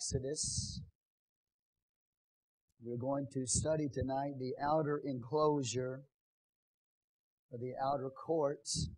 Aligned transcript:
Exodus. 0.00 0.80
We're 2.82 2.96
going 2.96 3.26
to 3.34 3.46
study 3.46 3.86
tonight 3.92 4.38
the 4.38 4.54
outer 4.58 4.98
enclosure 5.04 6.04
or 7.52 7.58
the 7.58 7.74
outer 7.84 8.08
courts. 8.08 8.88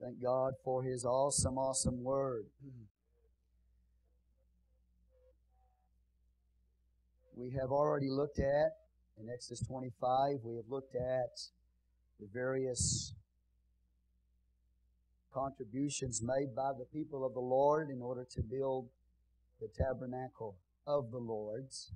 Thank 0.00 0.22
God 0.22 0.54
for 0.64 0.82
His 0.82 1.04
awesome, 1.04 1.58
awesome 1.58 2.02
Word. 2.02 2.46
We 7.34 7.50
have 7.50 7.70
already 7.70 8.08
looked 8.08 8.38
at 8.38 8.70
in 9.20 9.28
Exodus 9.28 9.62
25, 9.66 10.38
we 10.42 10.56
have 10.56 10.70
looked 10.70 10.94
at 10.94 11.38
the 12.18 12.26
various 12.32 13.12
contributions 15.36 16.22
made 16.24 16.56
by 16.56 16.72
the 16.72 16.86
people 16.96 17.20
of 17.26 17.34
the 17.34 17.44
Lord 17.44 17.90
in 17.90 18.00
order 18.00 18.24
to 18.24 18.40
build 18.40 18.88
the 19.60 19.68
tabernacle 19.68 20.56
of 20.86 21.10
the 21.10 21.18
Lord's. 21.18 21.92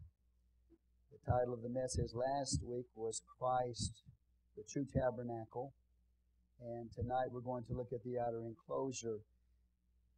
The 1.11 1.33
title 1.33 1.55
of 1.55 1.63
the 1.63 1.73
message 1.73 2.13
last 2.13 2.61
week 2.63 2.85
was 2.95 3.23
Christ, 3.39 4.05
the 4.57 4.63
true 4.69 4.85
tabernacle. 4.85 5.73
And 6.61 6.93
tonight 6.93 7.33
we're 7.33 7.41
going 7.41 7.65
to 7.65 7.73
look 7.73 7.89
at 7.95 8.05
the 8.05 8.21
outer 8.21 8.45
enclosure. 8.45 9.25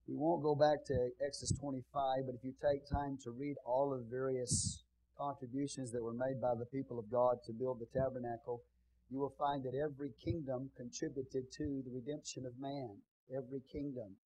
We 0.08 0.16
won't 0.16 0.42
go 0.42 0.56
back 0.56 0.84
to 0.86 1.10
Exodus 1.24 1.56
25, 1.60 2.26
but 2.26 2.34
if 2.34 2.42
you 2.42 2.54
take 2.58 2.90
time 2.90 3.18
to 3.22 3.30
read 3.30 3.54
all 3.64 3.94
of 3.94 4.00
the 4.02 4.10
various 4.10 4.82
contributions 5.16 5.92
that 5.92 6.02
were 6.02 6.18
made 6.18 6.42
by 6.42 6.58
the 6.58 6.66
people 6.66 6.98
of 6.98 7.06
God 7.08 7.38
to 7.46 7.52
build 7.52 7.78
the 7.78 7.86
tabernacle, 7.94 8.62
you 9.10 9.20
will 9.20 9.34
find 9.38 9.62
that 9.62 9.78
every 9.78 10.10
kingdom 10.18 10.70
contributed 10.76 11.52
to 11.52 11.82
the 11.86 11.94
redemption 11.94 12.42
of 12.46 12.58
man 12.58 12.98
every 13.30 13.62
kingdom. 13.70 14.16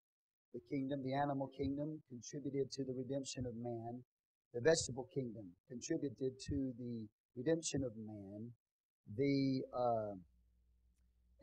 The 0.55 0.61
kingdom, 0.71 1.03
the 1.03 1.15
animal 1.15 1.51
kingdom, 1.57 2.01
contributed 2.09 2.73
to 2.73 2.85
the 2.85 2.95
redemption 2.95 3.45
of 3.47 3.55
man. 3.57 4.01
The 4.55 4.61
vegetable 4.61 5.09
kingdom 5.13 5.53
contributed 5.69 6.33
to 6.49 6.73
the 6.79 7.07
redemption 7.37 7.85
of 7.85 7.93
man. 7.97 8.53
The 9.17 9.63
uh, 9.77 10.15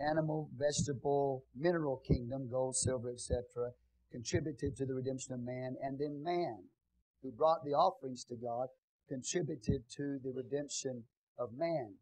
animal, 0.01 0.49
vegetable, 0.57 1.45
mineral 1.55 2.01
kingdom, 2.07 2.49
gold, 2.49 2.75
silver, 2.75 3.11
etc., 3.11 3.71
contributed 4.11 4.75
to 4.77 4.85
the 4.85 4.93
redemption 4.93 5.33
of 5.33 5.41
man. 5.41 5.75
And 5.81 5.99
then 5.99 6.23
man, 6.23 6.63
who 7.21 7.31
brought 7.31 7.63
the 7.63 7.71
offerings 7.71 8.23
to 8.25 8.35
God, 8.35 8.67
contributed 9.07 9.83
to 9.97 10.19
the 10.23 10.31
redemption 10.33 11.03
of 11.37 11.49
man. 11.55 11.93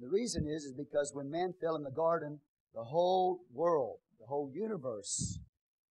The 0.00 0.08
reason 0.08 0.46
is, 0.46 0.64
is 0.64 0.74
because 0.76 1.12
when 1.14 1.30
man 1.30 1.52
fell 1.60 1.76
in 1.76 1.82
the 1.82 1.90
garden, 1.90 2.40
the 2.74 2.84
whole 2.84 3.40
world, 3.52 3.98
the 4.20 4.26
whole 4.26 4.50
universe, 4.52 5.40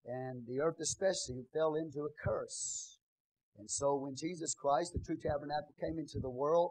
and 0.04 0.46
the 0.46 0.60
earth 0.60 0.80
especially, 0.80 1.44
fell 1.52 1.74
into 1.74 2.00
a 2.00 2.12
curse. 2.24 2.98
And 3.58 3.68
so 3.70 3.96
when 3.96 4.14
Jesus 4.14 4.54
Christ, 4.54 4.92
the 4.92 5.04
true 5.04 5.16
tabernacle, 5.16 5.74
came 5.80 5.98
into 5.98 6.20
the 6.20 6.30
world 6.30 6.70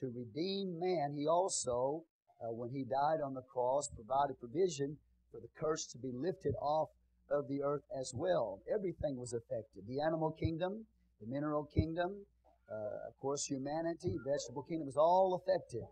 to 0.00 0.06
redeem 0.14 0.78
man, 0.78 1.14
he 1.16 1.26
also, 1.26 2.04
uh, 2.42 2.52
when 2.52 2.70
he 2.70 2.84
died 2.84 3.24
on 3.24 3.34
the 3.34 3.42
cross, 3.42 3.88
provided 3.94 4.38
provision 4.38 4.98
for 5.32 5.40
the 5.40 5.48
curse 5.58 5.86
to 5.86 5.98
be 5.98 6.12
lifted 6.12 6.54
off 6.60 6.88
of 7.30 7.48
the 7.48 7.62
earth 7.62 7.82
as 7.98 8.12
well. 8.14 8.60
Everything 8.72 9.16
was 9.16 9.32
affected. 9.32 9.84
The 9.88 10.00
animal 10.00 10.32
kingdom, 10.32 10.84
the 11.20 11.26
mineral 11.26 11.68
kingdom, 11.74 12.26
uh, 12.70 13.08
of 13.08 13.16
course, 13.20 13.46
humanity, 13.46 14.16
vegetable 14.26 14.62
kingdom 14.68 14.86
was 14.86 14.96
all 14.96 15.40
affected 15.40 15.82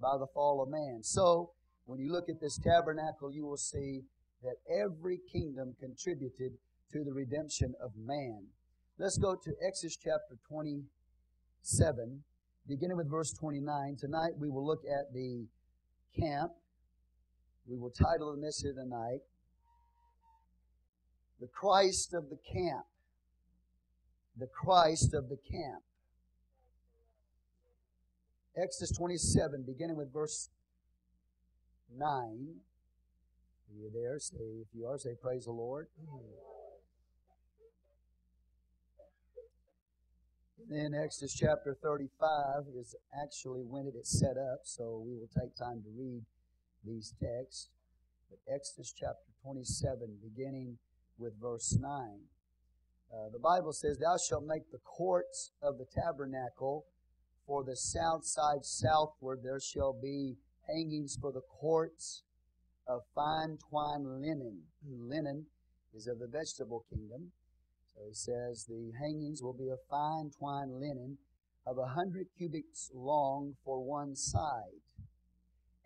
by 0.00 0.16
the 0.18 0.26
fall 0.32 0.62
of 0.62 0.70
man. 0.70 1.02
So, 1.02 1.50
when 1.84 1.98
you 1.98 2.12
look 2.12 2.28
at 2.28 2.40
this 2.40 2.58
tabernacle, 2.58 3.32
you 3.32 3.44
will 3.44 3.56
see 3.56 4.02
that 4.42 4.56
every 4.70 5.18
kingdom 5.30 5.74
contributed 5.78 6.52
to 6.92 7.04
the 7.04 7.12
redemption 7.12 7.74
of 7.82 7.90
man. 7.96 8.46
Let's 8.98 9.18
go 9.18 9.34
to 9.34 9.52
Exodus 9.66 9.96
chapter 9.96 10.36
27, 10.48 12.22
beginning 12.68 12.96
with 12.96 13.10
verse 13.10 13.32
29. 13.32 13.96
Tonight 13.98 14.32
we 14.38 14.48
will 14.48 14.66
look 14.66 14.82
at 14.84 15.12
the 15.12 15.46
camp. 16.18 16.52
We 17.66 17.76
will 17.76 17.90
title 17.90 18.34
the 18.34 18.40
message 18.40 18.74
tonight, 18.74 19.20
The 21.40 21.46
Christ 21.46 22.14
of 22.14 22.28
the 22.28 22.38
Camp. 22.52 22.84
The 24.36 24.48
Christ 24.48 25.14
of 25.14 25.28
the 25.28 25.36
Camp. 25.36 25.82
Exodus 28.56 28.96
27, 28.96 29.64
beginning 29.66 29.96
with 29.96 30.12
verse 30.12 30.48
9. 31.96 32.60
Are 33.70 33.78
you 33.78 33.90
there? 33.94 34.18
Say, 34.18 34.36
if 34.62 34.68
you 34.74 34.86
are, 34.86 34.98
say, 34.98 35.14
Praise 35.20 35.44
the 35.44 35.52
Lord. 35.52 35.86
Then 40.68 40.92
Exodus 40.94 41.34
chapter 41.34 41.76
35 41.82 42.64
is 42.78 42.94
actually 43.22 43.62
when 43.62 43.86
it 43.86 43.94
is 43.96 44.08
set 44.08 44.36
up, 44.36 44.60
so 44.64 45.02
we 45.04 45.14
will 45.14 45.28
take 45.28 45.56
time 45.56 45.82
to 45.82 45.90
read 45.96 46.22
these 46.84 47.14
texts. 47.20 47.68
But 48.28 48.38
Exodus 48.52 48.92
chapter 48.96 49.30
27, 49.42 50.18
beginning 50.22 50.78
with 51.18 51.32
verse 51.40 51.76
9. 51.80 51.90
Uh, 53.12 53.28
the 53.32 53.38
Bible 53.38 53.72
says, 53.72 53.98
Thou 53.98 54.16
shalt 54.16 54.46
make 54.46 54.70
the 54.70 54.78
courts 54.78 55.52
of 55.62 55.78
the 55.78 55.86
tabernacle 55.86 56.86
for 57.46 57.64
the 57.64 57.76
south 57.76 58.24
side 58.24 58.64
southward. 58.64 59.40
There 59.42 59.60
shall 59.60 59.92
be 59.92 60.36
hangings 60.68 61.16
for 61.20 61.32
the 61.32 61.40
courts 61.40 62.22
of 62.90 63.02
fine 63.14 63.56
twined 63.68 64.20
linen. 64.20 64.62
Linen 64.84 65.46
is 65.94 66.08
of 66.08 66.18
the 66.18 66.26
vegetable 66.26 66.84
kingdom. 66.90 67.30
So 67.94 68.02
he 68.08 68.14
says 68.14 68.64
the 68.64 68.90
hangings 68.98 69.42
will 69.42 69.52
be 69.52 69.68
of 69.68 69.78
fine 69.88 70.30
twined 70.36 70.72
linen 70.80 71.18
of 71.66 71.78
a 71.78 71.86
hundred 71.86 72.26
cubits 72.36 72.90
long 72.92 73.54
for 73.64 73.80
one 73.80 74.16
side. 74.16 74.82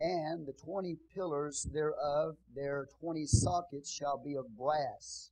And 0.01 0.47
the 0.47 0.53
twenty 0.53 0.97
pillars 1.15 1.69
thereof, 1.73 2.37
their 2.55 2.89
twenty 3.01 3.27
sockets 3.27 3.93
shall 3.93 4.21
be 4.25 4.35
of 4.35 4.57
brass. 4.57 5.31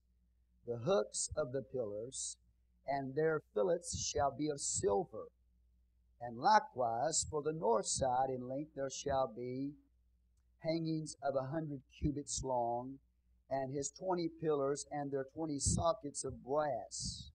The 0.66 0.76
hooks 0.76 1.30
of 1.36 1.52
the 1.52 1.62
pillars 1.62 2.36
and 2.86 3.14
their 3.14 3.40
fillets 3.54 3.98
shall 3.98 4.34
be 4.36 4.48
of 4.48 4.60
silver. 4.60 5.26
And 6.20 6.38
likewise 6.38 7.26
for 7.30 7.42
the 7.42 7.52
north 7.52 7.86
side 7.86 8.28
in 8.28 8.48
length 8.48 8.72
there 8.76 8.90
shall 8.90 9.32
be 9.34 9.72
hangings 10.62 11.16
of 11.22 11.34
a 11.34 11.48
hundred 11.48 11.80
cubits 11.98 12.42
long, 12.44 12.98
and 13.50 13.74
his 13.74 13.90
twenty 13.90 14.28
pillars 14.40 14.86
and 14.90 15.10
their 15.10 15.26
twenty 15.34 15.58
sockets 15.58 16.24
of 16.24 16.44
brass, 16.44 17.30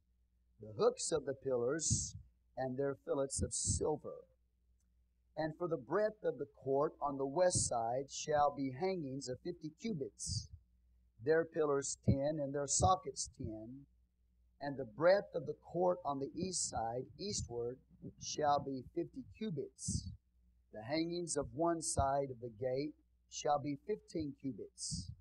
the 0.61 0.73
hooks 0.77 1.11
of 1.11 1.25
the 1.25 1.33
pillars 1.33 2.15
and 2.57 2.77
their 2.77 2.95
fillets 3.05 3.41
of 3.41 3.53
silver. 3.53 4.25
And 5.37 5.53
for 5.55 5.67
the 5.67 5.77
breadth 5.77 6.23
of 6.23 6.39
the 6.39 6.47
court 6.63 6.93
on 6.99 7.17
the 7.17 7.25
west 7.25 7.67
side 7.67 8.09
shall 8.09 8.53
be 8.55 8.71
hangings 8.79 9.29
of 9.29 9.37
fifty 9.43 9.71
cubits, 9.79 10.47
their 11.23 11.45
pillars 11.45 11.97
ten 12.05 12.39
and 12.41 12.53
their 12.53 12.67
sockets 12.67 13.29
ten. 13.37 13.85
And 14.59 14.75
the 14.75 14.85
breadth 14.85 15.35
of 15.35 15.45
the 15.45 15.53
court 15.71 15.99
on 16.03 16.17
the 16.17 16.31
east 16.35 16.67
side, 16.67 17.03
eastward, 17.19 17.77
shall 18.19 18.59
be 18.59 18.85
fifty 18.95 19.23
cubits. 19.37 20.09
The 20.73 20.81
hangings 20.81 21.37
of 21.37 21.45
one 21.53 21.83
side 21.83 22.31
of 22.31 22.41
the 22.41 22.49
gate 22.49 22.93
shall 23.29 23.59
be 23.59 23.77
fifteen 23.87 24.33
cubits. 24.41 25.11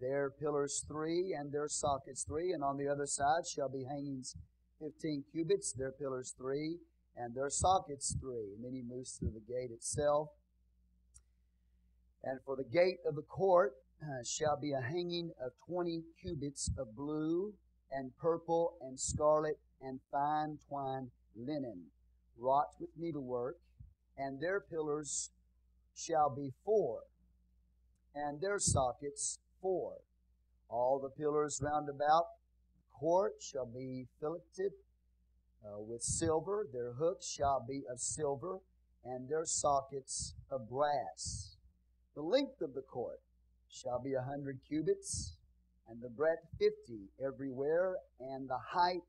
Their 0.00 0.30
pillars 0.30 0.84
three 0.86 1.34
and 1.38 1.52
their 1.52 1.68
sockets 1.68 2.24
three, 2.24 2.52
and 2.52 2.62
on 2.62 2.76
the 2.76 2.88
other 2.88 3.06
side 3.06 3.46
shall 3.46 3.68
be 3.68 3.84
hangings 3.84 4.36
fifteen 4.80 5.24
cubits, 5.32 5.72
their 5.72 5.92
pillars 5.92 6.34
three 6.36 6.78
and 7.16 7.34
their 7.34 7.48
sockets 7.48 8.16
three. 8.20 8.54
And 8.56 8.64
then 8.64 8.72
he 8.74 8.82
moves 8.82 9.16
to 9.18 9.26
the 9.26 9.40
gate 9.40 9.70
itself. 9.70 10.28
And 12.24 12.40
for 12.44 12.56
the 12.56 12.64
gate 12.64 12.98
of 13.06 13.14
the 13.14 13.22
court 13.22 13.74
uh, 14.02 14.24
shall 14.24 14.58
be 14.60 14.72
a 14.72 14.80
hanging 14.80 15.30
of 15.40 15.52
twenty 15.66 16.02
cubits 16.20 16.70
of 16.76 16.96
blue 16.96 17.54
and 17.92 18.10
purple 18.16 18.74
and 18.80 18.98
scarlet 18.98 19.58
and 19.80 20.00
fine 20.10 20.58
twined 20.68 21.10
linen, 21.36 21.84
wrought 22.36 22.74
with 22.80 22.90
needlework, 22.98 23.56
and 24.18 24.40
their 24.40 24.60
pillars 24.60 25.30
shall 25.94 26.34
be 26.34 26.50
four 26.64 27.02
and 28.14 28.40
their 28.40 28.58
sockets 28.58 29.38
four. 29.60 29.96
All 30.68 30.98
the 31.00 31.10
pillars 31.10 31.60
round 31.62 31.88
about 31.88 32.24
the 32.76 32.98
court 32.98 33.34
shall 33.40 33.66
be 33.66 34.06
filleted 34.20 34.72
uh, 35.64 35.80
with 35.80 36.02
silver. 36.02 36.66
Their 36.72 36.92
hooks 36.92 37.28
shall 37.28 37.64
be 37.66 37.82
of 37.90 38.00
silver, 38.00 38.58
and 39.04 39.28
their 39.28 39.44
sockets 39.44 40.34
of 40.50 40.68
brass. 40.68 41.56
The 42.14 42.22
length 42.22 42.60
of 42.60 42.74
the 42.74 42.82
court 42.82 43.20
shall 43.68 44.00
be 44.02 44.14
a 44.14 44.22
hundred 44.22 44.60
cubits, 44.68 45.36
and 45.88 46.00
the 46.00 46.08
breadth 46.08 46.46
fifty 46.58 47.10
everywhere, 47.24 47.96
and 48.20 48.48
the 48.48 48.58
height 48.72 49.02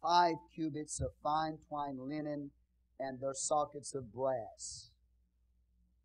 five 0.00 0.36
cubits 0.54 1.00
of 1.00 1.10
fine 1.22 1.58
twined 1.68 2.00
linen, 2.00 2.50
and 3.00 3.20
their 3.20 3.34
sockets 3.34 3.94
of 3.94 4.12
brass 4.12 4.90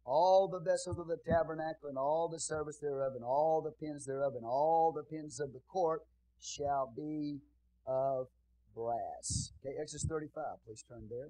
all 0.05 0.47
the 0.47 0.59
vessels 0.59 0.99
of 0.99 1.07
the 1.07 1.17
tabernacle 1.17 1.89
and 1.89 1.97
all 1.97 2.27
the 2.27 2.39
service 2.39 2.77
thereof 2.79 3.13
and 3.15 3.23
all 3.23 3.61
the 3.61 3.71
pins 3.71 4.05
thereof 4.05 4.33
and 4.35 4.45
all 4.45 4.91
the 4.91 5.03
pins 5.03 5.39
of 5.39 5.53
the 5.53 5.61
court 5.71 6.01
shall 6.41 6.91
be 6.95 7.39
of 7.87 8.27
brass. 8.75 9.51
Okay, 9.65 9.75
Exodus 9.79 10.05
35. 10.07 10.43
Please 10.65 10.83
turn 10.87 11.07
there. 11.09 11.29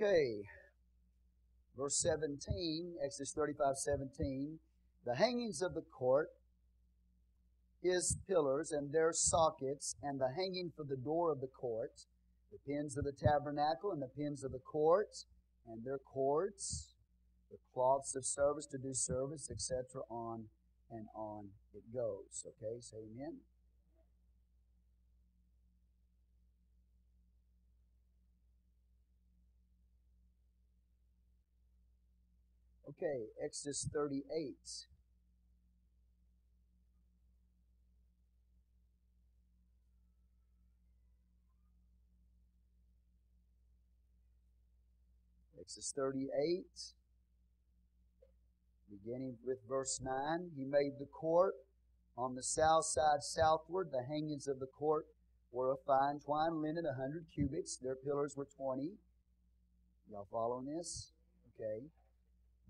Okay. 0.00 0.42
Verse 1.78 2.00
17, 2.02 2.96
Exodus 3.04 3.32
35 3.32 3.76
17. 3.76 4.58
The 5.06 5.14
hangings 5.14 5.62
of 5.62 5.74
the 5.74 5.82
court 5.82 6.30
his 7.82 8.16
pillars 8.26 8.72
and 8.72 8.92
their 8.92 9.12
sockets, 9.12 9.94
and 10.02 10.20
the 10.20 10.30
hanging 10.34 10.72
for 10.74 10.84
the 10.84 10.96
door 10.96 11.30
of 11.32 11.40
the 11.40 11.46
court, 11.46 11.92
the 12.50 12.58
pins 12.66 12.96
of 12.96 13.04
the 13.04 13.12
tabernacle 13.12 13.92
and 13.92 14.02
the 14.02 14.08
pins 14.08 14.42
of 14.42 14.52
the 14.52 14.58
court, 14.58 15.24
and 15.66 15.84
their 15.84 15.98
cords, 15.98 16.94
the 17.50 17.58
cloths 17.72 18.16
of 18.16 18.24
service 18.24 18.66
to 18.66 18.78
do 18.78 18.94
service, 18.94 19.48
etc. 19.50 20.02
On 20.10 20.44
and 20.90 21.06
on 21.14 21.48
it 21.74 21.82
goes. 21.92 22.44
Okay, 22.46 22.80
say 22.80 22.96
amen. 22.96 23.36
Okay, 33.00 33.26
Exodus 33.40 33.88
38. 33.94 34.56
Exodus 45.60 45.92
38, 45.94 46.64
beginning 48.90 49.36
with 49.46 49.58
verse 49.68 50.00
9. 50.02 50.50
He 50.56 50.64
made 50.64 50.98
the 50.98 51.06
court 51.06 51.54
on 52.16 52.34
the 52.34 52.42
south 52.42 52.86
side 52.86 53.22
southward. 53.22 53.90
The 53.92 54.02
hangings 54.08 54.48
of 54.48 54.58
the 54.58 54.66
court 54.66 55.06
were 55.52 55.70
of 55.70 55.78
fine 55.86 56.18
twine 56.18 56.60
linen, 56.62 56.84
a 56.84 56.94
hundred 56.94 57.26
cubits. 57.32 57.76
Their 57.76 57.94
pillars 57.94 58.34
were 58.36 58.48
twenty. 58.56 58.94
Y'all 60.10 60.26
following 60.32 60.66
this? 60.66 61.12
Okay. 61.54 61.84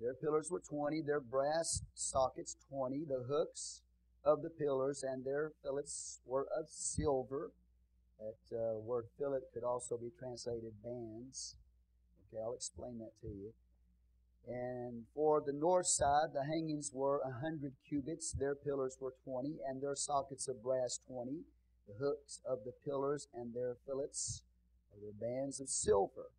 Their 0.00 0.15
pillars 0.15 0.49
were 0.50 0.61
20, 0.61 1.03
their 1.03 1.21
brass 1.21 1.83
sockets 1.95 2.56
20, 2.71 3.05
the 3.09 3.25
hooks 3.29 3.83
of 4.25 4.43
the 4.43 4.50
pillars 4.50 5.03
and 5.03 5.25
their 5.25 5.53
fillets 5.62 6.21
were 6.25 6.47
of 6.56 6.67
silver. 6.69 7.50
That 8.19 8.56
uh, 8.56 8.79
word 8.79 9.06
fillet 9.19 9.41
could 9.53 9.65
also 9.65 9.97
be 9.97 10.11
translated 10.19 10.73
bands. 10.83 11.56
Okay, 12.29 12.43
I'll 12.43 12.55
explain 12.55 12.99
that 12.99 13.12
to 13.23 13.29
you. 13.29 13.53
And 14.47 15.05
for 15.15 15.43
the 15.45 15.53
north 15.53 15.87
side, 15.87 16.33
the 16.33 16.44
hangings 16.44 16.91
were 16.93 17.21
a 17.21 17.41
hundred 17.41 17.75
cubits, 17.87 18.33
their 18.33 18.55
pillars 18.55 18.97
were 19.01 19.15
twenty, 19.25 19.56
and 19.69 19.83
their 19.83 19.94
sockets 19.94 20.49
of 20.49 20.62
brass 20.62 21.01
twenty, 21.06 21.43
the 21.87 21.94
hooks 22.03 22.41
of 22.49 22.61
the 22.65 22.73
pillars 22.85 23.29
and 23.35 23.55
their 23.55 23.77
fillets, 23.87 24.43
were 25.01 25.12
bands 25.12 25.61
of 25.61 25.69
silver. 25.69 26.31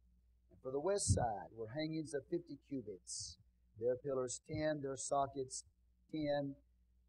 And 0.52 0.60
for 0.62 0.72
the 0.72 0.80
west 0.80 1.14
side 1.14 1.54
were 1.56 1.70
hangings 1.76 2.14
of 2.14 2.24
fifty 2.30 2.58
cubits, 2.68 3.38
their 3.80 3.96
pillars 3.96 4.42
ten, 4.48 4.82
their 4.82 4.98
sockets 4.98 5.64
ten, 6.12 6.56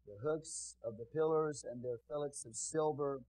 the 0.07 0.27
hooks 0.27 0.75
of 0.83 0.97
the 0.97 1.05
pillars 1.05 1.63
and 1.69 1.83
their 1.83 1.99
fillets 2.09 2.45
of 2.45 2.55
silver, 2.55 3.21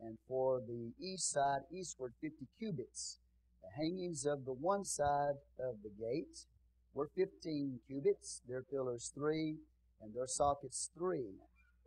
and 0.00 0.18
for 0.28 0.60
the 0.60 0.92
east 1.00 1.30
side, 1.30 1.60
eastward 1.72 2.12
fifty 2.20 2.46
cubits. 2.58 3.18
The 3.62 3.82
hangings 3.82 4.26
of 4.26 4.44
the 4.44 4.52
one 4.52 4.84
side 4.84 5.36
of 5.58 5.76
the 5.82 5.90
gate 5.98 6.46
were 6.94 7.08
fifteen 7.16 7.80
cubits, 7.86 8.42
their 8.48 8.62
pillars 8.62 9.12
three, 9.14 9.56
and 10.00 10.14
their 10.14 10.26
sockets 10.26 10.90
three. 10.96 11.40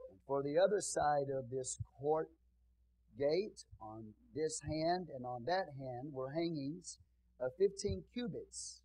And 0.09 0.19
for 0.25 0.43
the 0.43 0.57
other 0.57 0.81
side 0.81 1.29
of 1.35 1.49
this 1.49 1.79
court 1.99 2.29
gate, 3.17 3.65
on 3.81 4.13
this 4.35 4.61
hand 4.61 5.09
and 5.15 5.25
on 5.25 5.45
that 5.45 5.67
hand, 5.77 6.13
were 6.13 6.31
hangings 6.31 6.97
of 7.39 7.51
fifteen 7.57 8.03
cubits 8.13 8.81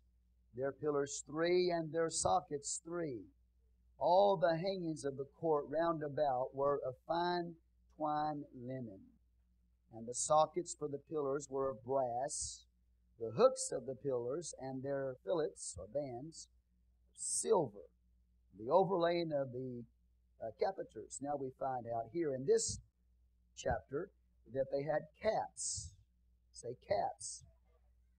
their 0.55 0.71
pillars 0.71 1.23
three 1.27 1.69
and 1.69 1.91
their 1.91 2.09
sockets 2.09 2.81
three. 2.83 3.21
All 3.97 4.37
the 4.37 4.57
hangings 4.57 5.05
of 5.05 5.17
the 5.17 5.27
court 5.39 5.65
round 5.69 6.03
about 6.03 6.49
were 6.53 6.79
of 6.85 6.95
fine 7.07 7.55
twine 7.95 8.43
linen, 8.53 8.99
and 9.93 10.07
the 10.07 10.13
sockets 10.13 10.75
for 10.77 10.87
the 10.87 11.01
pillars 11.09 11.47
were 11.49 11.69
of 11.69 11.83
brass, 11.83 12.65
the 13.19 13.31
hooks 13.37 13.71
of 13.71 13.85
the 13.85 13.95
pillars 13.95 14.53
and 14.59 14.83
their 14.83 15.15
fillets 15.23 15.77
or 15.79 15.87
bands 15.87 16.49
silver, 17.15 17.89
the 18.59 18.69
overlaying 18.69 19.31
of 19.31 19.51
the 19.51 19.83
uh. 20.43 20.51
Now 21.21 21.37
we 21.39 21.49
find 21.59 21.85
out 21.87 22.09
here 22.11 22.33
in 22.33 22.45
this 22.45 22.79
chapter 23.57 24.09
that 24.53 24.65
they 24.71 24.83
had 24.83 25.07
caps. 25.21 25.91
Say 26.51 26.75
caps. 26.87 27.43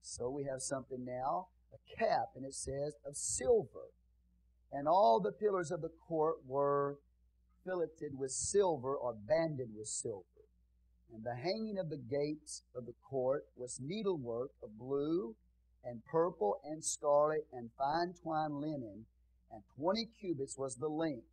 So 0.00 0.30
we 0.30 0.44
have 0.44 0.62
something 0.62 1.04
now 1.04 1.48
a 1.76 1.98
cap, 1.98 2.30
and 2.34 2.44
it 2.44 2.54
says 2.54 2.94
of 3.06 3.16
silver. 3.16 3.90
And 4.72 4.88
all 4.88 5.20
the 5.20 5.32
pillars 5.32 5.70
of 5.70 5.80
the 5.80 5.92
court 6.08 6.36
were 6.46 6.98
filleted 7.64 8.18
with 8.18 8.30
silver 8.30 8.94
or 8.96 9.14
banded 9.14 9.68
with 9.76 9.88
silver. 9.88 10.24
And 11.12 11.24
the 11.24 11.36
hanging 11.36 11.78
of 11.78 11.88
the 11.88 11.98
gates 11.98 12.62
of 12.74 12.86
the 12.86 12.94
court 13.08 13.44
was 13.56 13.80
needlework 13.80 14.50
of 14.62 14.78
blue 14.78 15.36
and 15.84 16.04
purple 16.04 16.60
and 16.64 16.84
scarlet 16.84 17.46
and 17.52 17.70
fine 17.78 18.12
twined 18.20 18.60
linen, 18.60 19.06
and 19.52 19.62
twenty 19.78 20.08
cubits 20.20 20.58
was 20.58 20.76
the 20.76 20.88
length. 20.88 21.28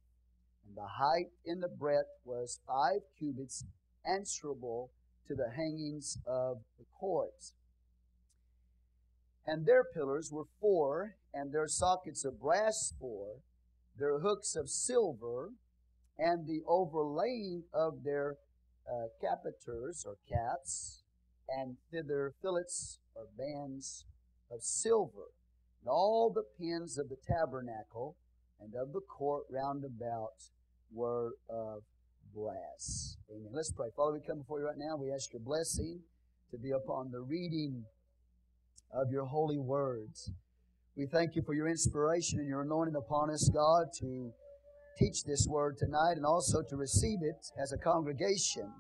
And 0.68 0.78
the 0.78 0.88
height 0.88 1.32
in 1.44 1.60
the 1.60 1.68
breadth 1.68 2.20
was 2.24 2.60
five 2.68 3.02
cubits, 3.18 3.66
answerable 4.06 4.92
to 5.28 5.36
the 5.36 5.50
hangings 5.56 6.18
of 6.28 6.58
the 6.78 6.86
courts. 7.00 7.54
And 9.46 9.66
their 9.66 9.84
pillars 9.84 10.32
were 10.32 10.46
four, 10.62 11.16
and 11.34 11.52
their 11.52 11.68
sockets 11.68 12.24
of 12.24 12.40
brass 12.40 12.94
four, 13.00 13.40
their 13.98 14.20
hooks 14.20 14.56
of 14.56 14.70
silver, 14.70 15.52
and 16.18 16.48
the 16.48 16.62
overlaying 16.68 17.64
of 17.74 18.04
their 18.04 18.38
uh, 18.88 19.08
chapiters 19.22 20.06
or 20.06 20.16
caps, 20.30 21.04
and 21.50 21.76
thither 21.92 22.34
fillets 22.42 23.00
or 23.16 23.26
bands 23.38 24.06
of 24.52 24.62
silver. 24.62 25.32
And 25.82 25.90
all 25.90 26.32
the 26.34 26.44
pins 26.58 26.98
of 26.98 27.10
the 27.10 27.18
tabernacle 27.28 28.16
and 28.62 28.74
of 28.76 28.94
the 28.94 29.02
court 29.02 29.44
round 29.50 29.84
about 29.84 30.52
were 30.92 31.34
of 31.50 31.84
brass. 32.34 33.18
Amen. 33.30 33.52
Let's 33.54 33.72
pray. 33.72 33.88
Father, 33.96 34.14
we 34.14 34.22
come 34.26 34.40
before 34.40 34.60
you 34.60 34.66
right 34.68 34.78
now. 34.78 34.96
We 34.96 35.12
ask 35.12 35.34
your 35.34 35.42
blessing 35.42 36.00
to 36.52 36.58
be 36.58 36.72
upon 36.72 37.12
the 37.12 37.20
reading 37.20 37.84
of 38.94 39.12
your 39.12 39.26
holy 39.26 39.58
words. 39.58 40.32
We 40.96 41.08
thank 41.08 41.36
you 41.36 41.42
for 41.42 41.54
your 41.56 41.68
inspiration 41.68 42.40
and 42.40 42.48
your 42.48 42.62
anointing 42.62 42.96
upon 42.96 43.32
us, 43.32 43.50
God, 43.54 43.88
to 44.00 44.32
teach 44.98 45.24
this 45.24 45.48
word 45.50 45.78
tonight 45.78 46.18
and 46.18 46.26
also 46.26 46.62
to 46.70 46.76
receive 46.76 47.20
it 47.24 47.48
as 47.62 47.72
a 47.74 47.78
congregation. 47.78 48.72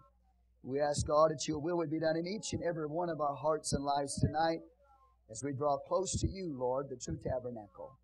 We 0.61 0.79
ask, 0.79 1.07
God, 1.07 1.31
that 1.31 1.47
your 1.47 1.59
will 1.59 1.77
would 1.77 1.89
be 1.89 1.99
done 1.99 2.15
in 2.15 2.27
each 2.27 2.53
and 2.53 2.61
every 2.63 2.85
one 2.85 3.09
of 3.09 3.19
our 3.19 3.35
hearts 3.35 3.73
and 3.73 3.83
lives 3.83 4.19
tonight 4.21 4.59
as 5.31 5.43
we 5.43 5.53
draw 5.53 5.77
close 5.87 6.19
to 6.21 6.27
you, 6.27 6.55
Lord, 6.57 6.87
the 6.89 6.97
true 6.97 7.17
tabernacle. 7.17 7.97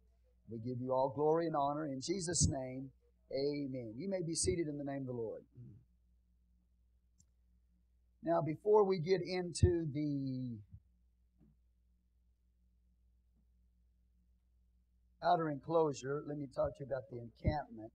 We 0.49 0.57
give 0.57 0.81
you 0.81 0.91
all 0.91 1.13
glory 1.15 1.45
and 1.45 1.55
honor. 1.55 1.85
In 1.85 2.01
Jesus' 2.01 2.47
name, 2.49 2.89
amen. 3.31 3.93
You 3.95 4.09
may 4.09 4.23
be 4.25 4.33
seated 4.33 4.67
in 4.67 4.77
the 4.79 4.83
name 4.83 5.01
of 5.01 5.07
the 5.07 5.13
Lord. 5.13 5.41
Mm-hmm. 5.41 5.75
Now, 8.31 8.41
before 8.41 8.83
we 8.83 8.97
get 8.99 9.21
into 9.21 9.85
the 9.93 10.57
outer 15.23 15.49
enclosure, 15.49 16.23
let 16.27 16.37
me 16.37 16.47
talk 16.53 16.77
to 16.77 16.83
you 16.83 16.85
about 16.85 17.09
the 17.11 17.19
encampment. 17.19 17.91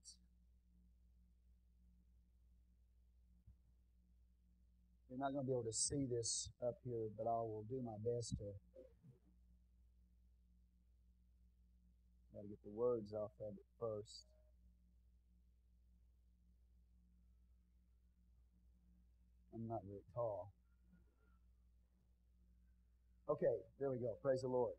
You're 5.09 5.19
not 5.19 5.33
going 5.33 5.45
to 5.45 5.47
be 5.47 5.53
able 5.53 5.65
to 5.65 5.73
see 5.73 6.07
this 6.11 6.51
up 6.67 6.75
here, 6.85 7.09
but 7.17 7.29
I 7.29 7.39
will 7.39 7.65
do 7.69 7.81
my 7.85 7.97
best 8.03 8.31
to. 8.39 8.45
Got 12.35 12.43
to 12.43 12.49
get 12.49 12.65
the 12.65 12.73
words 12.73 13.13
off 13.15 13.31
of 13.41 13.55
it 13.55 13.65
first. 13.79 14.27
I'm 19.55 19.69
not 19.69 19.83
very 19.87 20.03
tall. 20.13 20.51
Okay, 23.31 23.57
there 23.79 23.93
we 23.93 23.99
go. 23.99 24.15
Praise 24.21 24.43
the 24.43 24.49
Lord. 24.49 24.75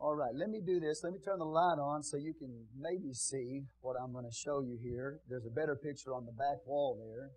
All 0.00 0.14
right, 0.14 0.30
let 0.32 0.48
me 0.48 0.60
do 0.64 0.78
this. 0.78 1.02
Let 1.02 1.12
me 1.12 1.18
turn 1.18 1.40
the 1.40 1.44
light 1.44 1.82
on 1.82 2.04
so 2.04 2.16
you 2.16 2.32
can 2.32 2.66
maybe 2.78 3.12
see 3.12 3.64
what 3.80 3.96
I'm 4.00 4.12
going 4.12 4.26
to 4.26 4.32
show 4.32 4.60
you 4.60 4.78
here. 4.80 5.18
There's 5.28 5.44
a 5.44 5.50
better 5.50 5.74
picture 5.74 6.14
on 6.14 6.24
the 6.24 6.30
back 6.30 6.62
wall 6.66 6.96
there. 7.02 7.30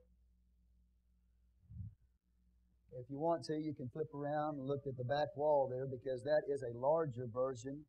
If 3.02 3.10
you 3.10 3.18
want 3.18 3.44
to, 3.46 3.54
you 3.58 3.74
can 3.74 3.90
flip 3.90 4.14
around 4.14 4.60
and 4.60 4.68
look 4.68 4.86
at 4.86 4.96
the 4.96 5.04
back 5.04 5.36
wall 5.36 5.70
there 5.72 5.88
because 5.88 6.22
that 6.24 6.44
is 6.54 6.62
a 6.62 6.78
larger 6.78 7.26
version 7.34 7.86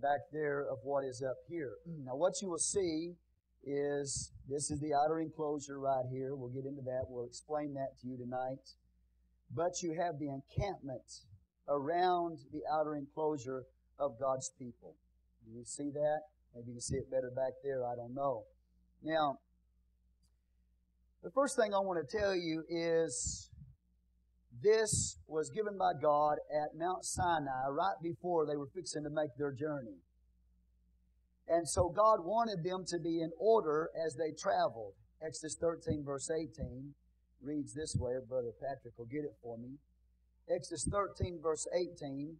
back 0.00 0.20
there 0.32 0.60
of 0.70 0.78
what 0.84 1.02
is 1.04 1.24
up 1.28 1.38
here. 1.48 1.72
Now, 2.04 2.14
what 2.14 2.34
you 2.40 2.50
will 2.50 2.58
see 2.58 3.14
is 3.64 4.32
this 4.48 4.70
is 4.70 4.78
the 4.80 4.94
outer 4.94 5.18
enclosure 5.18 5.80
right 5.80 6.04
here. 6.12 6.36
We'll 6.36 6.50
get 6.50 6.66
into 6.66 6.82
that. 6.82 7.06
We'll 7.08 7.26
explain 7.26 7.74
that 7.74 7.98
to 8.02 8.06
you 8.06 8.16
tonight. 8.16 8.62
But 9.50 9.82
you 9.82 9.98
have 9.98 10.20
the 10.20 10.28
encampment 10.28 11.02
around 11.68 12.38
the 12.52 12.60
outer 12.72 12.96
enclosure 12.96 13.64
of 13.98 14.18
God's 14.20 14.50
people. 14.58 14.94
Do 15.44 15.52
you 15.52 15.64
see 15.64 15.90
that? 15.92 16.20
Maybe 16.54 16.68
you 16.68 16.74
can 16.74 16.80
see 16.80 16.96
it 16.96 17.10
better 17.10 17.32
back 17.34 17.52
there. 17.62 17.84
I 17.84 17.96
don't 17.96 18.14
know. 18.14 18.44
Now, 19.02 19.38
the 21.22 21.30
first 21.30 21.56
thing 21.56 21.74
I 21.74 21.78
want 21.78 22.06
to 22.06 22.18
tell 22.18 22.34
you 22.34 22.64
is 22.68 23.50
this 24.62 25.18
was 25.26 25.50
given 25.50 25.76
by 25.76 25.92
God 26.00 26.36
at 26.52 26.78
Mount 26.78 27.04
Sinai 27.04 27.68
right 27.70 27.96
before 28.02 28.46
they 28.46 28.56
were 28.56 28.68
fixing 28.74 29.02
to 29.04 29.10
make 29.10 29.30
their 29.36 29.52
journey. 29.52 29.98
And 31.48 31.68
so 31.68 31.92
God 31.94 32.24
wanted 32.24 32.64
them 32.64 32.84
to 32.88 32.98
be 32.98 33.20
in 33.20 33.30
order 33.38 33.90
as 34.06 34.16
they 34.16 34.32
traveled. 34.32 34.94
Exodus 35.24 35.56
13, 35.60 36.02
verse 36.04 36.30
18 36.30 36.94
reads 37.42 37.74
this 37.74 37.96
way. 37.98 38.12
Brother 38.28 38.52
Patrick 38.60 38.94
will 38.96 39.06
get 39.06 39.24
it 39.24 39.36
for 39.42 39.58
me. 39.58 39.76
Exodus 40.48 40.88
13, 40.90 41.40
verse 41.42 41.66
18. 41.74 42.36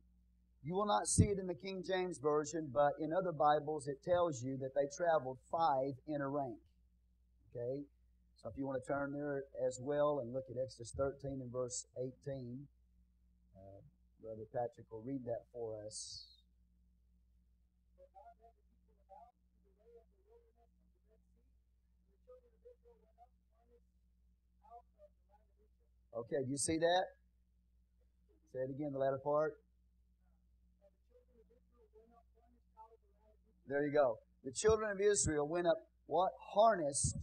You 0.62 0.74
will 0.74 0.86
not 0.86 1.06
see 1.06 1.24
it 1.24 1.38
in 1.38 1.46
the 1.46 1.54
King 1.54 1.82
James 1.86 2.18
Version, 2.18 2.70
but 2.72 2.92
in 2.98 3.12
other 3.12 3.32
Bibles 3.32 3.86
it 3.86 4.02
tells 4.02 4.42
you 4.42 4.56
that 4.58 4.74
they 4.74 4.88
traveled 4.96 5.38
five 5.50 5.92
in 6.06 6.20
a 6.20 6.28
rank. 6.28 6.56
Okay? 7.50 7.84
So 8.36 8.48
if 8.48 8.56
you 8.58 8.66
want 8.66 8.82
to 8.82 8.86
turn 8.86 9.12
there 9.12 9.44
as 9.66 9.78
well 9.80 10.20
and 10.20 10.32
look 10.32 10.44
at 10.50 10.56
Exodus 10.62 10.92
13 10.96 11.40
and 11.40 11.52
verse 11.52 11.86
18, 11.98 12.66
uh, 13.56 13.60
Brother 14.22 14.44
Patrick 14.52 14.86
will 14.90 15.02
read 15.02 15.24
that 15.24 15.44
for 15.52 15.76
us. 15.86 16.28
Okay, 26.16 26.44
do 26.44 26.50
you 26.50 26.58
see 26.58 26.78
that? 26.78 27.06
Say 28.54 28.60
it 28.60 28.70
again, 28.70 28.92
the 28.92 29.00
latter 29.00 29.18
part. 29.18 29.54
There 33.66 33.84
you 33.84 33.92
go. 33.92 34.18
The 34.44 34.52
children 34.52 34.92
of 34.92 35.00
Israel 35.00 35.48
went 35.48 35.66
up, 35.66 35.74
what? 36.06 36.30
Harnessed 36.54 37.18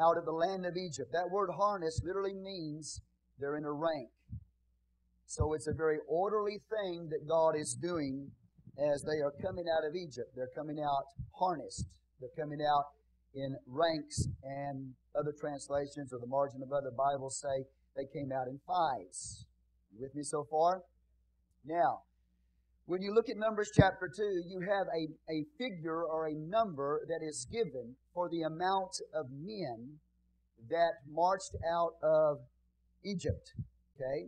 out 0.00 0.16
of 0.16 0.24
the 0.24 0.32
land 0.32 0.64
of 0.64 0.72
Egypt. 0.72 1.12
That 1.12 1.28
word 1.30 1.50
harness 1.58 2.00
literally 2.02 2.32
means 2.32 3.02
they're 3.38 3.58
in 3.58 3.66
a 3.66 3.72
rank. 3.72 4.08
So 5.26 5.52
it's 5.52 5.66
a 5.66 5.76
very 5.76 5.98
orderly 6.08 6.56
thing 6.70 7.10
that 7.10 7.28
God 7.28 7.52
is 7.54 7.76
doing 7.76 8.30
as 8.78 9.02
they 9.02 9.20
are 9.20 9.34
coming 9.44 9.66
out 9.68 9.84
of 9.84 9.94
Egypt. 9.94 10.32
They're 10.34 10.56
coming 10.56 10.80
out 10.80 11.04
harnessed. 11.38 11.84
They're 12.18 12.32
coming 12.42 12.64
out 12.64 12.84
in 13.34 13.56
ranks, 13.66 14.26
and 14.42 14.94
other 15.18 15.34
translations 15.38 16.14
or 16.14 16.18
the 16.18 16.26
margin 16.26 16.62
of 16.62 16.72
other 16.72 16.92
Bibles 16.96 17.40
say 17.44 17.68
they 17.94 18.08
came 18.08 18.32
out 18.32 18.48
in 18.48 18.58
fives. 18.66 19.44
You 19.92 20.02
with 20.02 20.14
me 20.14 20.22
so 20.22 20.46
far? 20.50 20.82
Now, 21.64 22.00
when 22.86 23.02
you 23.02 23.14
look 23.14 23.28
at 23.28 23.36
Numbers 23.36 23.70
chapter 23.74 24.10
2, 24.14 24.42
you 24.46 24.60
have 24.60 24.86
a, 24.88 25.08
a 25.30 25.44
figure 25.58 26.02
or 26.02 26.26
a 26.26 26.34
number 26.34 27.02
that 27.08 27.24
is 27.24 27.46
given 27.50 27.94
for 28.12 28.28
the 28.28 28.42
amount 28.42 28.96
of 29.14 29.26
men 29.30 29.98
that 30.68 30.94
marched 31.10 31.54
out 31.72 31.92
of 32.02 32.38
Egypt. 33.04 33.52
Okay? 33.96 34.26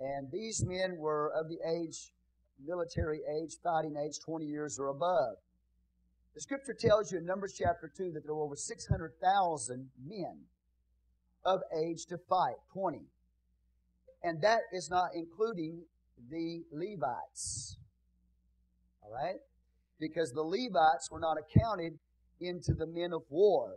And 0.00 0.30
these 0.32 0.64
men 0.66 0.96
were 0.96 1.32
of 1.38 1.48
the 1.48 1.58
age, 1.66 2.12
military 2.64 3.20
age, 3.40 3.56
fighting 3.62 3.96
age, 3.96 4.18
20 4.24 4.44
years 4.44 4.78
or 4.78 4.88
above. 4.88 5.36
The 6.34 6.40
scripture 6.40 6.74
tells 6.74 7.12
you 7.12 7.18
in 7.18 7.26
Numbers 7.26 7.54
chapter 7.56 7.90
2 7.96 8.10
that 8.12 8.24
there 8.24 8.34
were 8.34 8.42
over 8.42 8.56
600,000 8.56 9.90
men 10.04 10.40
of 11.44 11.60
age 11.76 12.06
to 12.06 12.18
fight, 12.28 12.56
20. 12.72 13.02
And 14.24 14.40
that 14.40 14.60
is 14.72 14.88
not 14.90 15.10
including 15.14 15.82
the 16.30 16.62
Levites. 16.72 17.76
All 19.02 19.12
right? 19.12 19.38
Because 20.00 20.32
the 20.32 20.42
Levites 20.42 21.10
were 21.10 21.20
not 21.20 21.36
accounted 21.36 21.98
into 22.40 22.72
the 22.72 22.86
men 22.86 23.12
of 23.12 23.22
war 23.28 23.74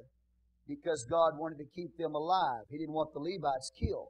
because 0.67 1.05
God 1.09 1.37
wanted 1.37 1.57
to 1.57 1.65
keep 1.75 1.97
them 1.97 2.15
alive. 2.15 2.63
He 2.69 2.77
didn't 2.77 2.93
want 2.93 3.13
the 3.13 3.19
Levites 3.19 3.71
killed. 3.77 4.09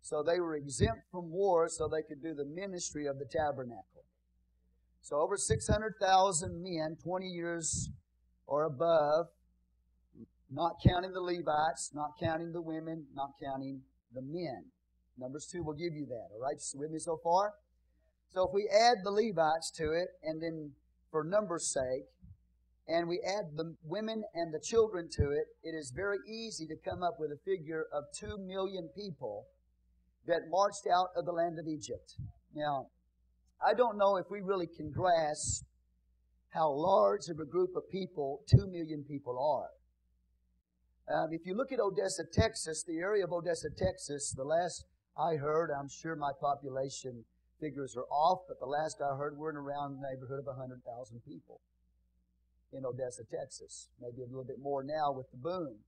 So 0.00 0.22
they 0.22 0.40
were 0.40 0.56
exempt 0.56 1.02
from 1.10 1.30
war 1.30 1.68
so 1.68 1.88
they 1.88 2.02
could 2.02 2.22
do 2.22 2.34
the 2.34 2.44
ministry 2.44 3.06
of 3.06 3.18
the 3.18 3.26
tabernacle. 3.26 4.04
So 5.02 5.16
over 5.16 5.36
600,000 5.36 6.62
men, 6.62 6.96
20 7.02 7.26
years 7.26 7.90
or 8.46 8.64
above, 8.64 9.26
not 10.50 10.76
counting 10.86 11.12
the 11.12 11.20
Levites, 11.20 11.90
not 11.94 12.12
counting 12.20 12.52
the 12.52 12.62
women, 12.62 13.06
not 13.14 13.30
counting 13.42 13.82
the 14.14 14.22
men. 14.22 14.64
Numbers 15.18 15.48
2 15.50 15.62
will 15.62 15.74
give 15.74 15.94
you 15.94 16.06
that. 16.06 16.28
All 16.34 16.40
right? 16.40 16.60
with 16.74 16.90
me 16.90 16.98
so 16.98 17.18
far? 17.22 17.54
So 18.30 18.46
if 18.46 18.50
we 18.52 18.68
add 18.68 18.98
the 19.02 19.10
Levites 19.10 19.70
to 19.76 19.92
it, 19.92 20.08
and 20.22 20.42
then 20.42 20.72
for 21.10 21.24
numbers' 21.24 21.72
sake, 21.72 22.04
and 22.86 23.08
we 23.08 23.20
add 23.20 23.56
the 23.56 23.74
women 23.84 24.22
and 24.34 24.52
the 24.52 24.60
children 24.60 25.08
to 25.12 25.30
it, 25.30 25.46
it 25.62 25.74
is 25.74 25.92
very 25.94 26.18
easy 26.26 26.66
to 26.66 26.76
come 26.76 27.02
up 27.02 27.16
with 27.18 27.30
a 27.30 27.38
figure 27.44 27.86
of 27.92 28.04
two 28.18 28.38
million 28.38 28.88
people 28.94 29.46
that 30.26 30.48
marched 30.50 30.86
out 30.86 31.08
of 31.16 31.24
the 31.24 31.32
land 31.32 31.58
of 31.58 31.66
Egypt. 31.66 32.16
Now, 32.54 32.86
I 33.64 33.74
don't 33.74 33.98
know 33.98 34.16
if 34.16 34.26
we 34.30 34.40
really 34.40 34.66
can 34.66 34.90
grasp 34.90 35.64
how 36.50 36.70
large 36.70 37.28
of 37.28 37.40
a 37.40 37.44
group 37.44 37.76
of 37.76 37.82
people 37.90 38.40
two 38.48 38.66
million 38.66 39.04
people 39.04 39.38
are. 39.38 39.68
Um, 41.14 41.28
if 41.32 41.46
you 41.46 41.54
look 41.54 41.72
at 41.72 41.80
Odessa, 41.80 42.24
Texas, 42.32 42.84
the 42.86 42.98
area 42.98 43.24
of 43.24 43.32
Odessa, 43.32 43.68
Texas, 43.70 44.32
the 44.36 44.44
last 44.44 44.84
I 45.18 45.34
heard, 45.34 45.70
I'm 45.70 45.88
sure 45.88 46.14
my 46.14 46.30
population 46.40 47.24
figures 47.60 47.96
are 47.96 48.06
off, 48.06 48.46
but 48.46 48.60
the 48.60 48.66
last 48.66 49.02
I 49.02 49.16
heard, 49.16 49.36
we're 49.36 49.50
in 49.50 49.56
around 49.56 49.98
the 49.98 50.08
neighborhood 50.08 50.38
of 50.38 50.46
100,000 50.46 50.78
people 51.26 51.60
in 52.72 52.86
Odessa, 52.86 53.24
Texas. 53.24 53.88
Maybe 54.00 54.22
a 54.22 54.26
little 54.26 54.44
bit 54.44 54.60
more 54.62 54.84
now 54.84 55.10
with 55.10 55.30
the 55.32 55.38
boom. 55.38 55.82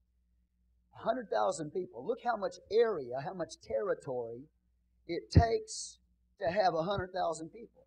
100,000 0.99 1.70
people. 1.70 2.04
Look 2.04 2.18
how 2.25 2.37
much 2.37 2.54
area, 2.72 3.22
how 3.25 3.34
much 3.34 3.54
territory 3.62 4.49
it 5.06 5.30
takes 5.30 5.99
to 6.40 6.50
have 6.50 6.75
100,000 6.75 7.14
people. 7.50 7.87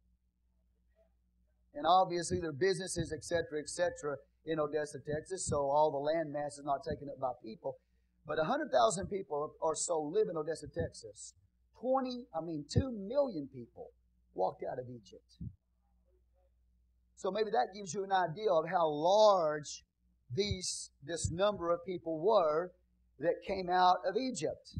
And 1.75 1.85
obviously, 1.87 2.39
there 2.39 2.51
are 2.51 2.53
businesses, 2.53 3.11
etc., 3.11 3.59
etc., 3.59 4.17
in 4.45 4.59
Odessa, 4.59 4.99
Texas, 4.99 5.47
so 5.47 5.57
all 5.57 5.91
the 5.91 5.97
land 5.97 6.31
mass 6.31 6.57
is 6.57 6.65
not 6.65 6.83
taken 6.87 7.07
up 7.09 7.19
by 7.19 7.31
people. 7.43 7.77
But 8.25 8.37
100,000 8.37 9.07
people 9.07 9.53
or 9.59 9.75
so 9.75 10.01
live 10.01 10.29
in 10.29 10.37
Odessa, 10.37 10.67
Texas. 10.67 11.33
20, 11.79 12.25
I 12.35 12.41
mean, 12.41 12.65
2 12.69 12.91
million 12.91 13.49
people 13.53 13.91
walked 14.33 14.63
out 14.63 14.79
of 14.79 14.85
Egypt. 14.89 15.37
So 17.15 17.31
maybe 17.31 17.51
that 17.51 17.73
gives 17.75 17.93
you 17.93 18.03
an 18.03 18.11
idea 18.11 18.51
of 18.51 18.67
how 18.69 18.87
large 18.87 19.83
these, 20.33 20.91
this 21.05 21.31
number 21.31 21.71
of 21.71 21.85
people 21.85 22.19
were 22.19 22.71
that 23.19 23.35
came 23.45 23.69
out 23.69 23.97
of 24.07 24.15
Egypt. 24.17 24.75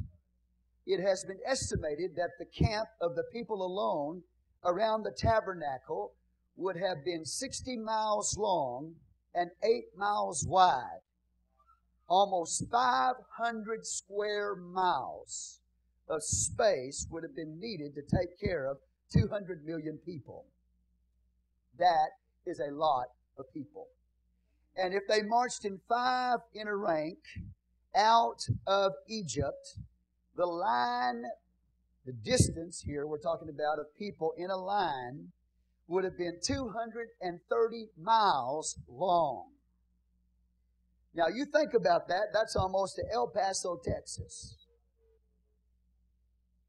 It 0.86 1.02
has 1.02 1.24
been 1.24 1.40
estimated 1.46 2.16
that 2.16 2.32
the 2.40 2.46
camp 2.46 2.90
of 3.02 3.16
the 3.16 3.24
people 3.32 3.66
alone 3.66 4.22
around 4.66 5.04
the 5.04 5.12
tabernacle 5.12 6.14
would 6.56 6.76
have 6.78 7.04
been 7.06 7.26
60 7.26 7.78
miles 7.78 8.38
long 8.38 8.94
and 9.34 9.50
8 9.64 9.84
miles 9.98 10.46
wide. 10.48 11.03
Almost 12.16 12.70
500 12.70 13.88
square 13.88 14.56
miles 14.56 15.62
of 16.08 16.22
space 16.22 17.08
would 17.10 17.24
have 17.24 17.36
been 17.36 17.60
needed 17.60 17.96
to 17.96 18.04
take 18.04 18.40
care 18.40 18.68
of 18.68 18.78
200 19.12 19.66
million 19.66 19.98
people. 20.06 20.46
That 21.80 22.10
is 22.46 22.60
a 22.60 22.72
lot 22.72 23.08
of 23.40 23.52
people. 23.52 23.88
And 24.78 24.94
if 24.94 25.08
they 25.08 25.24
marched 25.24 25.66
in 25.66 25.80
five 25.90 26.38
in 26.54 26.68
a 26.68 26.76
rank 26.76 27.18
out 27.96 28.46
of 28.68 28.92
Egypt, 29.10 29.80
the 30.36 30.46
line, 30.46 31.24
the 32.06 32.14
distance 32.14 32.84
here 32.86 33.08
we're 33.08 33.18
talking 33.18 33.50
about 33.50 33.80
of 33.80 33.88
people 33.98 34.36
in 34.38 34.52
a 34.52 34.58
line 34.58 35.30
would 35.88 36.04
have 36.04 36.20
been 36.20 36.38
230 36.44 37.88
miles 38.00 38.78
long. 38.88 39.48
Now 41.16 41.28
you 41.28 41.46
think 41.46 41.74
about 41.74 42.08
that, 42.08 42.34
that's 42.34 42.56
almost 42.56 42.96
to 42.96 43.04
El 43.12 43.28
Paso, 43.28 43.80
Texas. 43.84 44.58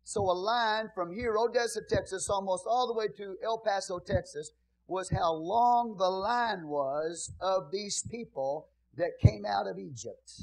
So 0.05 0.21
a 0.21 0.33
line 0.33 0.91
from 0.95 1.15
here, 1.15 1.37
Odessa, 1.39 1.81
Texas, 1.89 2.29
almost 2.29 2.65
all 2.69 2.87
the 2.87 2.93
way 2.93 3.09
to 3.17 3.37
El 3.43 3.59
Paso, 3.59 3.99
Texas, 3.99 4.51
was 4.87 5.09
how 5.09 5.33
long 5.33 5.97
the 5.97 6.11
line 6.11 6.69
was 6.69 7.33
of 7.41 7.71
these 7.73 8.05
people 8.11 8.69
that 8.99 9.19
came 9.21 9.45
out 9.47 9.67
of 9.67 9.79
Egypt. 9.79 10.43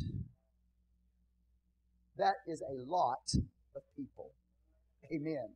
That 2.18 2.36
is 2.48 2.62
a 2.62 2.74
lot 2.74 3.32
of 3.76 3.84
people. 3.96 4.32
Amen. 5.14 5.50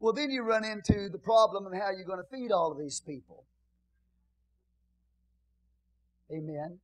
Well, 0.00 0.12
then 0.12 0.30
you 0.30 0.42
run 0.42 0.64
into 0.64 1.08
the 1.08 1.18
problem 1.18 1.66
of 1.66 1.72
how 1.72 1.90
you're 1.90 2.04
going 2.04 2.18
to 2.18 2.36
feed 2.36 2.50
all 2.50 2.72
of 2.72 2.78
these 2.78 3.00
people. 3.00 3.44
Amen. 6.32 6.78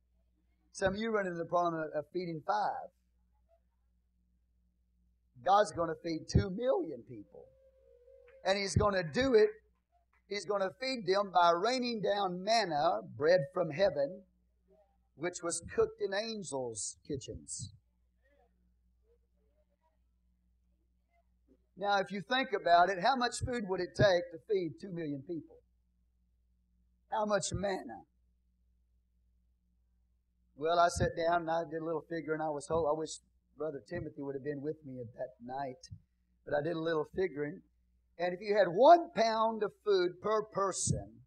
Some 0.71 0.93
of 0.93 0.99
you 0.99 1.11
run 1.11 1.25
into 1.25 1.37
the 1.37 1.45
problem 1.45 1.83
of 1.95 2.05
feeding 2.13 2.41
five. 2.45 2.89
God's 5.45 5.71
going 5.71 5.89
to 5.89 5.95
feed 6.03 6.27
two 6.31 6.49
million 6.51 7.03
people. 7.09 7.45
And 8.45 8.57
He's 8.57 8.75
going 8.75 8.93
to 8.93 9.03
do 9.03 9.33
it, 9.33 9.49
He's 10.29 10.45
going 10.45 10.61
to 10.61 10.71
feed 10.79 11.05
them 11.05 11.31
by 11.33 11.51
raining 11.51 12.01
down 12.01 12.43
manna, 12.43 13.01
bread 13.17 13.41
from 13.53 13.69
heaven, 13.69 14.21
which 15.15 15.43
was 15.43 15.61
cooked 15.75 16.01
in 16.01 16.13
angels' 16.13 16.97
kitchens. 17.07 17.73
Now, 21.77 21.97
if 21.97 22.11
you 22.11 22.21
think 22.21 22.49
about 22.53 22.89
it, 22.89 22.99
how 23.01 23.15
much 23.15 23.39
food 23.39 23.63
would 23.67 23.81
it 23.81 23.95
take 23.95 24.31
to 24.31 24.37
feed 24.47 24.73
two 24.79 24.91
million 24.91 25.23
people? 25.27 25.57
How 27.11 27.25
much 27.25 27.51
manna? 27.51 28.03
Well, 30.55 30.79
I 30.79 30.87
sat 30.89 31.15
down 31.17 31.41
and 31.41 31.51
I 31.51 31.63
did 31.69 31.81
a 31.81 31.85
little 31.85 32.05
figure, 32.09 32.33
and 32.33 32.43
I 32.43 32.49
was 32.49 32.67
told 32.67 32.87
I 32.87 32.97
wish 32.97 33.17
Brother 33.57 33.81
Timothy 33.89 34.21
would 34.21 34.35
have 34.35 34.43
been 34.43 34.61
with 34.61 34.77
me 34.85 34.99
at 34.99 35.13
that 35.13 35.33
night, 35.43 35.89
but 36.45 36.53
I 36.53 36.61
did 36.63 36.75
a 36.75 36.79
little 36.79 37.05
figuring. 37.15 37.61
And 38.19 38.33
if 38.33 38.39
you 38.41 38.55
had 38.55 38.67
one 38.67 39.09
pound 39.15 39.63
of 39.63 39.71
food 39.83 40.21
per 40.21 40.43
person, 40.43 41.21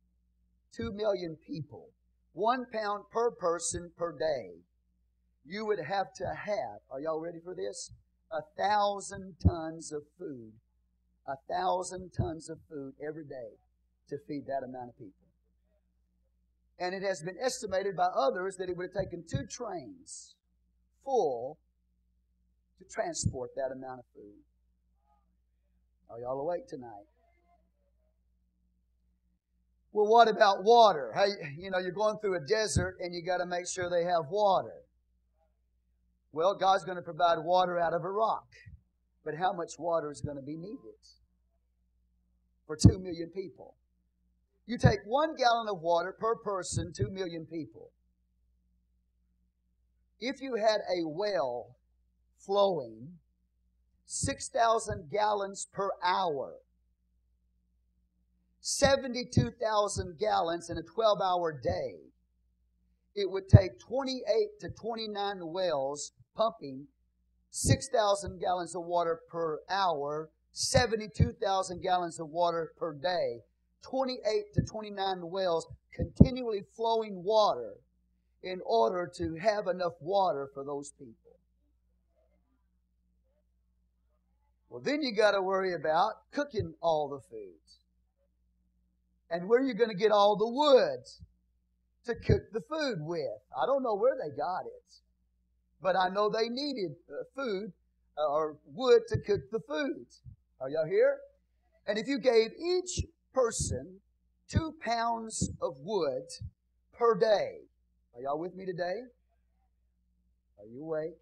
two 0.72 0.92
million 0.92 1.36
people, 1.46 1.90
one 2.32 2.66
pound 2.72 3.04
per 3.10 3.30
person 3.30 3.90
per 3.96 4.12
day, 4.12 4.62
you 5.44 5.66
would 5.66 5.80
have 5.80 6.12
to 6.16 6.26
have, 6.26 6.80
are 6.90 7.00
y'all 7.00 7.20
ready 7.20 7.38
for 7.42 7.54
this? 7.54 7.90
A 8.32 8.40
thousand 8.56 9.34
tons 9.44 9.92
of 9.92 10.02
food, 10.18 10.52
a 11.26 11.36
thousand 11.48 12.10
tons 12.16 12.48
of 12.48 12.58
food 12.68 12.94
every 13.06 13.24
day 13.24 13.58
to 14.08 14.16
feed 14.26 14.46
that 14.46 14.64
amount 14.64 14.90
of 14.90 14.98
people. 14.98 15.23
And 16.78 16.94
it 16.94 17.02
has 17.02 17.22
been 17.22 17.36
estimated 17.40 17.96
by 17.96 18.06
others 18.06 18.56
that 18.56 18.68
it 18.68 18.76
would 18.76 18.90
have 18.94 19.04
taken 19.04 19.24
two 19.30 19.46
trains 19.46 20.34
full 21.04 21.58
to 22.78 22.84
transport 22.92 23.50
that 23.56 23.70
amount 23.72 24.00
of 24.00 24.04
food. 24.14 24.42
Are 26.10 26.20
y'all 26.20 26.40
awake 26.40 26.66
tonight? 26.68 27.06
Well, 29.92 30.10
what 30.10 30.28
about 30.28 30.64
water? 30.64 31.12
Hey, 31.14 31.28
you 31.56 31.70
know, 31.70 31.78
you're 31.78 31.92
going 31.92 32.18
through 32.18 32.34
a 32.34 32.40
desert 32.40 32.96
and 33.00 33.14
you 33.14 33.22
got 33.24 33.38
to 33.38 33.46
make 33.46 33.68
sure 33.68 33.88
they 33.88 34.04
have 34.04 34.24
water. 34.28 34.82
Well, 36.32 36.56
God's 36.56 36.84
going 36.84 36.96
to 36.96 37.02
provide 37.02 37.38
water 37.38 37.78
out 37.78 37.94
of 37.94 38.02
a 38.02 38.10
rock. 38.10 38.48
But 39.24 39.36
how 39.36 39.52
much 39.52 39.78
water 39.78 40.10
is 40.10 40.20
going 40.20 40.36
to 40.36 40.42
be 40.42 40.56
needed 40.56 40.98
for 42.66 42.76
two 42.76 42.98
million 42.98 43.30
people? 43.34 43.76
You 44.66 44.78
take 44.78 45.00
one 45.04 45.36
gallon 45.36 45.68
of 45.68 45.80
water 45.80 46.12
per 46.18 46.36
person, 46.36 46.92
two 46.92 47.10
million 47.10 47.46
people. 47.46 47.90
If 50.20 50.40
you 50.40 50.54
had 50.54 50.80
a 50.90 51.06
well 51.06 51.76
flowing 52.38 53.18
6,000 54.06 55.10
gallons 55.10 55.66
per 55.70 55.90
hour, 56.02 56.54
72,000 58.60 60.18
gallons 60.18 60.70
in 60.70 60.78
a 60.78 60.82
12 60.82 61.20
hour 61.20 61.52
day, 61.52 61.96
it 63.14 63.30
would 63.30 63.48
take 63.48 63.78
28 63.80 64.60
to 64.60 64.68
29 64.70 65.40
wells 65.52 66.12
pumping 66.34 66.86
6,000 67.50 68.40
gallons 68.40 68.74
of 68.74 68.84
water 68.84 69.20
per 69.28 69.60
hour, 69.68 70.30
72,000 70.52 71.82
gallons 71.82 72.18
of 72.18 72.30
water 72.30 72.72
per 72.78 72.94
day 72.94 73.42
28 73.84 74.54
to 74.54 74.62
29 74.62 75.30
wells 75.30 75.66
continually 75.94 76.62
flowing 76.74 77.22
water 77.22 77.74
in 78.42 78.60
order 78.66 79.10
to 79.16 79.36
have 79.36 79.66
enough 79.68 79.94
water 80.00 80.48
for 80.52 80.64
those 80.64 80.92
people. 80.98 81.14
Well, 84.68 84.82
then 84.82 85.02
you 85.02 85.14
got 85.14 85.32
to 85.32 85.42
worry 85.42 85.74
about 85.74 86.14
cooking 86.32 86.74
all 86.80 87.08
the 87.08 87.20
foods. 87.30 87.78
And 89.30 89.48
where 89.48 89.62
you 89.62 89.74
going 89.74 89.90
to 89.90 89.96
get 89.96 90.10
all 90.10 90.36
the 90.36 90.48
wood 90.48 91.04
to 92.06 92.14
cook 92.14 92.42
the 92.52 92.60
food 92.60 92.98
with. 93.00 93.40
I 93.60 93.66
don't 93.66 93.82
know 93.82 93.94
where 93.94 94.14
they 94.14 94.36
got 94.36 94.66
it, 94.66 94.94
but 95.80 95.96
I 95.96 96.08
know 96.08 96.28
they 96.28 96.48
needed 96.48 96.92
uh, 97.08 97.24
food 97.34 97.72
uh, 98.18 98.30
or 98.30 98.56
wood 98.66 99.02
to 99.08 99.18
cook 99.18 99.40
the 99.50 99.60
foods. 99.60 100.22
Are 100.60 100.68
y'all 100.68 100.86
here? 100.86 101.18
And 101.86 101.98
if 101.98 102.06
you 102.06 102.18
gave 102.18 102.50
each 102.58 103.04
person 103.34 104.00
two 104.48 104.72
pounds 104.80 105.50
of 105.60 105.74
wood 105.80 106.22
per 106.92 107.18
day. 107.18 107.58
Are 108.14 108.22
y'all 108.22 108.38
with 108.38 108.54
me 108.54 108.64
today? 108.64 109.02
Are 110.58 110.66
you 110.66 110.82
awake? 110.82 111.16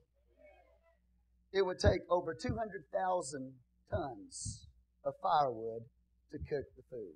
It 1.52 1.62
would 1.62 1.78
take 1.78 2.00
over 2.10 2.34
200,000 2.34 3.52
tons 3.90 4.66
of 5.04 5.14
firewood 5.22 5.82
to 6.30 6.38
cook 6.38 6.64
the 6.76 6.82
food. 6.90 7.14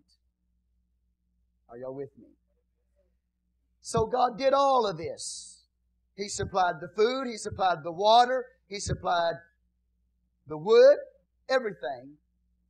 Are 1.68 1.78
y'all 1.78 1.94
with 1.94 2.10
me? 2.18 2.28
So 3.80 4.06
God 4.06 4.38
did 4.38 4.52
all 4.52 4.86
of 4.86 4.98
this. 4.98 5.64
He 6.16 6.28
supplied 6.28 6.76
the 6.80 6.88
food, 6.96 7.26
He 7.26 7.36
supplied 7.36 7.78
the 7.82 7.92
water, 7.92 8.44
He 8.68 8.80
supplied 8.80 9.34
the 10.46 10.56
wood, 10.56 10.96
everything 11.48 12.16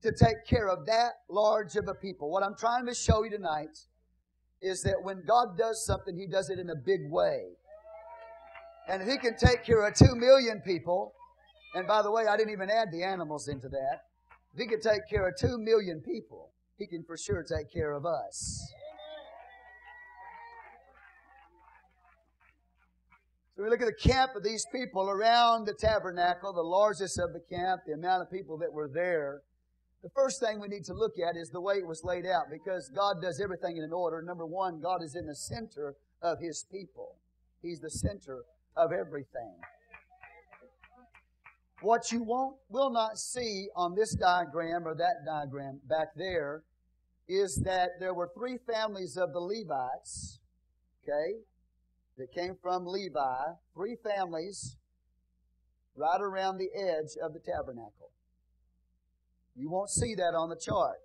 to 0.02 0.12
take 0.12 0.46
care 0.46 0.68
of 0.68 0.86
that 0.86 1.12
large 1.28 1.76
of 1.76 1.88
a 1.88 1.94
people. 1.94 2.30
What 2.30 2.42
I'm 2.42 2.56
trying 2.56 2.86
to 2.86 2.94
show 2.94 3.24
you 3.24 3.30
tonight 3.30 3.78
is 4.62 4.82
that 4.82 4.96
when 5.02 5.22
God 5.26 5.56
does 5.58 5.84
something, 5.84 6.16
He 6.16 6.26
does 6.26 6.50
it 6.50 6.58
in 6.58 6.70
a 6.70 6.76
big 6.76 7.10
way. 7.10 7.56
And 8.88 9.02
if 9.02 9.08
He 9.08 9.18
can 9.18 9.36
take 9.36 9.64
care 9.64 9.86
of 9.86 9.94
two 9.94 10.14
million 10.14 10.60
people, 10.64 11.12
and 11.74 11.86
by 11.86 12.02
the 12.02 12.10
way, 12.10 12.26
I 12.26 12.36
didn't 12.36 12.52
even 12.52 12.70
add 12.70 12.88
the 12.92 13.02
animals 13.02 13.48
into 13.48 13.68
that. 13.68 14.02
If 14.54 14.60
He 14.60 14.66
can 14.66 14.80
take 14.80 15.08
care 15.10 15.28
of 15.28 15.34
two 15.38 15.58
million 15.58 16.00
people, 16.00 16.50
He 16.78 16.86
can 16.86 17.02
for 17.04 17.16
sure 17.16 17.42
take 17.42 17.72
care 17.72 17.92
of 17.92 18.06
us. 18.06 18.72
So 23.56 23.62
we 23.62 23.70
look 23.70 23.80
at 23.80 23.86
the 23.86 24.08
camp 24.10 24.32
of 24.36 24.42
these 24.42 24.66
people 24.70 25.08
around 25.08 25.66
the 25.66 25.72
tabernacle, 25.72 26.52
the 26.52 26.60
largest 26.60 27.18
of 27.18 27.32
the 27.32 27.40
camp, 27.40 27.82
the 27.86 27.94
amount 27.94 28.20
of 28.20 28.30
people 28.30 28.58
that 28.58 28.70
were 28.70 28.90
there. 28.92 29.40
The 30.06 30.10
first 30.14 30.38
thing 30.38 30.60
we 30.60 30.68
need 30.68 30.84
to 30.84 30.94
look 30.94 31.14
at 31.18 31.36
is 31.36 31.50
the 31.50 31.60
way 31.60 31.78
it 31.78 31.86
was 31.86 32.04
laid 32.04 32.26
out 32.26 32.44
because 32.48 32.88
God 32.94 33.20
does 33.20 33.40
everything 33.40 33.76
in 33.76 33.82
an 33.82 33.92
order. 33.92 34.22
Number 34.22 34.46
one, 34.46 34.80
God 34.80 35.02
is 35.02 35.16
in 35.16 35.26
the 35.26 35.34
center 35.34 35.96
of 36.22 36.38
His 36.38 36.64
people, 36.70 37.16
He's 37.60 37.80
the 37.80 37.90
center 37.90 38.44
of 38.76 38.92
everything. 38.92 39.56
What 41.80 42.12
you 42.12 42.22
won't, 42.22 42.54
will 42.68 42.90
not 42.90 43.18
see 43.18 43.66
on 43.74 43.96
this 43.96 44.14
diagram 44.14 44.86
or 44.86 44.94
that 44.94 45.26
diagram 45.26 45.80
back 45.88 46.14
there 46.14 46.62
is 47.26 47.56
that 47.64 47.98
there 47.98 48.14
were 48.14 48.30
three 48.32 48.58
families 48.58 49.16
of 49.16 49.32
the 49.32 49.40
Levites, 49.40 50.38
okay, 51.02 51.40
that 52.16 52.32
came 52.32 52.54
from 52.62 52.86
Levi, 52.86 53.42
three 53.74 53.96
families 54.04 54.76
right 55.96 56.20
around 56.20 56.58
the 56.58 56.70
edge 56.76 57.16
of 57.20 57.32
the 57.32 57.40
tabernacle. 57.40 58.12
You 59.56 59.70
won't 59.70 59.90
see 59.90 60.14
that 60.14 60.34
on 60.34 60.50
the 60.50 60.56
chart. 60.56 60.98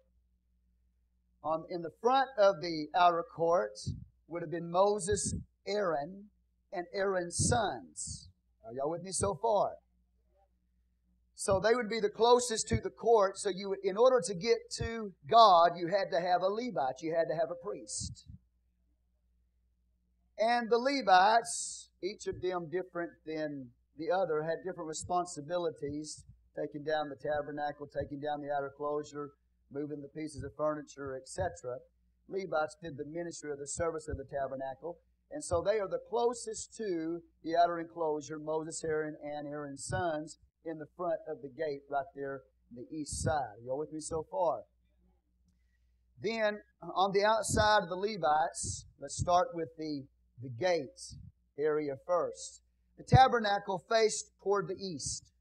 On, 1.43 1.63
in 1.69 1.81
the 1.81 1.91
front 2.01 2.29
of 2.37 2.61
the 2.61 2.87
outer 2.95 3.23
court 3.23 3.79
would 4.27 4.41
have 4.41 4.51
been 4.51 4.69
Moses, 4.69 5.33
Aaron, 5.65 6.25
and 6.71 6.85
Aaron's 6.93 7.37
sons. 7.37 8.29
Are 8.65 8.73
y'all 8.73 8.91
with 8.91 9.03
me 9.03 9.11
so 9.11 9.35
far? 9.41 9.71
So 11.35 11.59
they 11.59 11.73
would 11.73 11.89
be 11.89 11.99
the 11.99 12.09
closest 12.09 12.67
to 12.67 12.79
the 12.79 12.91
court. 12.91 13.37
So 13.37 13.49
you, 13.49 13.75
in 13.83 13.97
order 13.97 14.21
to 14.23 14.33
get 14.35 14.69
to 14.77 15.11
God, 15.27 15.71
you 15.75 15.87
had 15.87 16.11
to 16.11 16.21
have 16.21 16.41
a 16.41 16.47
Levite. 16.47 17.01
You 17.01 17.15
had 17.15 17.27
to 17.29 17.35
have 17.35 17.49
a 17.49 17.55
priest. 17.55 18.27
And 20.37 20.69
the 20.69 20.77
Levites, 20.77 21.89
each 22.03 22.27
of 22.27 22.41
them 22.41 22.69
different 22.69 23.11
than 23.25 23.69
the 23.97 24.11
other, 24.11 24.43
had 24.43 24.57
different 24.63 24.87
responsibilities 24.87 26.23
taking 26.55 26.83
down 26.83 27.09
the 27.09 27.15
tabernacle, 27.15 27.87
taking 27.87 28.19
down 28.19 28.41
the 28.41 28.51
outer 28.51 28.71
closure, 28.75 29.31
moving 29.71 30.01
the 30.01 30.09
pieces 30.09 30.43
of 30.43 30.51
furniture, 30.55 31.15
etc. 31.15 31.77
Levites 32.27 32.77
did 32.81 32.97
the 32.97 33.05
ministry 33.05 33.51
of 33.51 33.59
the 33.59 33.67
service 33.67 34.07
of 34.07 34.17
the 34.17 34.25
tabernacle. 34.25 34.97
And 35.31 35.43
so 35.43 35.61
they 35.61 35.79
are 35.79 35.87
the 35.87 36.01
closest 36.09 36.75
to 36.77 37.21
the 37.43 37.55
outer 37.55 37.79
enclosure, 37.79 38.37
Moses, 38.37 38.83
Aaron, 38.83 39.15
and 39.23 39.47
Aaron's 39.47 39.85
sons 39.85 40.37
in 40.65 40.77
the 40.77 40.87
front 40.97 41.19
of 41.27 41.41
the 41.41 41.49
gate 41.49 41.81
right 41.89 42.05
there 42.15 42.41
on 42.69 42.83
the 42.83 42.95
east 42.95 43.23
side. 43.23 43.55
Are 43.57 43.63
you 43.63 43.75
with 43.75 43.93
me 43.93 44.01
so 44.01 44.25
far? 44.29 44.63
Then 46.21 46.59
on 46.95 47.11
the 47.13 47.23
outside 47.23 47.83
of 47.83 47.89
the 47.89 47.95
Levites, 47.95 48.85
let's 48.99 49.17
start 49.17 49.49
with 49.53 49.69
the, 49.77 50.03
the 50.41 50.49
gate 50.49 51.15
area 51.57 51.95
first. 52.05 52.61
The 52.97 53.03
tabernacle 53.03 53.83
faced 53.89 54.31
toward 54.43 54.67
the 54.67 54.75
east. 54.75 55.31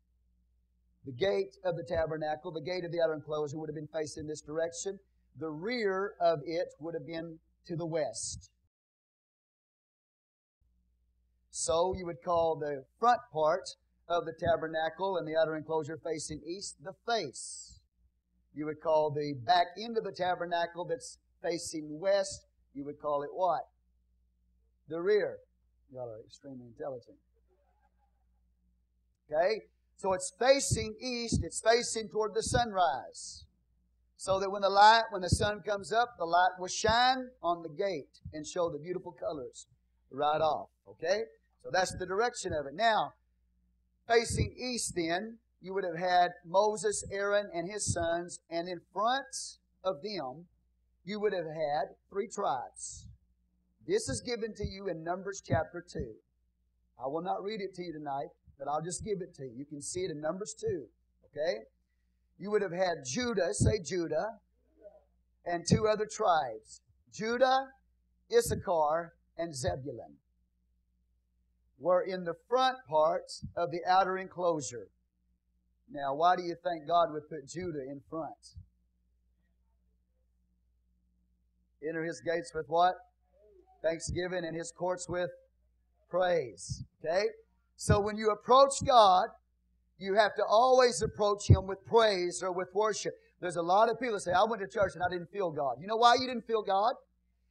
The 1.07 1.13
gate 1.13 1.57
of 1.65 1.77
the 1.77 1.83
tabernacle, 1.83 2.53
the 2.53 2.61
gate 2.61 2.85
of 2.85 2.93
the 2.93 3.01
outer 3.01 3.15
enclosure 3.15 3.59
would 3.59 3.69
have 3.69 3.75
been 3.75 3.89
facing 3.93 4.27
this 4.27 4.43
direction. 4.43 4.99
The 5.39 5.51
rear 5.51 6.15
of 6.21 6.41
it 6.45 6.69
would 6.79 6.95
have 6.95 7.07
been 7.07 7.39
to 7.67 7.77
the 7.77 7.87
west. 7.87 8.51
So 11.51 11.95
you 11.97 12.07
would 12.07 12.23
call 12.23 12.57
the 12.57 12.85
front 12.99 13.21
part 13.33 13.69
of 14.09 14.25
the 14.25 14.33
tabernacle 14.33 15.17
and 15.17 15.27
the 15.27 15.37
outer 15.37 15.57
enclosure 15.57 15.99
facing 16.05 16.41
east 16.47 16.77
the 16.83 16.93
face. 17.07 17.81
You 18.55 18.67
would 18.67 18.81
call 18.81 19.11
the 19.11 19.35
back 19.47 19.69
end 19.79 19.97
of 19.97 20.05
the 20.05 20.13
tabernacle 20.13 20.85
that's 20.85 21.19
facing 21.43 21.99
west, 22.01 22.47
you 22.75 22.85
would 22.85 23.01
call 23.01 23.23
it 23.23 23.31
what? 23.33 23.63
The 24.89 25.01
rear. 25.01 25.39
Y'all 25.93 26.11
are 26.11 26.21
extremely 26.21 26.67
intelligent. 26.67 27.17
Okay? 29.31 29.63
So 30.01 30.15
it's 30.15 30.33
facing 30.39 30.95
east, 30.99 31.45
it's 31.45 31.61
facing 31.61 32.09
toward 32.09 32.33
the 32.33 32.43
sunrise. 32.43 33.45
So 34.17 34.41
that 34.41 34.51
when 34.51 34.63
the 34.63 34.71
light, 34.71 35.03
when 35.11 35.21
the 35.21 35.29
sun 35.29 35.61
comes 35.61 35.93
up, 35.93 36.17
the 36.17 36.25
light 36.25 36.53
will 36.59 36.69
shine 36.69 37.29
on 37.43 37.63
the 37.63 37.69
gate 37.69 38.19
and 38.33 38.47
show 38.47 38.71
the 38.71 38.79
beautiful 38.79 39.13
colors 39.13 39.67
right 40.11 40.41
off. 40.41 40.71
Okay? 40.89 41.25
So 41.63 41.69
that's 41.71 41.95
the 41.99 42.07
direction 42.07 42.55
of 42.55 42.65
it. 42.65 42.73
Now, 42.73 43.13
facing 44.09 44.55
east 44.57 44.95
then, 44.97 45.37
you 45.61 45.75
would 45.75 45.85
have 45.85 45.99
had 45.99 46.31
Moses, 46.47 47.05
Aaron, 47.13 47.51
and 47.53 47.71
his 47.71 47.93
sons, 47.93 48.41
and 48.49 48.71
in 48.71 48.81
front 48.95 49.59
of 49.85 49.97
them, 50.03 50.47
you 51.05 51.21
would 51.21 51.35
have 51.35 51.45
had 51.45 51.95
three 52.09 52.27
tribes. 52.27 53.05
This 53.87 54.09
is 54.09 54.23
given 54.23 54.55
to 54.55 54.67
you 54.67 54.89
in 54.89 55.05
Numbers 55.05 55.43
chapter 55.47 55.85
2. 55.87 56.15
I 56.99 57.07
will 57.07 57.23
not 57.23 57.45
read 57.45 57.61
it 57.61 57.75
to 57.75 57.83
you 57.83 57.93
tonight, 57.93 58.29
but 58.61 58.69
I'll 58.71 58.83
just 58.83 59.05
give 59.05 59.23
it 59.23 59.35
to 59.37 59.45
you. 59.45 59.53
You 59.57 59.65
can 59.65 59.81
see 59.81 60.01
it 60.01 60.11
in 60.11 60.21
Numbers 60.21 60.55
2. 60.61 60.85
Okay? 61.31 61.61
You 62.39 62.51
would 62.51 62.63
have 62.63 62.73
had 62.73 62.99
Judah, 63.05 63.53
say 63.53 63.81
Judah, 63.83 64.39
and 65.47 65.65
two 65.67 65.89
other 65.89 66.07
tribes 66.07 66.83
Judah, 67.13 67.69
Issachar, 68.31 69.15
and 69.37 69.57
Zebulun 69.57 70.19
were 71.79 72.03
in 72.03 72.25
the 72.25 72.35
front 72.49 72.77
parts 72.89 73.45
of 73.57 73.71
the 73.71 73.81
outer 73.89 74.19
enclosure. 74.19 74.89
Now, 75.91 76.15
why 76.15 76.37
do 76.37 76.43
you 76.43 76.55
think 76.63 76.87
God 76.87 77.13
would 77.13 77.29
put 77.29 77.49
Judah 77.49 77.83
in 77.83 78.03
front? 78.09 78.37
Enter 81.87 82.05
his 82.05 82.21
gates 82.21 82.53
with 82.55 82.67
what? 82.69 82.95
Thanksgiving 83.83 84.45
and 84.45 84.55
his 84.55 84.71
courts 84.71 85.09
with 85.09 85.31
praise. 86.11 86.85
Okay? 87.03 87.25
So 87.81 87.99
when 87.99 88.19
you 88.19 88.29
approach 88.29 88.85
God, 88.87 89.29
you 89.99 90.13
have 90.13 90.35
to 90.35 90.45
always 90.45 91.01
approach 91.01 91.49
him 91.49 91.67
with 91.67 91.79
praise 91.87 92.43
or 92.43 92.53
with 92.53 92.69
worship. 92.75 93.15
There's 93.41 93.57
a 93.57 93.63
lot 93.63 93.89
of 93.89 93.99
people 93.99 94.17
that 94.17 94.21
say, 94.21 94.33
I 94.33 94.45
went 94.45 94.61
to 94.61 94.69
church 94.69 94.97
and 94.97 95.03
I 95.03 95.09
didn't 95.09 95.33
feel 95.33 95.51
God. 95.51 95.77
You 95.81 95.87
know 95.87 95.97
why 95.97 96.17
you 96.21 96.27
didn't 96.27 96.47
feel 96.47 96.63
God? 96.63 96.93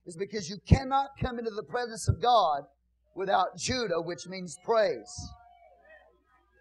It's 0.06 0.16
because 0.16 0.48
you 0.48 0.58
cannot 0.68 1.18
come 1.20 1.40
into 1.40 1.50
the 1.50 1.64
presence 1.64 2.08
of 2.08 2.22
God 2.22 2.62
without 3.16 3.58
Judah, 3.58 4.00
which 4.00 4.28
means 4.28 4.60
praise. 4.64 5.32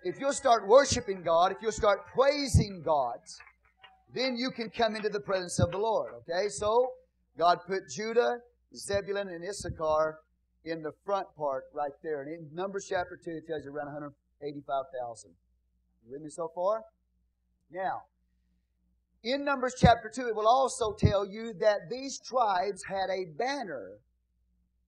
If 0.02 0.18
you'll 0.18 0.32
start 0.32 0.66
worshiping 0.66 1.22
God, 1.22 1.52
if 1.52 1.58
you'll 1.60 1.70
start 1.70 2.06
praising 2.06 2.80
God, 2.82 3.18
then 4.14 4.34
you 4.38 4.50
can 4.50 4.70
come 4.70 4.96
into 4.96 5.10
the 5.10 5.20
presence 5.20 5.58
of 5.58 5.72
the 5.72 5.78
Lord. 5.78 6.14
Okay, 6.20 6.48
so 6.48 6.92
God 7.36 7.58
put 7.66 7.82
Judah, 7.90 8.38
Zebulun, 8.74 9.28
and 9.28 9.46
Issachar 9.46 10.20
in 10.64 10.82
the 10.82 10.92
front 11.04 11.26
part 11.36 11.64
right 11.74 11.92
there. 12.02 12.22
And 12.22 12.32
in 12.32 12.54
Numbers 12.54 12.86
chapter 12.88 13.18
2, 13.22 13.30
it 13.30 13.46
tells 13.46 13.64
you 13.64 13.70
around 13.70 13.86
185,000. 13.86 15.30
You 16.04 16.12
with 16.12 16.22
me 16.22 16.30
so 16.30 16.50
far? 16.54 16.82
Now, 17.70 18.02
in 19.22 19.44
Numbers 19.44 19.74
chapter 19.78 20.10
2, 20.14 20.28
it 20.28 20.36
will 20.36 20.48
also 20.48 20.92
tell 20.92 21.26
you 21.26 21.52
that 21.60 21.90
these 21.90 22.20
tribes 22.20 22.84
had 22.84 23.10
a 23.10 23.26
banner 23.36 23.98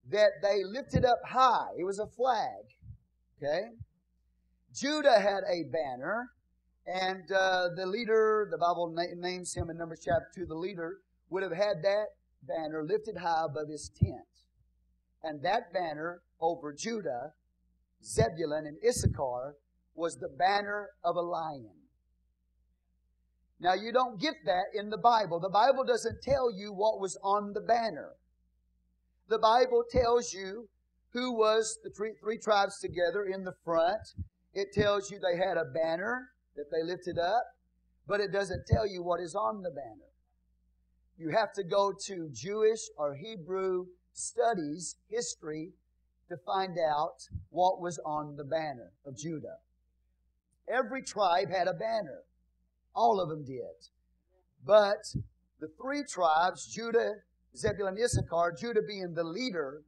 that 0.09 0.41
they 0.41 0.63
lifted 0.63 1.05
up 1.05 1.19
high. 1.25 1.67
It 1.77 1.83
was 1.83 1.99
a 1.99 2.07
flag. 2.07 2.63
Okay? 3.37 3.69
Judah 4.73 5.19
had 5.19 5.43
a 5.49 5.63
banner, 5.71 6.29
and 6.87 7.29
uh, 7.31 7.69
the 7.75 7.85
leader, 7.85 8.47
the 8.49 8.57
Bible 8.57 8.91
na- 8.95 9.03
names 9.17 9.53
him 9.53 9.69
in 9.69 9.77
Numbers 9.77 10.01
chapter 10.05 10.27
2, 10.35 10.45
the 10.45 10.55
leader 10.55 10.97
would 11.29 11.43
have 11.43 11.51
had 11.51 11.83
that 11.83 12.05
banner 12.43 12.83
lifted 12.83 13.17
high 13.17 13.45
above 13.45 13.67
his 13.69 13.91
tent. 14.01 14.30
And 15.23 15.43
that 15.43 15.71
banner 15.73 16.21
over 16.39 16.73
Judah, 16.73 17.33
Zebulun, 18.03 18.65
and 18.65 18.77
Issachar 18.87 19.55
was 19.95 20.17
the 20.17 20.29
banner 20.29 20.89
of 21.03 21.15
a 21.15 21.21
lion. 21.21 21.75
Now, 23.59 23.75
you 23.75 23.91
don't 23.91 24.19
get 24.19 24.35
that 24.45 24.65
in 24.73 24.89
the 24.89 24.97
Bible. 24.97 25.39
The 25.39 25.49
Bible 25.49 25.83
doesn't 25.83 26.23
tell 26.23 26.51
you 26.51 26.73
what 26.73 26.99
was 26.99 27.17
on 27.23 27.53
the 27.53 27.61
banner. 27.61 28.09
The 29.29 29.37
Bible 29.37 29.83
tells 29.89 30.33
you 30.33 30.67
who 31.13 31.37
was 31.37 31.77
the 31.83 31.91
three, 31.91 32.13
three 32.19 32.39
tribes 32.39 32.79
together 32.79 33.25
in 33.25 33.43
the 33.43 33.53
front. 33.63 34.01
It 34.53 34.73
tells 34.73 35.11
you 35.11 35.19
they 35.19 35.37
had 35.37 35.57
a 35.57 35.65
banner 35.65 36.29
that 36.55 36.71
they 36.71 36.83
lifted 36.83 37.19
up, 37.19 37.43
but 38.07 38.19
it 38.19 38.31
doesn't 38.31 38.65
tell 38.65 38.87
you 38.87 39.03
what 39.03 39.19
is 39.19 39.35
on 39.35 39.61
the 39.61 39.69
banner. 39.69 40.09
You 41.17 41.29
have 41.29 41.53
to 41.53 41.63
go 41.63 41.93
to 42.07 42.29
Jewish 42.33 42.79
or 42.97 43.15
Hebrew 43.15 43.85
studies, 44.13 44.95
history, 45.09 45.71
to 46.29 46.37
find 46.45 46.77
out 46.77 47.27
what 47.49 47.81
was 47.81 47.99
on 48.05 48.35
the 48.37 48.43
banner 48.43 48.91
of 49.05 49.17
Judah. 49.17 49.57
Every 50.71 51.01
tribe 51.03 51.49
had 51.49 51.67
a 51.67 51.73
banner. 51.73 52.23
All 52.95 53.19
of 53.19 53.29
them 53.29 53.43
did. 53.45 53.89
But 54.65 55.03
the 55.59 55.67
three 55.81 56.03
tribes, 56.03 56.65
Judah, 56.65 57.15
Zebulun, 57.55 57.97
Issachar, 58.01 58.55
Judah 58.57 58.81
being 58.87 59.13
the 59.13 59.23
leader, 59.23 59.83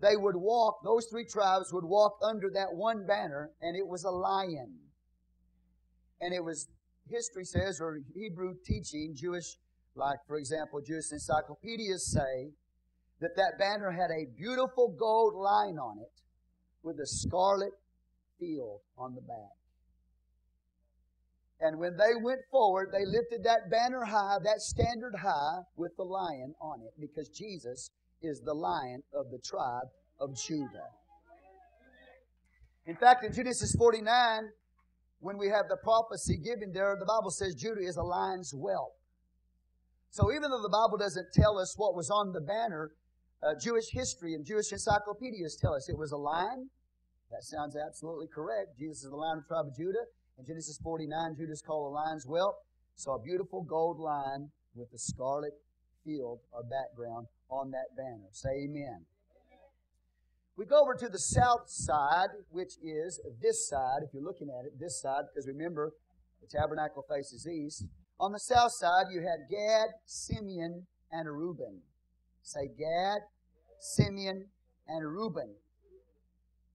they 0.00 0.16
would 0.16 0.36
walk, 0.36 0.80
those 0.84 1.06
three 1.10 1.26
tribes 1.26 1.72
would 1.72 1.84
walk 1.84 2.18
under 2.22 2.50
that 2.54 2.72
one 2.72 3.06
banner, 3.06 3.50
and 3.60 3.76
it 3.76 3.86
was 3.86 4.04
a 4.04 4.10
lion. 4.10 4.74
And 6.20 6.34
it 6.34 6.42
was, 6.42 6.68
history 7.08 7.44
says, 7.44 7.80
or 7.80 8.00
Hebrew 8.14 8.54
teaching, 8.64 9.14
Jewish, 9.14 9.56
like 9.94 10.18
for 10.26 10.36
example, 10.36 10.80
Jewish 10.86 11.12
encyclopedias 11.12 12.10
say, 12.12 12.50
that 13.20 13.36
that 13.36 13.58
banner 13.58 13.90
had 13.90 14.10
a 14.10 14.26
beautiful 14.36 14.94
gold 14.98 15.34
line 15.34 15.78
on 15.78 15.98
it 15.98 16.22
with 16.82 16.98
a 17.00 17.06
scarlet 17.06 17.72
field 18.38 18.80
on 18.96 19.14
the 19.14 19.20
back. 19.20 19.56
And 21.60 21.78
when 21.78 21.96
they 21.96 22.16
went 22.22 22.40
forward, 22.50 22.88
they 22.90 23.04
lifted 23.04 23.44
that 23.44 23.70
banner 23.70 24.04
high, 24.04 24.38
that 24.42 24.62
standard 24.62 25.14
high, 25.14 25.58
with 25.76 25.94
the 25.96 26.04
lion 26.04 26.54
on 26.60 26.80
it, 26.80 26.94
because 26.98 27.28
Jesus 27.28 27.90
is 28.22 28.40
the 28.40 28.54
lion 28.54 29.02
of 29.12 29.30
the 29.30 29.38
tribe 29.38 29.88
of 30.18 30.34
Judah. 30.36 30.88
In 32.86 32.96
fact, 32.96 33.24
in 33.24 33.32
Genesis 33.34 33.74
49, 33.76 34.48
when 35.20 35.36
we 35.36 35.48
have 35.48 35.68
the 35.68 35.76
prophecy 35.76 36.38
given 36.38 36.72
there, 36.72 36.96
the 36.98 37.04
Bible 37.04 37.30
says 37.30 37.54
Judah 37.54 37.82
is 37.82 37.96
a 37.96 38.02
lion's 38.02 38.52
whelp. 38.52 38.94
So 40.10 40.32
even 40.32 40.50
though 40.50 40.62
the 40.62 40.72
Bible 40.72 40.96
doesn't 40.98 41.28
tell 41.34 41.58
us 41.58 41.74
what 41.76 41.94
was 41.94 42.10
on 42.10 42.32
the 42.32 42.40
banner, 42.40 42.90
uh, 43.42 43.54
Jewish 43.60 43.90
history 43.90 44.34
and 44.34 44.44
Jewish 44.44 44.72
encyclopedias 44.72 45.56
tell 45.56 45.74
us 45.74 45.88
it 45.88 45.96
was 45.96 46.12
a 46.12 46.16
lion. 46.16 46.68
That 47.30 47.44
sounds 47.44 47.76
absolutely 47.76 48.26
correct. 48.26 48.78
Jesus 48.78 49.04
is 49.04 49.10
the 49.10 49.16
lion 49.16 49.38
of 49.38 49.44
the 49.44 49.48
tribe 49.48 49.66
of 49.66 49.76
Judah. 49.76 50.04
In 50.38 50.46
Genesis 50.46 50.78
49, 50.82 51.36
Judah 51.36 51.52
is 51.52 51.62
called 51.62 51.92
a 51.92 51.94
lion's 51.94 52.24
whelp. 52.24 52.56
So 52.94 53.12
a 53.12 53.18
beautiful 53.18 53.62
gold 53.62 53.98
lion 53.98 54.50
with 54.74 54.88
a 54.94 54.98
scarlet 54.98 55.52
field 56.04 56.40
or 56.52 56.62
background 56.62 57.26
on 57.50 57.70
that 57.70 57.96
banner. 57.96 58.28
Say 58.32 58.64
amen. 58.64 59.06
We 60.56 60.66
go 60.66 60.82
over 60.82 60.94
to 60.94 61.08
the 61.08 61.18
south 61.18 61.68
side, 61.70 62.28
which 62.50 62.74
is 62.82 63.20
this 63.40 63.66
side, 63.68 64.02
if 64.02 64.12
you're 64.12 64.22
looking 64.22 64.48
at 64.50 64.66
it, 64.66 64.78
this 64.78 65.00
side, 65.00 65.22
because 65.32 65.46
remember, 65.46 65.92
the 66.42 66.46
tabernacle 66.46 67.04
faces 67.08 67.48
east. 67.48 67.86
On 68.18 68.32
the 68.32 68.38
south 68.38 68.72
side, 68.72 69.06
you 69.10 69.22
had 69.22 69.48
Gad, 69.48 69.88
Simeon, 70.04 70.86
and 71.10 71.28
Reuben. 71.28 71.80
Say 72.42 72.68
Gad, 72.78 73.20
Simeon, 73.78 74.46
and 74.88 75.06
Reuben. 75.06 75.54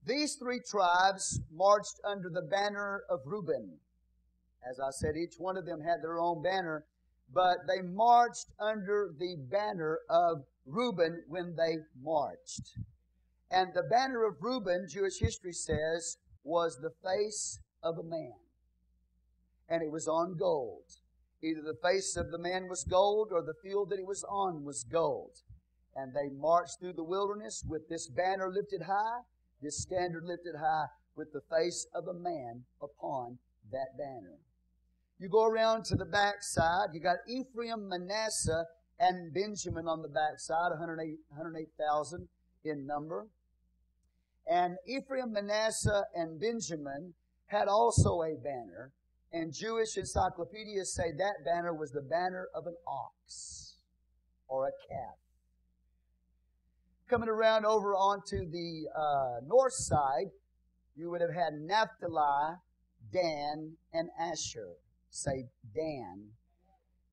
These 0.05 0.35
three 0.35 0.59
tribes 0.59 1.41
marched 1.51 1.99
under 2.03 2.29
the 2.29 2.43
banner 2.43 3.03
of 3.09 3.21
Reuben. 3.25 3.79
As 4.69 4.79
I 4.79 4.91
said, 4.91 5.15
each 5.17 5.35
one 5.37 5.57
of 5.57 5.65
them 5.65 5.81
had 5.81 6.01
their 6.01 6.19
own 6.19 6.41
banner, 6.41 6.85
but 7.33 7.57
they 7.67 7.81
marched 7.81 8.47
under 8.59 9.13
the 9.17 9.35
banner 9.49 9.99
of 10.09 10.43
Reuben 10.65 11.23
when 11.27 11.55
they 11.55 11.77
marched. 12.01 12.77
And 13.51 13.73
the 13.73 13.83
banner 13.83 14.25
of 14.25 14.35
Reuben, 14.41 14.87
Jewish 14.89 15.19
history 15.19 15.53
says, 15.53 16.17
was 16.43 16.79
the 16.79 16.91
face 17.03 17.59
of 17.83 17.97
a 17.97 18.03
man. 18.03 18.33
And 19.69 19.81
it 19.81 19.91
was 19.91 20.07
on 20.07 20.37
gold. 20.37 20.83
Either 21.41 21.61
the 21.61 21.79
face 21.81 22.15
of 22.15 22.31
the 22.31 22.37
man 22.37 22.67
was 22.67 22.83
gold 22.83 23.29
or 23.31 23.41
the 23.41 23.53
field 23.63 23.89
that 23.89 23.99
it 23.99 24.05
was 24.05 24.23
on 24.29 24.63
was 24.63 24.83
gold. 24.83 25.41
And 25.95 26.13
they 26.13 26.29
marched 26.29 26.79
through 26.79 26.93
the 26.93 27.03
wilderness 27.03 27.63
with 27.67 27.87
this 27.87 28.07
banner 28.07 28.51
lifted 28.51 28.83
high 28.83 29.21
This 29.61 29.81
standard 29.81 30.25
lifted 30.25 30.55
high 30.59 30.87
with 31.15 31.31
the 31.31 31.41
face 31.49 31.87
of 31.93 32.07
a 32.07 32.13
man 32.13 32.65
upon 32.81 33.39
that 33.71 33.97
banner. 33.97 34.37
You 35.17 35.29
go 35.29 35.45
around 35.45 35.85
to 35.85 35.95
the 35.95 36.05
backside, 36.05 36.89
you 36.93 36.99
got 36.99 37.17
Ephraim, 37.27 37.87
Manasseh, 37.87 38.65
and 38.99 39.33
Benjamin 39.33 39.87
on 39.87 40.01
the 40.01 40.09
backside, 40.09 40.71
108,000 40.71 41.17
108, 41.33 42.69
in 42.69 42.85
number. 42.85 43.27
And 44.45 44.77
Ephraim, 44.85 45.31
Manasseh, 45.31 46.03
and 46.13 46.39
Benjamin 46.39 47.13
had 47.47 47.67
also 47.67 48.21
a 48.21 48.35
banner, 48.35 48.91
and 49.31 49.53
Jewish 49.53 49.97
encyclopedias 49.97 50.93
say 50.93 51.11
that 51.17 51.45
banner 51.45 51.73
was 51.73 51.91
the 51.91 52.01
banner 52.01 52.47
of 52.53 52.67
an 52.67 52.75
ox 52.87 53.77
or 54.47 54.67
a 54.67 54.71
calf. 54.87 55.24
Coming 57.07 57.29
around 57.29 57.65
over 57.65 57.93
onto 57.93 58.49
the 58.49 58.87
uh, 58.97 59.45
north 59.45 59.73
side, 59.73 60.31
you 60.95 61.11
would 61.11 61.21
have 61.21 61.33
had 61.33 61.53
Naphtali, 61.53 62.55
Dan, 63.13 63.73
and 63.93 64.09
Asher. 64.19 64.69
Say 65.11 65.45
Dan. 65.75 66.29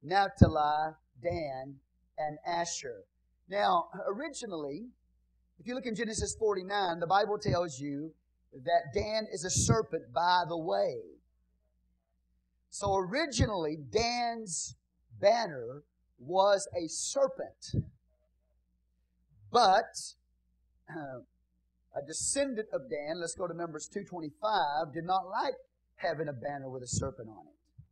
Naphtali, 0.03 0.95
Dan, 1.23 1.77
and 2.17 2.39
Asher. 2.47 3.05
Now, 3.51 3.89
originally, 4.07 4.87
if 5.61 5.67
you 5.67 5.75
look 5.75 5.85
in 5.87 5.95
Genesis 5.95 6.35
49, 6.39 6.99
the 6.99 7.07
Bible 7.07 7.39
tells 7.39 7.79
you 7.79 8.13
that 8.65 8.95
Dan 8.95 9.27
is 9.31 9.45
a 9.45 9.51
serpent 9.51 10.13
by 10.13 10.45
the 10.49 10.59
way. 10.59 10.97
So 12.71 12.95
originally, 12.97 13.77
Dan's 13.77 14.75
banner 15.21 15.83
was 16.19 16.67
a 16.75 16.89
serpent. 16.89 17.85
But 19.53 19.93
uh, 20.89 21.21
a 21.95 22.07
descendant 22.07 22.69
of 22.73 22.89
Dan, 22.89 23.21
let's 23.21 23.35
go 23.35 23.47
to 23.47 23.55
Numbers 23.55 23.87
225, 23.93 24.95
did 24.95 25.05
not 25.05 25.29
like 25.29 25.55
having 25.97 26.29
a 26.29 26.33
banner 26.33 26.71
with 26.71 26.83
a 26.83 26.89
serpent 26.89 27.29
on 27.29 27.47
it. 27.47 27.85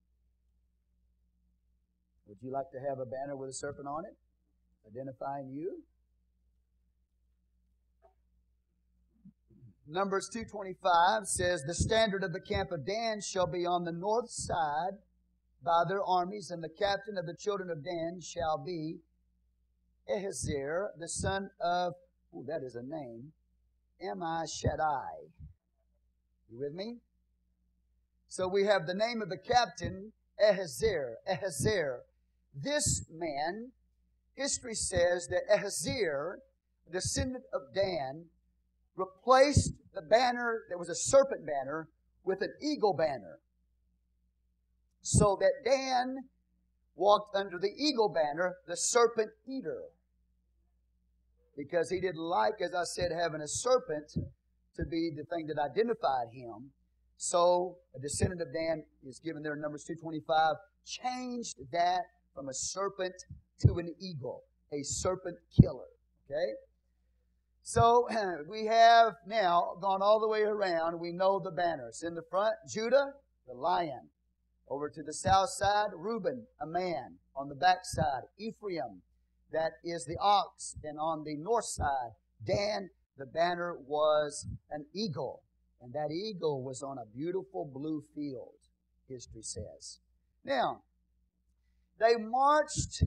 Would 2.26 2.38
you 2.40 2.50
like 2.50 2.70
to 2.72 2.78
have 2.80 2.98
a 2.98 3.04
banner 3.04 3.36
with 3.36 3.50
a 3.50 3.52
serpent 3.52 3.86
on 3.86 4.04
it? 4.06 4.16
Identifying 4.88 5.50
you? 5.50 5.82
Numbers 9.86 10.30
225 10.32 11.26
says, 11.26 11.64
The 11.66 11.74
standard 11.74 12.22
of 12.22 12.32
the 12.32 12.40
camp 12.40 12.70
of 12.70 12.86
Dan 12.86 13.20
shall 13.20 13.46
be 13.46 13.66
on 13.66 13.84
the 13.84 13.92
north 13.92 14.30
side 14.30 14.96
by 15.62 15.82
their 15.88 16.02
armies, 16.02 16.50
and 16.50 16.62
the 16.62 16.68
captain 16.70 17.18
of 17.18 17.26
the 17.26 17.36
children 17.36 17.68
of 17.68 17.84
Dan 17.84 18.20
shall 18.22 18.56
be 18.64 19.00
Ahiezer, 20.08 20.88
the 20.98 21.08
son 21.08 21.50
of, 21.60 21.94
oh, 22.34 22.44
that 22.46 22.62
is 22.62 22.76
a 22.76 22.82
name, 22.82 23.32
Ammishaddai. 24.04 25.28
You 26.50 26.58
with 26.58 26.72
me? 26.72 26.96
So 28.28 28.48
we 28.48 28.64
have 28.64 28.86
the 28.86 28.94
name 28.94 29.22
of 29.22 29.28
the 29.28 29.36
captain, 29.36 30.12
Ahiezer. 30.42 31.14
Ahiezer. 31.28 31.98
This 32.54 33.04
man, 33.10 33.72
history 34.34 34.74
says 34.74 35.28
that 35.28 35.42
Ahiezer, 35.52 36.36
descendant 36.90 37.44
of 37.52 37.74
Dan, 37.74 38.24
replaced 38.96 39.72
the 39.94 40.02
banner 40.02 40.62
that 40.68 40.78
was 40.78 40.88
a 40.88 40.94
serpent 40.94 41.46
banner 41.46 41.88
with 42.24 42.42
an 42.42 42.52
eagle 42.62 42.94
banner. 42.94 43.38
So 45.02 45.36
that 45.40 45.64
Dan 45.64 46.24
walked 47.00 47.34
under 47.34 47.58
the 47.58 47.72
eagle 47.78 48.10
banner, 48.10 48.56
the 48.68 48.76
serpent 48.76 49.30
eater. 49.48 49.84
Because 51.56 51.88
he 51.90 51.98
didn't 51.98 52.20
like, 52.20 52.60
as 52.60 52.74
I 52.74 52.84
said, 52.84 53.10
having 53.10 53.40
a 53.40 53.48
serpent 53.48 54.12
to 54.76 54.84
be 54.84 55.10
the 55.16 55.24
thing 55.24 55.46
that 55.46 55.58
identified 55.58 56.28
him. 56.32 56.70
So 57.16 57.76
a 57.96 57.98
descendant 57.98 58.42
of 58.42 58.52
Dan 58.52 58.84
is 59.06 59.18
given 59.18 59.42
there 59.42 59.54
in 59.54 59.60
Numbers 59.60 59.84
225, 59.84 60.54
changed 60.86 61.56
that 61.72 62.02
from 62.34 62.48
a 62.48 62.54
serpent 62.54 63.14
to 63.66 63.78
an 63.78 63.94
eagle, 63.98 64.42
a 64.72 64.82
serpent 64.82 65.36
killer. 65.60 65.88
Okay? 66.26 66.52
So 67.62 68.08
we 68.48 68.66
have 68.66 69.14
now 69.26 69.72
gone 69.80 70.02
all 70.02 70.20
the 70.20 70.28
way 70.28 70.42
around. 70.42 71.00
We 71.00 71.12
know 71.12 71.40
the 71.40 71.50
banners. 71.50 72.02
In 72.06 72.14
the 72.14 72.24
front, 72.30 72.54
Judah, 72.68 73.12
the 73.46 73.54
lion. 73.54 74.08
Over 74.70 74.88
to 74.88 75.02
the 75.02 75.12
south 75.12 75.50
side, 75.50 75.88
Reuben, 75.96 76.46
a 76.60 76.66
man. 76.66 77.16
On 77.34 77.48
the 77.48 77.56
back 77.56 77.78
side, 77.82 78.22
Ephraim, 78.38 79.02
that 79.52 79.72
is 79.82 80.04
the 80.04 80.16
ox. 80.20 80.76
And 80.84 80.96
on 80.96 81.24
the 81.24 81.36
north 81.36 81.64
side, 81.64 82.12
Dan, 82.46 82.90
the 83.18 83.26
banner 83.26 83.76
was 83.84 84.46
an 84.70 84.86
eagle. 84.94 85.42
And 85.82 85.92
that 85.92 86.12
eagle 86.12 86.62
was 86.62 86.84
on 86.84 86.98
a 86.98 87.16
beautiful 87.16 87.64
blue 87.64 88.04
field, 88.14 88.54
history 89.08 89.42
says. 89.42 89.98
Now, 90.44 90.82
they 91.98 92.14
marched 92.16 93.02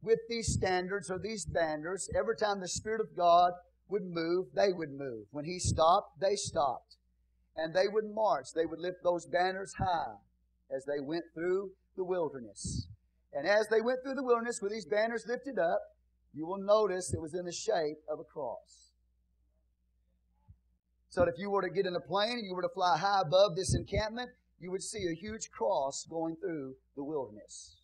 with 0.00 0.20
these 0.30 0.54
standards 0.54 1.10
or 1.10 1.18
these 1.18 1.44
banners. 1.44 2.08
Every 2.18 2.36
time 2.36 2.60
the 2.60 2.68
Spirit 2.68 3.02
of 3.02 3.14
God 3.14 3.52
would 3.90 4.04
move, 4.04 4.46
they 4.54 4.72
would 4.72 4.92
move. 4.92 5.26
When 5.30 5.44
He 5.44 5.58
stopped, 5.58 6.20
they 6.20 6.36
stopped. 6.36 6.96
And 7.54 7.74
they 7.74 7.88
would 7.88 8.14
march. 8.14 8.46
They 8.54 8.64
would 8.64 8.78
lift 8.78 9.02
those 9.02 9.26
banners 9.26 9.74
high 9.78 10.14
as 10.74 10.84
they 10.84 11.00
went 11.00 11.24
through 11.34 11.70
the 11.96 12.04
wilderness. 12.04 12.88
And 13.32 13.46
as 13.46 13.68
they 13.68 13.80
went 13.80 14.00
through 14.02 14.14
the 14.14 14.24
wilderness 14.24 14.60
with 14.62 14.72
these 14.72 14.86
banners 14.86 15.24
lifted 15.26 15.58
up, 15.58 15.80
you 16.32 16.46
will 16.46 16.58
notice 16.58 17.12
it 17.12 17.20
was 17.20 17.34
in 17.34 17.44
the 17.44 17.52
shape 17.52 17.98
of 18.10 18.20
a 18.20 18.24
cross. 18.24 18.92
So 21.08 21.22
if 21.24 21.34
you 21.38 21.50
were 21.50 21.62
to 21.62 21.70
get 21.70 21.86
in 21.86 21.96
a 21.96 22.00
plane 22.00 22.38
and 22.38 22.46
you 22.46 22.54
were 22.54 22.62
to 22.62 22.68
fly 22.74 22.98
high 22.98 23.22
above 23.22 23.56
this 23.56 23.74
encampment, 23.74 24.30
you 24.60 24.70
would 24.70 24.82
see 24.82 25.06
a 25.10 25.14
huge 25.14 25.50
cross 25.50 26.06
going 26.08 26.36
through 26.36 26.74
the 26.96 27.04
wilderness. 27.04 27.76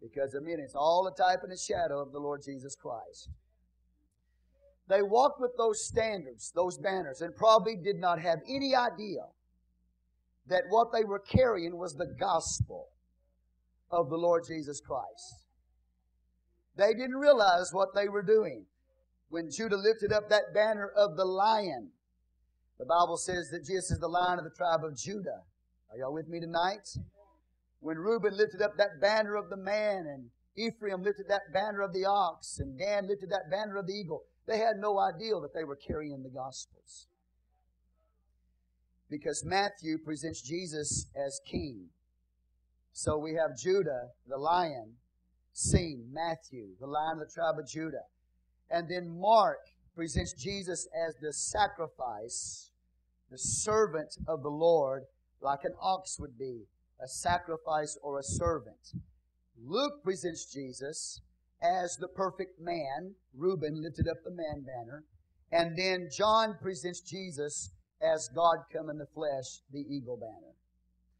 Because, 0.00 0.34
I 0.34 0.40
mean, 0.44 0.58
it's 0.60 0.74
all 0.74 1.06
a 1.06 1.14
type 1.16 1.40
and 1.42 1.52
a 1.52 1.58
shadow 1.58 2.00
of 2.00 2.12
the 2.12 2.18
Lord 2.18 2.42
Jesus 2.44 2.74
Christ. 2.74 3.28
They 4.88 5.02
walked 5.02 5.40
with 5.40 5.52
those 5.56 5.86
standards, 5.86 6.52
those 6.54 6.78
banners, 6.78 7.20
and 7.20 7.34
probably 7.34 7.76
did 7.76 7.96
not 7.96 8.20
have 8.20 8.40
any 8.48 8.74
idea 8.74 9.24
that 10.48 10.64
what 10.68 10.92
they 10.92 11.04
were 11.04 11.18
carrying 11.20 11.76
was 11.76 11.94
the 11.94 12.14
gospel 12.18 12.88
of 13.90 14.10
the 14.10 14.16
Lord 14.16 14.44
Jesus 14.46 14.80
Christ. 14.80 15.46
They 16.76 16.92
didn't 16.92 17.16
realize 17.16 17.70
what 17.72 17.94
they 17.94 18.08
were 18.08 18.22
doing. 18.22 18.66
When 19.28 19.50
Judah 19.50 19.76
lifted 19.76 20.12
up 20.12 20.28
that 20.28 20.52
banner 20.52 20.90
of 20.96 21.16
the 21.16 21.24
lion, 21.24 21.90
the 22.78 22.84
Bible 22.84 23.16
says 23.16 23.48
that 23.50 23.64
Jesus 23.64 23.92
is 23.92 23.98
the 24.00 24.08
lion 24.08 24.38
of 24.38 24.44
the 24.44 24.50
tribe 24.50 24.84
of 24.84 24.96
Judah. 24.96 25.42
Are 25.90 25.98
y'all 25.98 26.12
with 26.12 26.28
me 26.28 26.40
tonight? 26.40 26.88
When 27.80 27.98
Reuben 27.98 28.36
lifted 28.36 28.62
up 28.62 28.76
that 28.76 29.00
banner 29.00 29.36
of 29.36 29.50
the 29.50 29.56
man, 29.56 30.06
and 30.06 30.30
Ephraim 30.56 31.02
lifted 31.02 31.28
that 31.28 31.52
banner 31.52 31.82
of 31.82 31.92
the 31.92 32.04
ox, 32.04 32.58
and 32.58 32.78
Dan 32.78 33.06
lifted 33.06 33.30
that 33.30 33.50
banner 33.50 33.76
of 33.76 33.86
the 33.86 33.92
eagle, 33.92 34.22
they 34.46 34.58
had 34.58 34.76
no 34.78 34.98
idea 34.98 35.34
that 35.40 35.54
they 35.54 35.64
were 35.64 35.76
carrying 35.76 36.22
the 36.22 36.30
Gospels. 36.30 37.06
Because 39.10 39.44
Matthew 39.44 39.98
presents 39.98 40.40
Jesus 40.40 41.06
as 41.14 41.40
king. 41.46 41.88
So 42.92 43.18
we 43.18 43.34
have 43.34 43.58
Judah, 43.58 44.08
the 44.28 44.38
lion, 44.38 44.94
seen 45.52 46.08
Matthew, 46.12 46.68
the 46.80 46.86
lion 46.86 47.20
of 47.20 47.28
the 47.28 47.32
tribe 47.32 47.58
of 47.58 47.68
Judah. 47.68 48.06
And 48.70 48.88
then 48.88 49.20
Mark 49.20 49.58
presents 49.94 50.32
Jesus 50.32 50.88
as 51.06 51.14
the 51.20 51.32
sacrifice, 51.32 52.70
the 53.30 53.38
servant 53.38 54.16
of 54.26 54.42
the 54.42 54.50
Lord, 54.50 55.04
like 55.40 55.64
an 55.64 55.74
ox 55.80 56.18
would 56.18 56.38
be 56.38 56.62
a 57.02 57.08
sacrifice 57.08 57.98
or 58.02 58.18
a 58.18 58.22
servant. 58.22 58.94
Luke 59.62 60.02
presents 60.02 60.52
Jesus 60.52 61.20
as 61.62 61.96
the 61.96 62.08
perfect 62.08 62.60
man. 62.60 63.14
Reuben 63.36 63.82
lifted 63.82 64.08
up 64.08 64.18
the 64.24 64.30
man 64.30 64.64
banner. 64.64 65.04
And 65.52 65.76
then 65.76 66.08
John 66.16 66.56
presents 66.60 67.00
Jesus 67.00 67.70
as 68.02 68.28
God 68.34 68.58
come 68.72 68.90
in 68.90 68.98
the 68.98 69.06
flesh, 69.14 69.60
the 69.72 69.84
eagle 69.88 70.16
banner. 70.16 70.54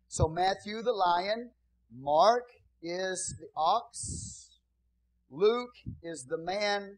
So 0.09 0.29
Matthew 0.29 0.83
the 0.83 0.93
lion, 0.93 1.51
Mark 1.97 2.49
is 2.83 3.35
the 3.39 3.47
ox, 3.57 4.59
Luke 5.31 5.75
is 6.03 6.25
the 6.25 6.39
man, 6.39 6.97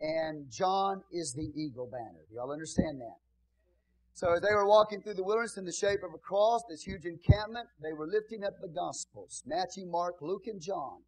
and 0.00 0.50
John 0.50 1.02
is 1.12 1.32
the 1.32 1.52
eagle 1.54 1.86
banner. 1.86 2.20
Do 2.28 2.36
y'all 2.36 2.52
understand 2.52 3.00
that? 3.00 3.16
So 4.14 4.34
as 4.34 4.40
they 4.42 4.54
were 4.54 4.66
walking 4.66 5.00
through 5.00 5.14
the 5.14 5.24
wilderness 5.24 5.56
in 5.56 5.64
the 5.64 5.72
shape 5.72 6.02
of 6.02 6.12
a 6.14 6.18
cross, 6.18 6.62
this 6.68 6.82
huge 6.82 7.04
encampment, 7.04 7.68
they 7.82 7.92
were 7.92 8.06
lifting 8.06 8.44
up 8.44 8.60
the 8.60 8.68
Gospels 8.68 9.42
Matthew, 9.46 9.86
Mark, 9.86 10.16
Luke, 10.20 10.46
and 10.46 10.60
John 10.60 10.98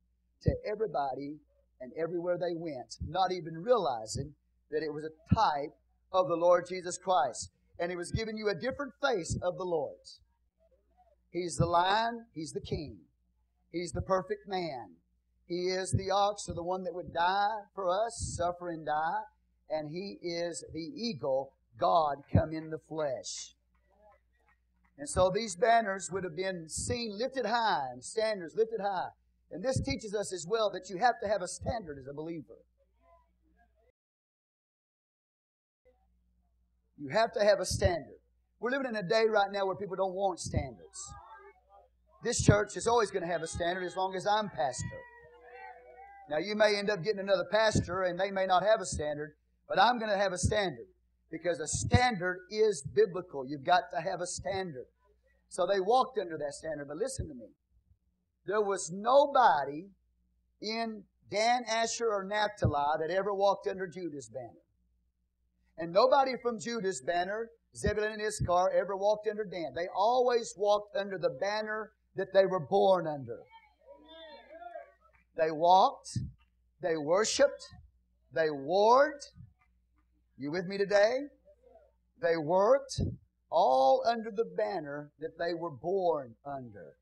to 0.42 0.50
everybody 0.66 1.36
and 1.80 1.92
everywhere 1.98 2.38
they 2.38 2.54
went, 2.54 2.96
not 3.06 3.32
even 3.32 3.54
realizing 3.54 4.32
that 4.70 4.82
it 4.82 4.92
was 4.92 5.04
a 5.04 5.34
type 5.34 5.74
of 6.12 6.28
the 6.28 6.36
Lord 6.36 6.64
Jesus 6.68 6.96
Christ. 6.96 7.50
And 7.78 7.90
He 7.90 7.96
was 7.96 8.12
giving 8.12 8.36
you 8.36 8.48
a 8.48 8.54
different 8.54 8.92
face 9.00 9.38
of 9.42 9.56
the 9.56 9.64
Lord's. 9.64 10.20
He's 11.30 11.56
the 11.56 11.66
lion, 11.66 12.26
He's 12.34 12.52
the 12.52 12.60
king, 12.60 12.98
He's 13.70 13.92
the 13.92 14.02
perfect 14.02 14.48
man. 14.48 14.96
He 15.46 15.68
is 15.68 15.92
the 15.92 16.10
ox, 16.10 16.48
or 16.48 16.54
the 16.54 16.62
one 16.62 16.84
that 16.84 16.94
would 16.94 17.12
die 17.12 17.60
for 17.74 17.88
us, 17.88 18.34
suffer 18.36 18.70
and 18.70 18.86
die, 18.86 19.22
and 19.68 19.90
He 19.90 20.18
is 20.22 20.64
the 20.72 20.92
eagle 20.96 21.52
God 21.78 22.18
come 22.32 22.52
in 22.52 22.70
the 22.70 22.78
flesh. 22.78 23.54
And 24.98 25.08
so 25.08 25.30
these 25.34 25.56
banners 25.56 26.10
would 26.12 26.24
have 26.24 26.36
been 26.36 26.68
seen 26.68 27.18
lifted 27.18 27.46
high 27.46 27.88
and 27.92 28.04
standards 28.04 28.54
lifted 28.54 28.80
high. 28.80 29.08
And 29.50 29.62
this 29.62 29.80
teaches 29.80 30.14
us 30.14 30.32
as 30.32 30.46
well 30.46 30.70
that 30.70 30.88
you 30.88 30.98
have 30.98 31.20
to 31.22 31.28
have 31.28 31.42
a 31.42 31.48
standard 31.48 31.98
as 31.98 32.06
a 32.06 32.14
believer. 32.14 32.58
You 37.02 37.08
have 37.08 37.32
to 37.32 37.44
have 37.44 37.58
a 37.58 37.66
standard. 37.66 38.14
We're 38.60 38.70
living 38.70 38.86
in 38.86 38.94
a 38.94 39.02
day 39.02 39.24
right 39.28 39.50
now 39.50 39.66
where 39.66 39.74
people 39.74 39.96
don't 39.96 40.14
want 40.14 40.38
standards. 40.38 41.12
This 42.22 42.40
church 42.44 42.76
is 42.76 42.86
always 42.86 43.10
going 43.10 43.24
to 43.24 43.28
have 43.28 43.42
a 43.42 43.48
standard 43.48 43.82
as 43.82 43.96
long 43.96 44.14
as 44.14 44.24
I'm 44.24 44.48
pastor. 44.48 45.00
Now, 46.30 46.38
you 46.38 46.54
may 46.54 46.76
end 46.76 46.90
up 46.90 47.02
getting 47.02 47.18
another 47.18 47.46
pastor 47.50 48.04
and 48.04 48.20
they 48.20 48.30
may 48.30 48.46
not 48.46 48.62
have 48.62 48.80
a 48.80 48.86
standard, 48.86 49.32
but 49.68 49.80
I'm 49.80 49.98
going 49.98 50.12
to 50.12 50.16
have 50.16 50.32
a 50.32 50.38
standard 50.38 50.86
because 51.28 51.58
a 51.58 51.66
standard 51.66 52.38
is 52.52 52.86
biblical. 52.94 53.44
You've 53.48 53.64
got 53.64 53.90
to 53.92 54.00
have 54.00 54.20
a 54.20 54.26
standard. 54.26 54.86
So 55.48 55.66
they 55.66 55.80
walked 55.80 56.20
under 56.20 56.38
that 56.38 56.54
standard. 56.54 56.86
But 56.86 56.98
listen 56.98 57.26
to 57.26 57.34
me. 57.34 57.48
There 58.46 58.62
was 58.62 58.92
nobody 58.94 59.88
in 60.60 61.02
Dan, 61.28 61.64
Asher, 61.68 62.06
or 62.06 62.22
Naphtali 62.22 63.00
that 63.00 63.12
ever 63.12 63.34
walked 63.34 63.66
under 63.66 63.88
Judah's 63.88 64.30
banner. 64.32 64.61
And 65.78 65.92
nobody 65.92 66.32
from 66.42 66.60
Judah's 66.60 67.00
banner, 67.00 67.48
Zebulun 67.76 68.12
and 68.12 68.22
Issachar, 68.22 68.70
ever 68.70 68.96
walked 68.96 69.28
under 69.28 69.44
Dan. 69.44 69.72
They 69.74 69.88
always 69.94 70.54
walked 70.56 70.96
under 70.96 71.18
the 71.18 71.30
banner 71.30 71.90
that 72.16 72.32
they 72.32 72.46
were 72.46 72.60
born 72.60 73.06
under. 73.06 73.38
They 75.36 75.50
walked, 75.50 76.18
they 76.82 76.96
worshiped, 76.96 77.66
they 78.34 78.50
warred. 78.50 79.20
You 80.36 80.50
with 80.50 80.66
me 80.66 80.76
today? 80.76 81.20
They 82.20 82.36
worked 82.36 83.00
all 83.50 84.02
under 84.06 84.30
the 84.30 84.44
banner 84.56 85.10
that 85.20 85.38
they 85.38 85.54
were 85.54 85.70
born 85.70 86.34
under. 86.44 86.94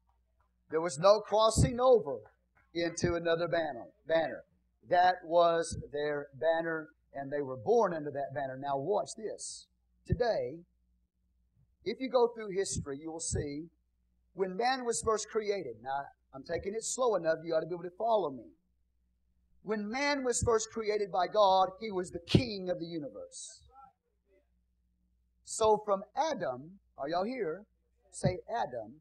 There 0.70 0.80
was 0.80 0.98
no 0.98 1.20
crossing 1.20 1.80
over 1.80 2.18
into 2.74 3.14
another 3.14 3.48
banner. 3.48 3.86
Banner. 4.06 4.44
That 4.88 5.16
was 5.24 5.76
their 5.92 6.28
banner, 6.34 6.88
and 7.14 7.30
they 7.30 7.42
were 7.42 7.56
born 7.56 7.94
under 7.94 8.10
that 8.10 8.34
banner. 8.34 8.56
Now 8.56 8.76
watch 8.78 9.10
this. 9.16 9.66
Today, 10.06 10.58
if 11.84 12.00
you 12.00 12.08
go 12.08 12.28
through 12.28 12.50
history, 12.50 12.98
you 13.00 13.10
will 13.10 13.20
see 13.20 13.64
when 14.34 14.56
man 14.56 14.84
was 14.84 15.02
first 15.02 15.28
created. 15.28 15.76
Now, 15.82 16.02
I'm 16.34 16.42
taking 16.42 16.74
it 16.74 16.84
slow 16.84 17.16
enough, 17.16 17.38
you 17.44 17.54
ought 17.54 17.60
to 17.60 17.66
be 17.66 17.74
able 17.74 17.84
to 17.84 17.90
follow 17.90 18.30
me. 18.30 18.44
When 19.62 19.90
man 19.90 20.24
was 20.24 20.42
first 20.42 20.70
created 20.70 21.12
by 21.12 21.26
God, 21.26 21.70
he 21.80 21.90
was 21.90 22.10
the 22.10 22.20
king 22.20 22.70
of 22.70 22.78
the 22.78 22.86
universe. 22.86 23.62
So 25.44 25.82
from 25.84 26.04
Adam, 26.16 26.78
are 26.96 27.08
y'all 27.08 27.24
here? 27.24 27.64
Say 28.12 28.38
Adam. 28.48 28.94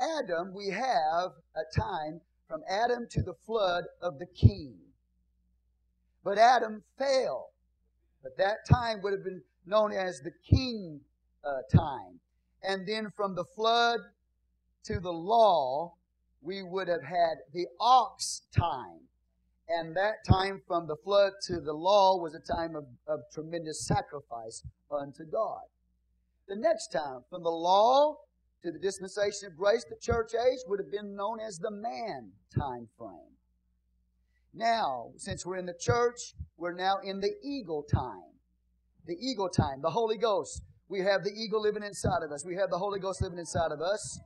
Adam, 0.00 0.52
we 0.54 0.68
have 0.68 1.30
a 1.54 1.78
time 1.78 2.20
from 2.48 2.62
Adam 2.68 3.06
to 3.10 3.22
the 3.22 3.34
flood 3.46 3.84
of 4.02 4.18
the 4.18 4.26
king. 4.26 4.74
But 6.24 6.38
Adam 6.38 6.82
fell. 6.98 7.50
But 8.22 8.36
that 8.36 8.58
time 8.70 9.00
would 9.02 9.12
have 9.12 9.24
been 9.24 9.42
known 9.66 9.92
as 9.92 10.20
the 10.20 10.32
king 10.48 11.00
uh, 11.44 11.62
time. 11.74 12.20
And 12.62 12.86
then 12.86 13.10
from 13.16 13.34
the 13.34 13.44
flood 13.44 14.00
to 14.84 15.00
the 15.00 15.12
law, 15.12 15.94
we 16.42 16.62
would 16.62 16.88
have 16.88 17.02
had 17.02 17.36
the 17.52 17.66
ox 17.80 18.42
time. 18.56 19.00
And 19.68 19.96
that 19.96 20.24
time 20.28 20.60
from 20.66 20.86
the 20.86 20.96
flood 21.04 21.32
to 21.46 21.60
the 21.60 21.72
law 21.72 22.16
was 22.16 22.34
a 22.34 22.40
time 22.40 22.74
of, 22.74 22.84
of 23.06 23.20
tremendous 23.32 23.86
sacrifice 23.86 24.64
unto 24.90 25.24
God. 25.24 25.62
The 26.48 26.56
next 26.56 26.88
time, 26.88 27.20
from 27.30 27.44
the 27.44 27.50
law 27.50 28.16
to 28.64 28.72
the 28.72 28.78
dispensation 28.78 29.46
of 29.46 29.56
grace, 29.56 29.84
the 29.88 29.96
church 30.00 30.32
age 30.34 30.58
would 30.66 30.80
have 30.80 30.90
been 30.90 31.14
known 31.14 31.38
as 31.40 31.58
the 31.58 31.70
man 31.70 32.32
time 32.58 32.88
frame. 32.98 33.36
Now, 34.52 35.12
since 35.16 35.46
we're 35.46 35.56
in 35.56 35.66
the 35.66 35.78
church, 35.78 36.34
we're 36.56 36.74
now 36.74 36.98
in 37.04 37.20
the 37.20 37.32
eagle 37.42 37.82
time. 37.82 38.34
The 39.06 39.16
eagle 39.20 39.48
time, 39.48 39.80
the 39.82 39.90
Holy 39.90 40.16
Ghost. 40.18 40.62
We 40.88 41.00
have 41.00 41.22
the 41.22 41.30
eagle 41.30 41.62
living 41.62 41.84
inside 41.84 42.22
of 42.24 42.32
us. 42.32 42.44
We 42.44 42.56
have 42.56 42.70
the 42.70 42.78
Holy 42.78 42.98
Ghost 42.98 43.22
living 43.22 43.38
inside 43.38 43.70
of 43.70 43.80
us. 43.80 44.18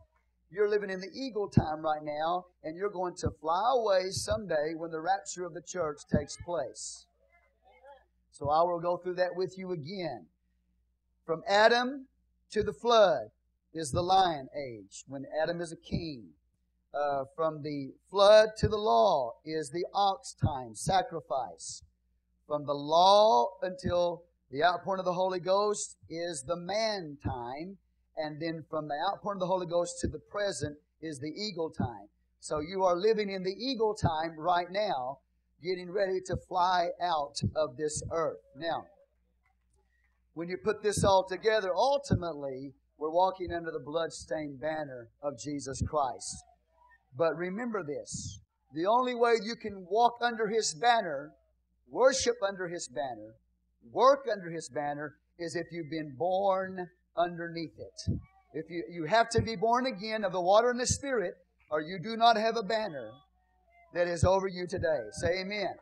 You're 0.50 0.68
living 0.68 0.88
in 0.90 1.00
the 1.00 1.10
eagle 1.14 1.48
time 1.48 1.82
right 1.82 2.02
now, 2.02 2.46
and 2.62 2.76
you're 2.76 2.90
going 2.90 3.16
to 3.16 3.30
fly 3.40 3.72
away 3.74 4.10
someday 4.10 4.72
when 4.76 4.90
the 4.90 5.00
rapture 5.00 5.44
of 5.44 5.52
the 5.52 5.60
church 5.60 5.98
takes 6.10 6.36
place. 6.44 7.06
So 8.30 8.48
I 8.48 8.62
will 8.62 8.80
go 8.80 8.96
through 8.96 9.14
that 9.16 9.36
with 9.36 9.58
you 9.58 9.72
again. 9.72 10.26
From 11.26 11.42
Adam 11.48 12.06
to 12.50 12.62
the 12.62 12.72
flood 12.72 13.28
is 13.72 13.90
the 13.90 14.02
lion 14.02 14.48
age, 14.56 15.04
when 15.06 15.24
Adam 15.42 15.60
is 15.60 15.72
a 15.72 15.76
king. 15.76 16.33
Uh, 16.94 17.24
from 17.34 17.60
the 17.62 17.92
flood 18.08 18.50
to 18.56 18.68
the 18.68 18.76
law 18.76 19.32
is 19.44 19.70
the 19.70 19.84
ox 19.92 20.32
time, 20.40 20.76
sacrifice. 20.76 21.82
From 22.46 22.66
the 22.66 22.74
law 22.74 23.48
until 23.62 24.22
the 24.52 24.62
outpouring 24.62 25.00
of 25.00 25.04
the 25.04 25.12
Holy 25.12 25.40
Ghost 25.40 25.96
is 26.08 26.44
the 26.46 26.56
man 26.56 27.18
time. 27.24 27.78
And 28.16 28.40
then 28.40 28.64
from 28.70 28.86
the 28.86 28.94
outpouring 29.10 29.38
of 29.38 29.40
the 29.40 29.46
Holy 29.46 29.66
Ghost 29.66 29.98
to 30.02 30.06
the 30.06 30.20
present 30.20 30.76
is 31.02 31.18
the 31.18 31.32
eagle 31.36 31.70
time. 31.70 32.08
So 32.38 32.60
you 32.60 32.84
are 32.84 32.94
living 32.94 33.30
in 33.30 33.42
the 33.42 33.56
eagle 33.58 33.94
time 33.94 34.38
right 34.38 34.70
now, 34.70 35.18
getting 35.64 35.90
ready 35.90 36.20
to 36.26 36.36
fly 36.48 36.90
out 37.02 37.40
of 37.56 37.76
this 37.76 38.04
earth. 38.12 38.38
Now, 38.56 38.84
when 40.34 40.48
you 40.48 40.58
put 40.62 40.82
this 40.82 41.02
all 41.02 41.24
together, 41.24 41.74
ultimately, 41.74 42.74
we're 42.98 43.10
walking 43.10 43.52
under 43.52 43.72
the 43.72 43.80
blood-stained 43.80 44.60
banner 44.60 45.08
of 45.22 45.38
Jesus 45.38 45.82
Christ. 45.82 46.44
But 47.16 47.36
remember 47.36 47.84
this. 47.84 48.40
The 48.74 48.86
only 48.86 49.14
way 49.14 49.34
you 49.42 49.54
can 49.54 49.86
walk 49.88 50.14
under 50.20 50.48
His 50.48 50.74
banner, 50.74 51.30
worship 51.88 52.36
under 52.46 52.66
His 52.68 52.88
banner, 52.88 53.34
work 53.92 54.26
under 54.30 54.50
His 54.50 54.68
banner, 54.68 55.14
is 55.38 55.54
if 55.54 55.66
you've 55.70 55.90
been 55.90 56.14
born 56.18 56.88
underneath 57.16 57.78
it. 57.78 58.18
If 58.52 58.70
you, 58.70 58.84
you 58.90 59.04
have 59.04 59.28
to 59.30 59.42
be 59.42 59.56
born 59.56 59.86
again 59.86 60.24
of 60.24 60.32
the 60.32 60.40
water 60.40 60.70
and 60.70 60.78
the 60.78 60.86
Spirit, 60.86 61.34
or 61.70 61.80
you 61.80 61.98
do 62.02 62.16
not 62.16 62.36
have 62.36 62.56
a 62.56 62.62
banner 62.62 63.10
that 63.94 64.08
is 64.08 64.24
over 64.24 64.48
you 64.48 64.66
today. 64.68 65.00
Say 65.12 65.40
amen. 65.40 65.74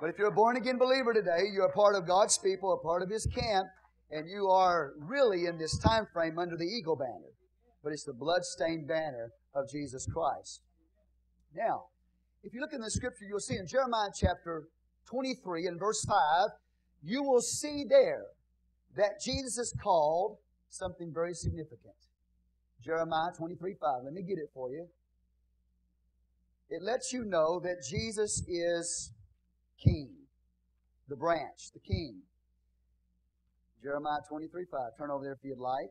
But 0.00 0.10
if 0.10 0.18
you're 0.18 0.28
a 0.28 0.32
born 0.32 0.56
again 0.56 0.78
believer 0.78 1.12
today, 1.12 1.44
you're 1.52 1.66
a 1.66 1.72
part 1.72 1.94
of 1.94 2.06
God's 2.06 2.38
people, 2.38 2.72
a 2.72 2.82
part 2.84 3.02
of 3.02 3.10
His 3.10 3.26
camp, 3.26 3.66
and 4.10 4.28
you 4.28 4.48
are 4.48 4.92
really 4.98 5.46
in 5.46 5.58
this 5.58 5.78
time 5.78 6.06
frame 6.12 6.38
under 6.38 6.56
the 6.56 6.64
eagle 6.64 6.96
banner. 6.96 7.30
But 7.82 7.92
it's 7.92 8.04
the 8.04 8.12
blood-stained 8.12 8.86
banner 8.86 9.30
of 9.54 9.68
Jesus 9.70 10.06
Christ. 10.06 10.62
Now, 11.54 11.84
if 12.42 12.54
you 12.54 12.60
look 12.60 12.72
in 12.72 12.80
the 12.80 12.90
scripture, 12.90 13.24
you'll 13.28 13.40
see 13.40 13.56
in 13.56 13.66
Jeremiah 13.66 14.10
chapter 14.14 14.64
23 15.08 15.66
and 15.66 15.78
verse 15.78 16.04
5, 16.04 16.50
you 17.02 17.22
will 17.22 17.40
see 17.40 17.84
there 17.88 18.24
that 18.96 19.20
Jesus 19.24 19.58
is 19.58 19.74
called 19.82 20.38
something 20.68 21.12
very 21.12 21.34
significant. 21.34 21.94
Jeremiah 22.84 23.30
23 23.36 23.74
5. 23.74 24.04
Let 24.04 24.12
me 24.12 24.22
get 24.22 24.38
it 24.38 24.50
for 24.54 24.70
you. 24.70 24.86
It 26.68 26.82
lets 26.82 27.12
you 27.12 27.24
know 27.24 27.60
that 27.60 27.84
Jesus 27.88 28.42
is 28.48 29.12
king, 29.78 30.10
the 31.08 31.16
branch, 31.16 31.70
the 31.74 31.80
king. 31.80 32.22
Jeremiah 33.82 34.20
23 34.28 34.64
5. 34.70 34.80
Turn 34.96 35.10
over 35.10 35.24
there 35.24 35.34
if 35.34 35.44
you'd 35.44 35.58
like. 35.58 35.90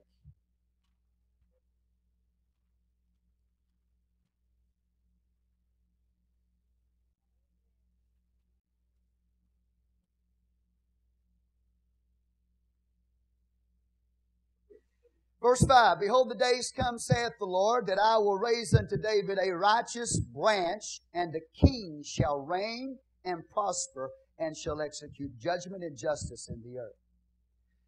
Verse 15.42 15.66
5 15.66 16.00
Behold, 16.00 16.30
the 16.30 16.36
days 16.36 16.72
come, 16.76 17.00
saith 17.00 17.34
the 17.40 17.46
Lord, 17.46 17.88
that 17.88 17.98
I 17.98 18.18
will 18.18 18.38
raise 18.38 18.74
unto 18.74 18.98
David 18.98 19.40
a 19.42 19.52
righteous 19.52 20.20
branch, 20.20 21.02
and 21.14 21.34
the 21.34 21.42
king 21.60 22.04
shall 22.06 22.40
reign 22.40 22.98
and 23.26 23.48
prosper, 23.50 24.12
and 24.38 24.56
shall 24.56 24.82
execute 24.82 25.38
judgment 25.40 25.84
and 25.84 25.98
justice 25.98 26.50
in 26.50 26.62
the 26.62 26.80
earth. 26.80 26.96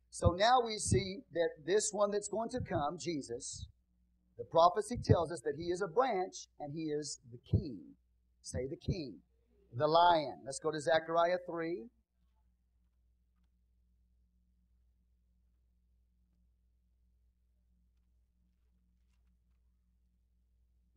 So 0.10 0.32
now 0.32 0.62
we 0.64 0.78
see 0.78 1.22
that 1.34 1.49
this 1.66 1.91
one 1.91 2.12
that's 2.12 2.28
going 2.28 2.49
to 2.49 2.60
come, 2.60 2.97
Jesus, 2.99 3.66
the 4.38 4.43
prophecy 4.43 4.97
tells 5.04 5.32
us 5.32 5.41
that 5.41 5.56
he 5.58 5.66
is 5.66 5.82
a 5.82 5.88
branch 5.88 6.47
and 6.60 6.74
he 6.74 6.86
is 6.86 7.20
the 7.32 7.39
king. 7.49 7.80
Say 8.41 8.68
the 8.68 8.76
king. 8.76 9.16
The 9.76 9.88
lion. 9.88 10.39
Let's 10.45 10.60
go 10.60 10.72
to 10.72 10.80
Zechariah 10.80 11.38
3. 11.47 11.86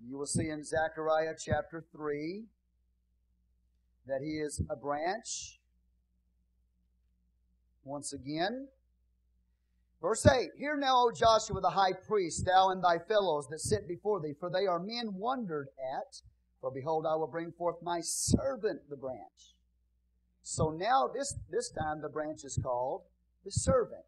You 0.09 0.19
will 0.19 0.27
see 0.27 0.49
in 0.49 0.63
Zechariah 0.63 1.35
chapter 1.43 1.85
3 1.93 2.45
that 4.07 4.21
he 4.23 4.39
is 4.39 4.63
a 4.71 4.77
branch. 4.77 5.59
Once 7.85 8.13
again, 8.13 8.69
Verse 10.01 10.27
8 10.27 10.51
Hear 10.59 10.77
now, 10.77 11.07
O 11.07 11.11
Joshua 11.11 11.61
the 11.61 11.71
high 11.71 11.93
priest, 11.93 12.45
thou 12.45 12.71
and 12.71 12.83
thy 12.83 12.99
fellows 12.99 13.49
that 13.49 13.61
sit 13.61 13.89
before 13.89 14.21
thee, 14.21 14.35
for 14.39 14.51
they 14.51 14.67
are 14.67 14.79
men 14.79 15.15
wondered 15.15 15.69
at. 15.79 16.21
For 16.61 16.71
behold, 16.71 17.07
I 17.07 17.17
will 17.17 17.27
bring 17.27 17.53
forth 17.53 17.77
my 17.83 18.01
servant, 18.01 18.89
the 18.89 18.97
branch. 18.97 19.55
So 20.43 20.71
now, 20.71 21.11
this, 21.13 21.35
this 21.51 21.71
time, 21.71 22.01
the 22.01 22.09
branch 22.09 22.45
is 22.45 22.59
called 22.63 23.03
the 23.45 23.51
servant. 23.51 24.05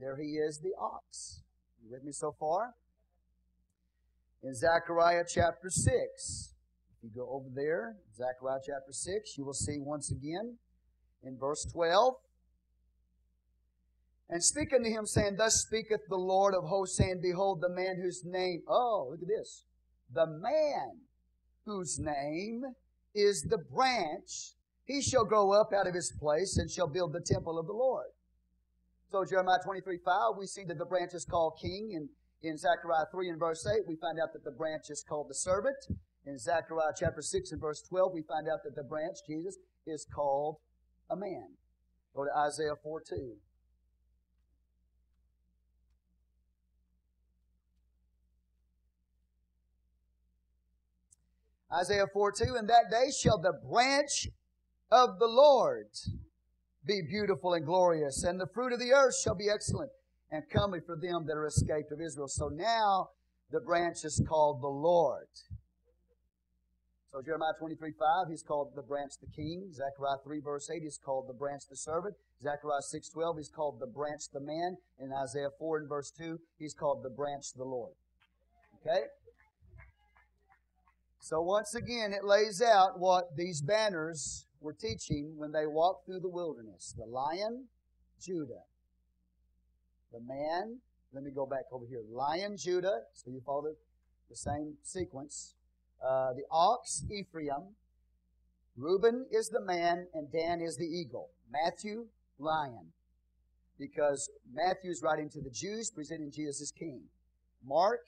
There 0.00 0.16
he 0.16 0.36
is, 0.38 0.60
the 0.60 0.72
ox. 0.80 1.42
You 1.82 1.90
with 1.90 2.04
me 2.04 2.12
so 2.12 2.34
far? 2.38 2.74
In 4.44 4.54
Zechariah 4.54 5.24
chapter 5.26 5.70
6, 5.70 6.52
if 6.98 7.02
you 7.02 7.10
go 7.16 7.28
over 7.30 7.48
there, 7.54 7.96
Zechariah 8.14 8.60
chapter 8.64 8.92
6, 8.92 9.38
you 9.38 9.44
will 9.44 9.54
see 9.54 9.78
once 9.78 10.10
again 10.10 10.58
in 11.22 11.38
verse 11.38 11.66
12 11.72 12.14
and 14.28 14.44
speaking 14.44 14.82
to 14.84 14.90
him, 14.90 15.06
saying, 15.06 15.36
Thus 15.36 15.62
speaketh 15.62 16.02
the 16.08 16.16
Lord 16.16 16.54
of 16.54 16.64
hosts, 16.64 16.98
saying, 16.98 17.20
Behold, 17.22 17.62
the 17.62 17.68
man 17.70 17.96
whose 18.00 18.22
name, 18.24 18.62
oh, 18.68 19.08
look 19.10 19.22
at 19.22 19.28
this, 19.28 19.64
the 20.12 20.26
man 20.26 21.00
whose 21.64 21.98
name 21.98 22.64
is 23.14 23.42
the 23.42 23.58
branch, 23.58 24.52
he 24.84 25.00
shall 25.00 25.24
grow 25.24 25.52
up 25.52 25.72
out 25.72 25.86
of 25.86 25.94
his 25.94 26.12
place 26.20 26.58
and 26.58 26.70
shall 26.70 26.86
build 26.86 27.12
the 27.12 27.20
temple 27.20 27.58
of 27.58 27.66
the 27.66 27.72
Lord. 27.72 28.06
So 29.10 29.24
Jeremiah 29.24 29.58
23, 29.64 29.98
5, 30.04 30.14
we 30.38 30.46
see 30.46 30.64
that 30.64 30.78
the 30.78 30.84
branch 30.84 31.14
is 31.14 31.24
called 31.24 31.58
king. 31.62 31.92
And 31.94 32.08
in 32.44 32.58
Zechariah 32.58 33.06
3 33.10 33.30
and 33.30 33.38
verse 33.38 33.66
8, 33.66 33.84
we 33.88 33.96
find 33.96 34.18
out 34.20 34.32
that 34.34 34.44
the 34.44 34.50
branch 34.50 34.90
is 34.90 35.02
called 35.08 35.28
the 35.28 35.34
servant. 35.34 35.76
In 36.26 36.38
Zechariah 36.38 36.92
chapter 36.96 37.22
6 37.22 37.52
and 37.52 37.60
verse 37.60 37.82
12, 37.88 38.12
we 38.12 38.22
find 38.22 38.48
out 38.48 38.60
that 38.64 38.76
the 38.76 38.82
branch, 38.82 39.16
Jesus, 39.26 39.56
is 39.86 40.06
called 40.14 40.56
a 41.10 41.16
man. 41.16 41.48
Go 42.14 42.24
to 42.24 42.30
Isaiah 42.36 42.76
4 42.82 43.02
2. 43.08 43.32
Isaiah 51.80 52.06
4 52.12 52.32
2, 52.32 52.44
In 52.60 52.66
that 52.66 52.90
day 52.90 53.10
shall 53.10 53.40
the 53.40 53.58
branch 53.68 54.28
of 54.92 55.18
the 55.18 55.26
Lord 55.26 55.88
be 56.86 57.00
beautiful 57.08 57.54
and 57.54 57.64
glorious, 57.64 58.22
and 58.22 58.38
the 58.38 58.46
fruit 58.54 58.72
of 58.72 58.78
the 58.78 58.92
earth 58.92 59.16
shall 59.22 59.34
be 59.34 59.48
excellent 59.52 59.90
and 60.34 60.42
comely 60.50 60.80
for 60.84 60.96
them 60.96 61.24
that 61.26 61.34
are 61.34 61.46
escaped 61.46 61.92
of 61.92 62.00
Israel. 62.00 62.26
So 62.26 62.48
now 62.48 63.10
the 63.52 63.60
branch 63.60 64.04
is 64.04 64.20
called 64.28 64.60
the 64.60 64.68
Lord. 64.68 65.28
So 67.12 67.22
Jeremiah 67.22 67.52
23, 67.56 67.92
5, 67.92 68.26
he's 68.28 68.42
called 68.42 68.72
the 68.74 68.82
branch 68.82 69.12
the 69.20 69.30
king. 69.30 69.70
Zechariah 69.70 70.18
3, 70.24 70.40
verse 70.40 70.68
8, 70.68 70.82
he's 70.82 70.98
called 70.98 71.28
the 71.28 71.34
branch 71.34 71.62
the 71.70 71.76
servant. 71.76 72.16
Zechariah 72.42 72.82
6, 72.82 73.08
12, 73.10 73.36
he's 73.36 73.48
called 73.48 73.78
the 73.78 73.86
branch 73.86 74.22
the 74.32 74.40
man. 74.40 74.76
In 74.98 75.12
Isaiah 75.12 75.54
4 75.56 75.78
and 75.78 75.88
verse 75.88 76.10
2, 76.18 76.40
he's 76.58 76.74
called 76.74 77.04
the 77.04 77.10
branch 77.10 77.52
the 77.56 77.62
Lord. 77.62 77.92
Okay? 78.80 79.04
So 81.20 81.40
once 81.42 81.76
again, 81.76 82.12
it 82.12 82.24
lays 82.24 82.60
out 82.60 82.98
what 82.98 83.36
these 83.36 83.62
banners 83.62 84.46
were 84.60 84.74
teaching 84.74 85.34
when 85.36 85.52
they 85.52 85.66
walked 85.68 86.06
through 86.06 86.20
the 86.20 86.28
wilderness. 86.28 86.92
The 86.98 87.06
lion, 87.06 87.68
Judah. 88.20 88.64
The 90.14 90.20
man, 90.20 90.78
let 91.12 91.24
me 91.24 91.30
go 91.30 91.44
back 91.44 91.64
over 91.72 91.84
here. 91.86 92.00
Lion, 92.10 92.56
Judah. 92.56 93.00
So 93.12 93.30
you 93.30 93.42
follow 93.44 93.62
the, 93.62 93.76
the 94.30 94.36
same 94.36 94.74
sequence. 94.82 95.54
Uh, 96.02 96.32
the 96.34 96.44
ox, 96.50 97.04
Ephraim. 97.10 97.74
Reuben 98.76 99.26
is 99.30 99.48
the 99.48 99.60
man, 99.60 100.06
and 100.14 100.32
Dan 100.32 100.60
is 100.60 100.76
the 100.76 100.86
eagle. 100.86 101.30
Matthew, 101.50 102.06
lion. 102.38 102.92
Because 103.78 104.30
Matthew 104.52 104.90
is 104.90 105.02
writing 105.02 105.28
to 105.30 105.40
the 105.40 105.50
Jews, 105.50 105.90
presenting 105.90 106.30
Jesus 106.30 106.62
as 106.62 106.70
king. 106.70 107.02
Mark, 107.66 108.00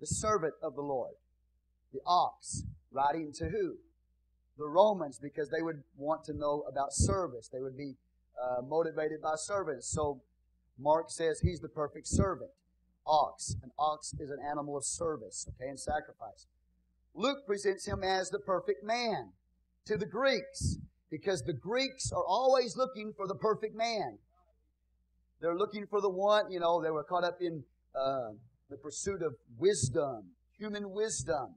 the 0.00 0.06
servant 0.06 0.54
of 0.62 0.74
the 0.74 0.82
Lord 0.82 1.14
the 1.92 2.00
ox, 2.06 2.64
writing 2.90 3.32
to 3.34 3.48
who? 3.48 3.76
The 4.58 4.66
Romans, 4.66 5.18
because 5.18 5.48
they 5.50 5.62
would 5.62 5.82
want 5.96 6.24
to 6.24 6.32
know 6.32 6.64
about 6.68 6.92
service. 6.92 7.48
They 7.52 7.60
would 7.60 7.76
be 7.76 7.94
uh, 8.40 8.62
motivated 8.62 9.22
by 9.22 9.34
service. 9.36 9.86
So 9.86 10.20
Mark 10.82 11.10
says 11.10 11.40
he's 11.40 11.60
the 11.60 11.68
perfect 11.68 12.08
servant. 12.08 12.50
Ox. 13.06 13.56
An 13.62 13.70
ox 13.78 14.14
is 14.18 14.30
an 14.30 14.38
animal 14.48 14.76
of 14.76 14.84
service, 14.84 15.46
okay, 15.48 15.68
and 15.68 15.78
sacrifice. 15.78 16.46
Luke 17.14 17.46
presents 17.46 17.86
him 17.86 18.02
as 18.02 18.30
the 18.30 18.38
perfect 18.38 18.84
man 18.84 19.30
to 19.86 19.96
the 19.96 20.06
Greeks, 20.06 20.78
because 21.10 21.42
the 21.42 21.52
Greeks 21.52 22.10
are 22.12 22.24
always 22.24 22.76
looking 22.76 23.12
for 23.16 23.26
the 23.26 23.34
perfect 23.34 23.76
man. 23.76 24.18
They're 25.40 25.56
looking 25.56 25.86
for 25.86 26.00
the 26.00 26.08
one, 26.08 26.50
you 26.50 26.60
know, 26.60 26.80
they 26.82 26.90
were 26.90 27.04
caught 27.04 27.24
up 27.24 27.38
in 27.40 27.64
uh, 27.94 28.30
the 28.70 28.76
pursuit 28.76 29.22
of 29.22 29.34
wisdom, 29.58 30.30
human 30.56 30.90
wisdom. 30.90 31.56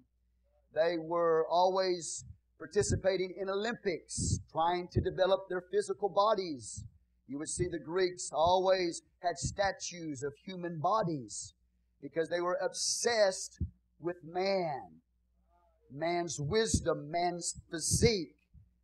They 0.73 0.97
were 0.99 1.45
always 1.49 2.25
participating 2.57 3.33
in 3.39 3.49
Olympics, 3.49 4.39
trying 4.51 4.87
to 4.91 5.01
develop 5.01 5.47
their 5.49 5.63
physical 5.71 6.09
bodies. 6.09 6.83
You 7.27 7.39
would 7.39 7.49
see 7.49 7.67
the 7.67 7.79
Greeks 7.79 8.29
always 8.31 9.01
had 9.19 9.37
statues 9.37 10.23
of 10.23 10.33
human 10.45 10.79
bodies 10.79 11.53
because 12.01 12.29
they 12.29 12.41
were 12.41 12.59
obsessed 12.61 13.59
with 13.99 14.17
man, 14.23 15.01
man's 15.91 16.39
wisdom, 16.39 17.09
man's 17.09 17.59
physique, 17.71 18.35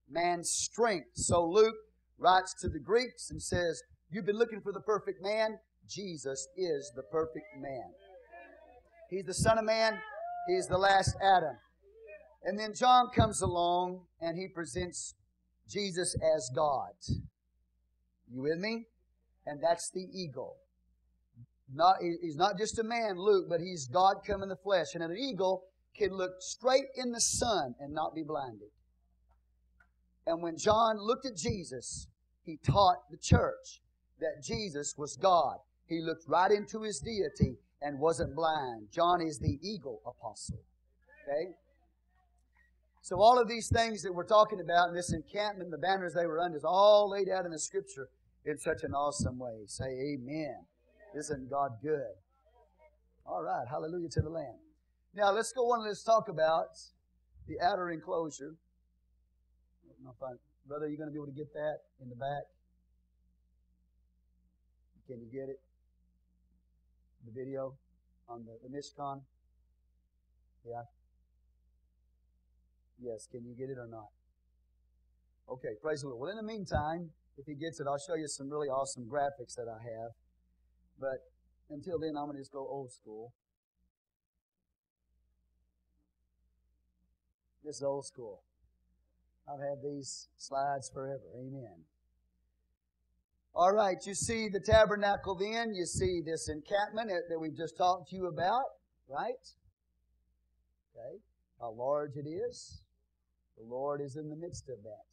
man's 0.10 0.50
strength. 0.50 1.12
So 1.14 1.46
Luke 1.48 1.76
writes 2.18 2.56
to 2.62 2.70
the 2.70 2.80
Greeks 2.80 3.30
and 3.30 3.42
says, 3.42 3.84
You've 4.10 4.26
been 4.26 4.38
looking 4.38 4.62
for 4.62 4.74
the 4.74 4.82
perfect 4.82 5.22
man. 5.22 5.60
Jesus 5.88 6.48
is 6.58 6.92
the 6.96 7.04
perfect 7.04 7.46
man. 7.60 7.92
He's 9.10 9.26
the 9.26 9.34
Son 9.34 9.58
of 9.58 9.66
Man. 9.66 10.00
He's 10.48 10.68
the 10.68 10.78
last 10.78 11.16
Adam. 11.22 11.56
And 12.44 12.58
then 12.58 12.74
John 12.74 13.10
comes 13.16 13.42
along 13.42 14.02
and 14.20 14.38
he 14.38 14.48
presents 14.48 15.14
Jesus 15.70 16.16
as 16.36 16.50
God. 16.56 16.94
You 18.34 18.42
with 18.42 18.60
me? 18.60 18.86
And 19.46 19.62
that's 19.62 19.90
the 19.92 20.08
eagle. 20.14 20.58
Not, 21.74 21.96
he's 22.02 22.36
not 22.36 22.58
just 22.58 22.80
a 22.80 22.84
man, 22.84 23.18
Luke, 23.18 23.46
but 23.50 23.62
he's 23.62 23.88
God 23.88 24.18
come 24.28 24.44
in 24.44 24.50
the 24.50 24.58
flesh. 24.58 24.88
And 24.94 25.04
an 25.04 25.16
eagle 25.18 25.64
can 25.98 26.12
look 26.12 26.34
straight 26.40 26.86
in 26.96 27.12
the 27.12 27.22
sun 27.22 27.76
and 27.80 27.94
not 27.94 28.14
be 28.14 28.24
blinded. 28.24 28.70
And 30.28 30.42
when 30.42 30.58
John 30.58 30.98
looked 31.00 31.26
at 31.26 31.36
Jesus, 31.36 32.08
he 32.44 32.58
taught 32.58 32.98
the 33.10 33.18
church 33.18 33.82
that 34.20 34.44
Jesus 34.44 34.96
was 34.98 35.18
God. 35.18 35.58
He 35.88 36.02
looked 36.02 36.26
right 36.28 36.52
into 36.52 36.84
his 36.84 37.00
deity 37.00 37.58
and 37.82 38.00
wasn't 38.00 38.36
blind. 38.36 38.88
John 38.94 39.22
is 39.22 39.40
the 39.40 39.58
eagle 39.62 40.02
apostle. 40.06 40.60
Okay? 41.24 41.52
So 43.02 43.20
all 43.20 43.40
of 43.40 43.48
these 43.48 43.70
things 43.74 44.04
that 44.04 44.14
we're 44.14 44.28
talking 44.28 44.60
about 44.62 44.90
in 44.90 44.96
this 44.96 45.12
encampment, 45.12 45.72
the 45.72 45.78
banners 45.78 46.14
they 46.14 46.28
were 46.28 46.40
under, 46.40 46.58
is 46.58 46.64
all 46.64 47.10
laid 47.10 47.30
out 47.30 47.46
in 47.46 47.52
the 47.52 47.60
Scripture 47.60 48.10
in 48.46 48.58
such 48.58 48.84
an 48.84 48.94
awesome 48.94 49.38
way. 49.38 49.64
Say 49.68 50.16
Amen. 50.16 50.66
Isn't 51.18 51.50
God 51.50 51.72
good? 51.82 52.16
All 53.26 53.44
right, 53.44 53.66
hallelujah 53.70 54.10
to 54.10 54.22
the 54.22 54.30
Lamb. 54.30 54.60
Now 55.14 55.32
let's 55.32 55.52
go 55.52 55.62
on 55.72 55.80
and 55.80 55.88
let's 55.88 56.04
talk 56.04 56.30
about 56.30 56.78
the 57.48 57.60
outer 57.62 57.90
enclosure. 57.92 58.56
Brother, 60.68 60.86
are 60.86 60.90
you 60.90 60.98
going 60.98 61.10
to 61.10 61.14
be 61.14 61.18
able 61.18 61.28
to 61.28 61.38
get 61.38 61.54
that 61.54 61.80
in 62.02 62.10
the 62.10 62.16
back? 62.16 62.44
Can 65.08 65.20
you 65.20 65.28
get 65.32 65.50
it? 65.50 65.60
The 67.26 67.32
video 67.32 67.76
on 68.30 68.46
the, 68.46 68.58
the 68.64 68.76
Mishkan? 68.76 69.22
Yeah. 70.66 70.84
Yes, 73.00 73.28
can 73.32 73.46
you 73.46 73.54
get 73.56 73.70
it 73.70 73.78
or 73.78 73.88
not? 73.88 74.10
Okay, 75.50 75.76
praise 75.82 76.02
the 76.02 76.08
Lord. 76.08 76.22
Well, 76.22 76.32
in 76.32 76.38
the 76.38 76.44
meantime, 76.44 77.10
if 77.38 77.46
he 77.46 77.56
gets 77.56 77.80
it, 77.80 77.88
I'll 77.88 77.98
show 77.98 78.16
you 78.16 78.28
some 78.28 78.50
really 78.50 78.68
awesome 78.68 79.06
graphics 79.06 79.56
that 79.56 79.68
I 79.68 79.82
have. 79.82 80.12
But 81.00 81.20
until 81.70 82.00
then, 82.00 82.18
I'm 82.18 82.26
going 82.26 82.36
to 82.36 82.42
just 82.42 82.52
go 82.52 82.68
old 82.68 82.92
school. 82.92 83.34
This 87.64 87.78
is 87.78 87.84
old 87.84 88.06
school. 88.06 88.42
I've 89.48 89.60
had 89.60 89.84
these 89.84 90.28
slides 90.38 90.90
forever. 90.94 91.24
Amen. 91.36 91.86
All 93.54 93.72
right, 93.72 93.98
you 94.06 94.16
see 94.16 94.48
the 94.48 94.62
tabernacle 94.62 95.36
then. 95.36 95.74
You 95.74 95.86
see 95.86 96.22
this 96.26 96.48
encampment 96.48 97.12
that 97.30 97.40
we've 97.40 97.56
just 97.56 97.78
talked 97.78 98.10
to 98.10 98.16
you 98.16 98.28
about, 98.28 98.64
right? 99.10 99.44
Okay. 100.96 101.18
How 101.60 101.72
large 101.72 102.16
it 102.16 102.28
is. 102.28 102.82
The 103.58 103.66
Lord 103.66 104.02
is 104.02 104.16
in 104.16 104.30
the 104.30 104.36
midst 104.36 104.70
of 104.70 104.82
that. 104.84 105.08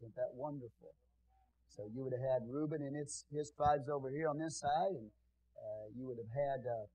Isn't 0.00 0.14
that 0.16 0.34
wonderful? 0.34 0.94
So 1.76 1.84
you 1.92 2.02
would 2.04 2.12
have 2.12 2.22
had 2.22 2.48
Reuben 2.48 2.80
and 2.82 2.96
its, 2.96 3.24
his 3.30 3.50
tribes 3.50 3.88
over 3.88 4.08
here 4.08 4.28
on 4.28 4.38
this 4.38 4.58
side, 4.58 4.96
and 4.96 5.10
uh, 5.60 5.92
you 5.94 6.06
would 6.06 6.16
have 6.16 6.32
had 6.32 6.64
uh, 6.64 6.86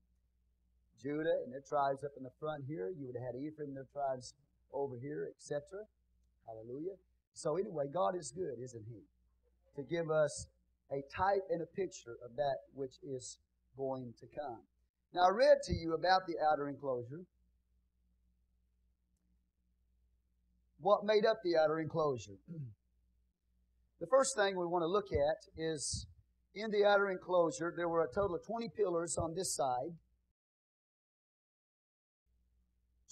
Judah 1.00 1.38
and 1.44 1.52
their 1.52 1.62
tribes 1.62 2.02
up 2.02 2.10
in 2.16 2.24
the 2.24 2.34
front 2.40 2.64
here. 2.66 2.90
You 2.90 3.06
would 3.06 3.14
have 3.14 3.34
had 3.34 3.36
Ephraim 3.38 3.70
and 3.70 3.76
their 3.76 3.88
tribes 3.92 4.34
over 4.72 4.96
here, 5.00 5.30
etc. 5.30 5.86
Hallelujah. 6.46 6.98
So 7.34 7.56
anyway, 7.56 7.86
God 7.92 8.16
is 8.18 8.32
good, 8.32 8.58
isn't 8.62 8.84
He? 8.90 9.02
To 9.76 9.82
give 9.86 10.10
us 10.10 10.48
a 10.90 11.00
type 11.14 11.46
and 11.50 11.62
a 11.62 11.66
picture 11.66 12.18
of 12.24 12.34
that 12.36 12.66
which 12.74 12.98
is 13.02 13.38
going 13.76 14.12
to 14.20 14.26
come. 14.26 14.60
Now, 15.14 15.28
I 15.28 15.30
read 15.30 15.58
to 15.64 15.74
you 15.74 15.94
about 15.94 16.26
the 16.26 16.34
outer 16.50 16.68
enclosure. 16.68 17.22
What 20.80 21.04
made 21.04 21.24
up 21.24 21.38
the 21.44 21.56
outer 21.56 21.78
enclosure? 21.78 22.38
The 24.02 24.08
first 24.08 24.34
thing 24.34 24.56
we 24.56 24.66
want 24.66 24.82
to 24.82 24.88
look 24.88 25.12
at 25.12 25.46
is 25.56 26.08
in 26.56 26.72
the 26.72 26.84
outer 26.84 27.08
enclosure, 27.08 27.72
there 27.76 27.88
were 27.88 28.02
a 28.02 28.12
total 28.12 28.34
of 28.34 28.44
20 28.44 28.68
pillars 28.76 29.16
on 29.16 29.36
this 29.36 29.54
side, 29.54 29.92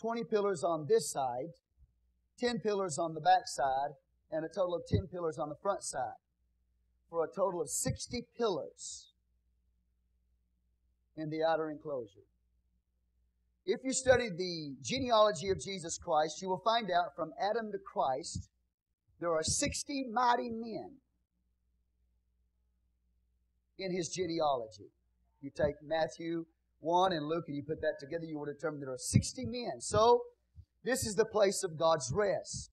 20 0.00 0.24
pillars 0.24 0.64
on 0.64 0.88
this 0.88 1.08
side, 1.08 1.50
10 2.40 2.58
pillars 2.58 2.98
on 2.98 3.14
the 3.14 3.20
back 3.20 3.46
side, 3.46 3.90
and 4.32 4.44
a 4.44 4.48
total 4.48 4.74
of 4.74 4.84
10 4.88 5.06
pillars 5.06 5.38
on 5.38 5.48
the 5.48 5.54
front 5.62 5.84
side, 5.84 6.18
for 7.08 7.22
a 7.22 7.28
total 7.28 7.62
of 7.62 7.70
60 7.70 8.24
pillars 8.36 9.12
in 11.16 11.30
the 11.30 11.44
outer 11.44 11.70
enclosure. 11.70 12.26
If 13.64 13.84
you 13.84 13.92
study 13.92 14.28
the 14.28 14.74
genealogy 14.82 15.50
of 15.50 15.60
Jesus 15.60 15.98
Christ, 15.98 16.42
you 16.42 16.48
will 16.48 16.62
find 16.64 16.90
out 16.90 17.14
from 17.14 17.32
Adam 17.40 17.70
to 17.70 17.78
Christ, 17.78 18.49
there 19.20 19.32
are 19.34 19.42
60 19.42 20.06
mighty 20.12 20.50
men 20.50 20.92
in 23.78 23.94
his 23.94 24.08
genealogy. 24.08 24.90
You 25.42 25.50
take 25.54 25.76
Matthew 25.82 26.46
1 26.80 27.12
and 27.12 27.26
Luke 27.26 27.44
and 27.48 27.56
you 27.56 27.62
put 27.62 27.80
that 27.82 27.98
together, 28.00 28.24
you 28.24 28.38
will 28.38 28.46
determine 28.46 28.80
there 28.80 28.92
are 28.92 28.98
60 28.98 29.46
men. 29.46 29.80
So, 29.80 30.22
this 30.82 31.06
is 31.06 31.14
the 31.14 31.26
place 31.26 31.62
of 31.62 31.78
God's 31.78 32.10
rest. 32.14 32.70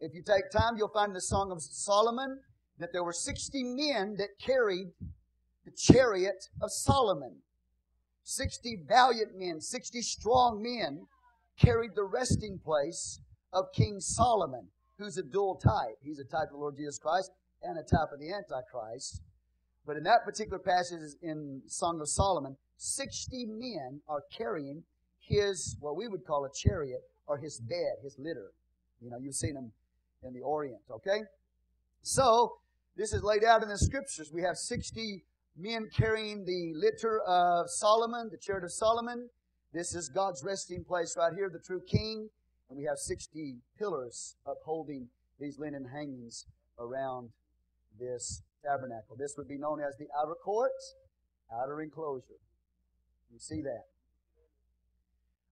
If 0.00 0.14
you 0.14 0.22
take 0.22 0.50
time, 0.50 0.76
you'll 0.76 0.88
find 0.88 1.10
in 1.10 1.14
the 1.14 1.20
Song 1.20 1.50
of 1.52 1.60
Solomon 1.60 2.40
that 2.78 2.92
there 2.92 3.04
were 3.04 3.12
60 3.12 3.62
men 3.64 4.16
that 4.16 4.38
carried 4.40 4.88
the 5.64 5.70
chariot 5.76 6.48
of 6.62 6.70
Solomon. 6.70 7.42
60 8.22 8.84
valiant 8.86 9.36
men, 9.36 9.60
60 9.60 10.00
strong 10.02 10.62
men 10.62 11.06
carried 11.58 11.90
the 11.94 12.04
resting 12.04 12.58
place 12.62 13.20
of 13.52 13.66
King 13.74 14.00
Solomon, 14.00 14.68
who's 14.98 15.16
a 15.16 15.22
dual 15.22 15.54
type. 15.56 15.96
He's 16.02 16.18
a 16.18 16.24
type 16.24 16.48
of 16.48 16.52
the 16.52 16.56
Lord 16.58 16.76
Jesus 16.76 16.98
Christ 16.98 17.30
and 17.62 17.78
a 17.78 17.82
type 17.82 18.12
of 18.12 18.20
the 18.20 18.32
Antichrist. 18.32 19.22
But 19.86 19.96
in 19.96 20.02
that 20.04 20.24
particular 20.24 20.58
passage 20.58 21.00
in 21.22 21.62
Song 21.66 22.00
of 22.00 22.08
Solomon, 22.08 22.56
60 22.76 23.46
men 23.46 24.00
are 24.08 24.22
carrying 24.36 24.82
his, 25.18 25.76
what 25.80 25.96
we 25.96 26.08
would 26.08 26.24
call 26.26 26.44
a 26.44 26.50
chariot, 26.54 27.00
or 27.26 27.38
his 27.38 27.58
bed, 27.60 28.02
his 28.02 28.16
litter. 28.18 28.52
You 29.00 29.10
know, 29.10 29.18
you've 29.18 29.34
seen 29.34 29.54
them 29.54 29.72
in 30.22 30.34
the 30.34 30.40
Orient, 30.40 30.80
okay? 30.90 31.20
So, 32.02 32.56
this 32.96 33.12
is 33.12 33.22
laid 33.22 33.44
out 33.44 33.62
in 33.62 33.68
the 33.68 33.78
scriptures. 33.78 34.30
We 34.32 34.42
have 34.42 34.56
60 34.56 35.24
men 35.56 35.88
carrying 35.94 36.44
the 36.44 36.72
litter 36.74 37.20
of 37.20 37.70
Solomon, 37.70 38.28
the 38.30 38.38
chariot 38.38 38.64
of 38.64 38.72
Solomon. 38.72 39.28
This 39.72 39.94
is 39.94 40.08
God's 40.08 40.42
resting 40.44 40.84
place 40.84 41.14
right 41.16 41.32
here, 41.34 41.50
the 41.52 41.60
true 41.60 41.82
king. 41.86 42.28
And 42.68 42.78
we 42.78 42.84
have 42.84 42.98
60 42.98 43.56
pillars 43.78 44.36
upholding 44.46 45.08
these 45.40 45.58
linen 45.58 45.86
hangings 45.92 46.46
around 46.78 47.30
this 47.98 48.42
tabernacle. 48.64 49.16
This 49.18 49.34
would 49.36 49.48
be 49.48 49.58
known 49.58 49.80
as 49.80 49.96
the 49.98 50.06
outer 50.18 50.34
court, 50.34 50.72
outer 51.52 51.80
enclosure. 51.80 52.40
You 53.32 53.38
see 53.38 53.62
that? 53.62 53.84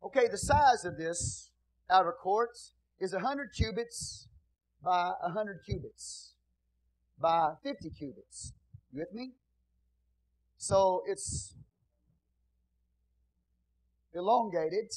Okay, 0.02 0.28
the 0.30 0.38
size 0.38 0.84
of 0.84 0.96
this 0.96 1.50
outer 1.90 2.12
court 2.12 2.56
is 3.00 3.12
100 3.12 3.50
cubits 3.56 4.28
by 4.82 5.12
100 5.22 5.60
cubits 5.64 6.32
by 7.20 7.54
50 7.62 7.90
cubits. 7.90 8.52
You 8.92 9.00
with 9.00 9.12
me? 9.12 9.32
So 10.58 11.02
it's 11.06 11.54
elongated, 14.14 14.92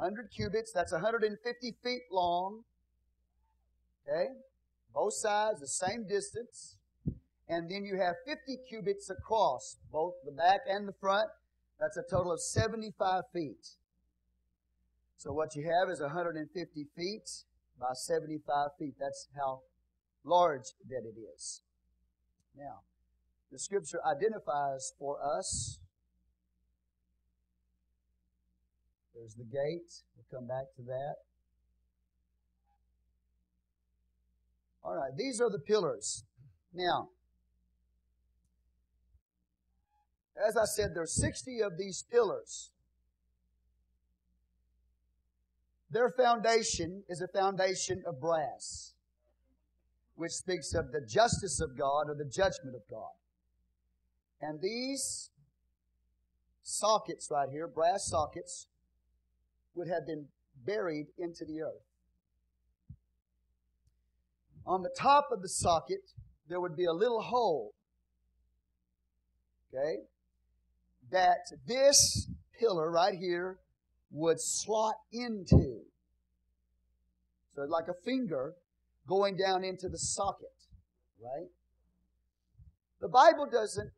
100 0.00 0.30
cubits, 0.34 0.72
that's 0.72 0.92
150 0.92 1.74
feet 1.84 2.02
long. 2.10 2.62
Okay? 4.08 4.28
Both 4.94 5.14
sides, 5.14 5.60
the 5.60 5.68
same 5.68 6.06
distance. 6.08 6.76
And 7.48 7.70
then 7.70 7.84
you 7.84 7.96
have 7.96 8.14
50 8.26 8.58
cubits 8.68 9.10
across, 9.10 9.76
both 9.92 10.14
the 10.24 10.32
back 10.32 10.60
and 10.68 10.88
the 10.88 10.94
front. 11.00 11.28
That's 11.78 11.96
a 11.96 12.02
total 12.08 12.32
of 12.32 12.40
75 12.40 13.24
feet. 13.32 13.66
So 15.16 15.32
what 15.32 15.54
you 15.54 15.64
have 15.64 15.90
is 15.90 16.00
150 16.00 16.86
feet 16.96 17.30
by 17.78 17.92
75 17.92 18.68
feet. 18.78 18.94
That's 18.98 19.28
how 19.36 19.60
large 20.24 20.72
that 20.88 21.02
it 21.04 21.18
is. 21.34 21.60
Now, 22.56 22.80
the 23.52 23.58
scripture 23.58 24.00
identifies 24.06 24.94
for 24.98 25.18
us. 25.22 25.80
There's 29.14 29.34
the 29.34 29.44
gate. 29.44 29.92
We'll 30.16 30.40
come 30.40 30.46
back 30.46 30.74
to 30.76 30.82
that. 30.82 31.16
All 34.82 34.94
right, 34.94 35.10
these 35.16 35.40
are 35.40 35.50
the 35.50 35.58
pillars. 35.58 36.24
Now, 36.72 37.10
as 40.46 40.56
I 40.56 40.64
said, 40.64 40.92
there's 40.94 41.12
60 41.20 41.60
of 41.60 41.76
these 41.76 42.04
pillars. 42.10 42.70
Their 45.90 46.10
foundation 46.10 47.02
is 47.08 47.20
a 47.20 47.28
foundation 47.28 48.02
of 48.06 48.20
brass, 48.20 48.94
which 50.14 50.32
speaks 50.32 50.72
of 50.72 50.92
the 50.92 51.00
justice 51.00 51.60
of 51.60 51.76
God 51.76 52.08
or 52.08 52.14
the 52.14 52.24
judgment 52.24 52.76
of 52.76 52.82
God. 52.88 53.10
And 54.40 54.60
these 54.62 55.30
sockets 56.62 57.28
right 57.30 57.48
here, 57.50 57.66
brass 57.66 58.06
sockets, 58.06 58.68
would 59.74 59.88
have 59.88 60.06
been 60.06 60.26
buried 60.64 61.06
into 61.18 61.44
the 61.44 61.62
earth. 61.62 61.84
On 64.66 64.82
the 64.82 64.94
top 64.96 65.28
of 65.32 65.42
the 65.42 65.48
socket, 65.48 66.12
there 66.48 66.60
would 66.60 66.76
be 66.76 66.84
a 66.84 66.92
little 66.92 67.22
hole. 67.22 67.72
Okay? 69.72 70.02
That 71.10 71.46
this 71.66 72.28
pillar 72.58 72.90
right 72.90 73.14
here 73.14 73.58
would 74.10 74.40
slot 74.40 74.96
into. 75.12 75.80
So 77.54 77.62
like 77.62 77.88
a 77.88 77.94
finger 78.04 78.54
going 79.08 79.36
down 79.36 79.64
into 79.64 79.88
the 79.88 79.98
socket, 79.98 80.46
right? 81.22 81.48
The 83.00 83.08
Bible 83.08 83.48
doesn't, 83.50 83.90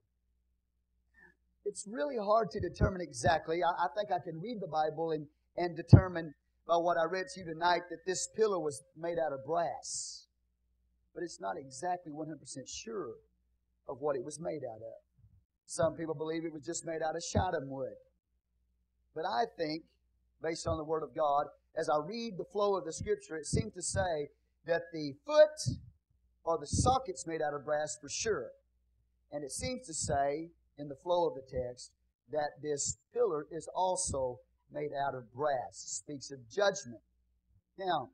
it's 1.64 1.87
really 1.91 2.16
hard 2.16 2.51
to 2.53 2.61
determine 2.61 3.01
exactly. 3.01 3.62
I, 3.62 3.85
I 3.85 3.87
think 3.97 4.11
I 4.11 4.23
can 4.23 4.41
read 4.41 4.61
the 4.61 4.68
Bible 4.68 5.11
and, 5.12 5.27
and 5.57 5.77
determine 5.77 6.35
by 6.67 6.77
what 6.77 6.97
I 6.97 7.05
read 7.05 7.27
to 7.35 7.41
you 7.41 7.47
tonight 7.47 7.83
that 7.91 8.07
this 8.07 8.29
pillar 8.37 8.59
was 8.59 8.83
made 8.97 9.19
out 9.19 9.33
of 9.33 9.45
brass. 9.45 10.27
But 11.15 11.23
it's 11.23 11.41
not 11.41 11.57
exactly 11.59 12.13
100% 12.13 12.37
sure 12.67 13.15
of 13.89 14.01
what 14.01 14.17
it 14.17 14.25
was 14.25 14.41
made 14.41 14.63
out 14.65 14.81
of. 14.81 15.01
Some 15.67 15.95
people 15.95 16.15
believe 16.15 16.45
it 16.45 16.53
was 16.53 16.65
just 16.65 16.87
made 16.87 17.03
out 17.03 17.17
of 17.17 17.23
shittim 17.23 17.69
wood. 17.69 17.95
But 19.15 19.25
I 19.27 19.45
think 19.59 19.83
based 20.43 20.67
on 20.67 20.77
the 20.77 20.85
Word 20.85 21.03
of 21.03 21.15
God. 21.15 21.47
As 21.77 21.89
I 21.89 21.97
read 22.05 22.37
the 22.37 22.45
flow 22.45 22.77
of 22.77 22.85
the 22.85 22.93
Scripture, 22.93 23.37
it 23.37 23.47
seems 23.47 23.73
to 23.75 23.83
say 23.83 24.29
that 24.67 24.83
the 24.93 25.15
foot 25.25 25.77
or 26.45 26.59
the 26.59 26.67
socket's 26.67 27.27
made 27.27 27.41
out 27.41 27.55
of 27.55 27.65
brass 27.65 27.97
for 28.01 28.09
sure. 28.09 28.51
And 29.31 29.45
it 29.45 29.53
seems 29.53 29.87
to 29.87 29.95
say 29.95 30.51
in 30.77 30.89
the 30.89 30.97
flow 30.97 31.29
of 31.29 31.35
the 31.35 31.43
text 31.43 31.93
that 32.31 32.61
this 32.63 32.99
pillar 33.15 33.47
is 33.51 33.69
also 33.75 34.41
made 34.73 34.91
out 35.07 35.14
of 35.14 35.33
brass. 35.33 35.85
It 35.85 35.91
speaks 35.91 36.31
of 36.31 36.39
judgment. 36.51 37.01
Now, 37.79 38.11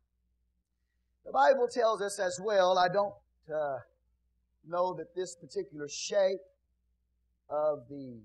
the 1.25 1.33
Bible 1.33 1.69
tells 1.71 2.01
us 2.01 2.19
as 2.19 2.41
well, 2.43 2.79
I 2.79 2.89
don't 2.89 3.15
uh, 3.55 3.79
know 4.67 4.95
that 4.95 5.15
this 5.15 5.37
particular 5.37 5.89
shape 5.89 6.41
of 7.51 7.81
the 7.89 8.21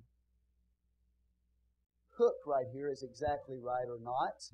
hook 2.17 2.35
right 2.45 2.67
here 2.71 2.89
is 2.89 3.03
exactly 3.03 3.57
right 3.61 3.87
or 3.87 3.99
not. 4.01 4.49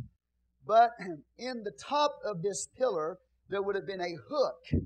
But 0.66 0.92
in 1.38 1.64
the 1.64 1.72
top 1.72 2.16
of 2.26 2.42
this 2.42 2.68
pillar, 2.78 3.18
there 3.50 3.62
would 3.62 3.76
have 3.76 3.88
been 3.88 4.02
a 4.02 4.16
hook. 4.30 4.84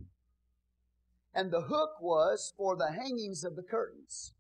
And 1.36 1.52
the 1.52 1.62
hook 1.62 2.02
was 2.02 2.54
for 2.58 2.76
the 2.76 2.92
hangings 2.92 3.44
of 3.44 3.56
the 3.56 3.64
curtains. 3.64 4.34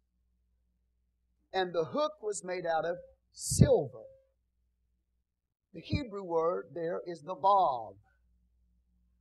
And 1.51 1.73
the 1.73 1.85
hook 1.85 2.13
was 2.21 2.43
made 2.43 2.65
out 2.65 2.85
of 2.85 2.97
silver. 3.31 4.03
The 5.73 5.81
Hebrew 5.81 6.23
word 6.23 6.67
there 6.73 7.01
is 7.07 7.21
the 7.21 7.35
vav. 7.35 7.95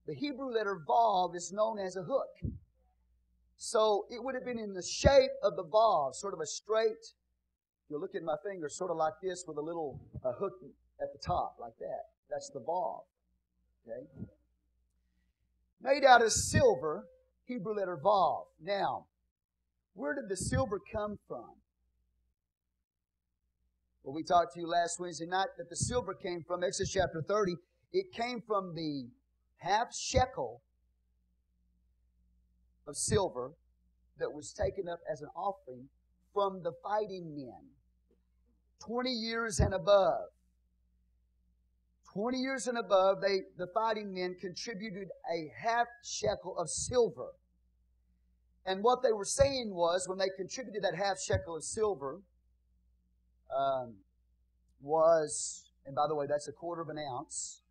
The 0.07 0.15
Hebrew 0.15 0.53
letter 0.53 0.81
vav 0.89 1.35
is 1.35 1.53
known 1.53 1.79
as 1.79 1.97
a 1.97 2.03
hook. 2.03 2.53
So 3.57 4.07
it 4.11 4.23
would 4.23 4.35
have 4.35 4.45
been 4.45 4.59
in 4.59 4.75
the 4.75 4.83
shape 4.83 5.31
of 5.43 5.57
the 5.57 5.65
vav, 5.65 6.15
sort 6.15 6.35
of 6.35 6.41
a 6.41 6.47
straight 6.47 7.15
you 7.93 7.99
look 7.99 8.15
at 8.15 8.23
my 8.23 8.37
finger 8.43 8.71
sort 8.71 8.91
of 8.91 8.97
like 8.97 9.13
this 9.23 9.45
with 9.47 9.59
a 9.59 9.61
little 9.61 10.01
uh, 10.25 10.33
hook 10.33 10.55
at 11.03 11.13
the 11.13 11.19
top, 11.19 11.57
like 11.61 11.75
that. 11.79 12.05
That's 12.31 12.49
the 12.49 12.61
vav. 12.61 13.01
Okay? 13.87 14.07
Made 15.83 16.03
out 16.03 16.23
of 16.23 16.33
silver, 16.33 17.07
Hebrew 17.45 17.75
letter 17.75 17.99
Vav. 18.03 18.45
Now, 18.63 19.07
where 19.93 20.15
did 20.15 20.31
the 20.31 20.37
silver 20.39 20.81
come 20.91 21.19
from? 21.29 21.51
Well, 24.03 24.15
we 24.15 24.25
talked 24.25 24.55
to 24.55 24.61
you 24.61 24.67
last 24.67 24.99
Wednesday 24.99 25.27
night 25.27 25.49
that 25.59 25.71
the 25.71 25.77
silver 25.77 26.13
came 26.13 26.43
from 26.43 26.65
Exodus 26.65 26.93
chapter 26.93 27.23
30. 27.23 27.55
It 27.93 28.13
came 28.13 28.41
from 28.41 28.75
the 28.75 29.09
half 29.59 29.95
shekel 29.95 30.61
of 32.89 32.97
silver 32.97 33.53
that 34.19 34.33
was 34.33 34.53
taken 34.53 34.89
up 34.89 34.99
as 35.11 35.23
an 35.23 35.29
offering 35.37 35.89
from 36.35 36.63
the 36.65 36.73
fighting 36.83 37.37
men. 37.37 37.71
20 38.85 39.11
years 39.11 39.61
and 39.61 39.73
above. 39.73 40.31
20 42.13 42.39
years 42.39 42.67
and 42.67 42.79
above, 42.79 43.21
they, 43.23 43.43
the 43.57 43.69
fighting 43.73 44.13
men 44.13 44.35
contributed 44.41 45.09
a 45.33 45.51
half 45.57 45.87
shekel 46.03 46.59
of 46.59 46.69
silver. 46.69 47.35
And 48.67 48.83
what 48.83 49.03
they 49.03 49.13
were 49.13 49.25
saying 49.25 49.73
was, 49.73 50.09
when 50.09 50.19
they 50.19 50.29
contributed 50.37 50.83
that 50.83 50.97
half 50.97 51.21
shekel 51.21 51.57
of 51.57 51.63
silver, 51.63 52.21
um, 53.57 53.95
was, 54.81 55.71
and 55.87 55.95
by 55.95 56.07
the 56.09 56.15
way, 56.15 56.27
that's 56.27 56.49
a 56.49 56.53
quarter 56.53 56.83
of 56.83 56.89
an 56.89 56.99
ounce. 56.99 57.63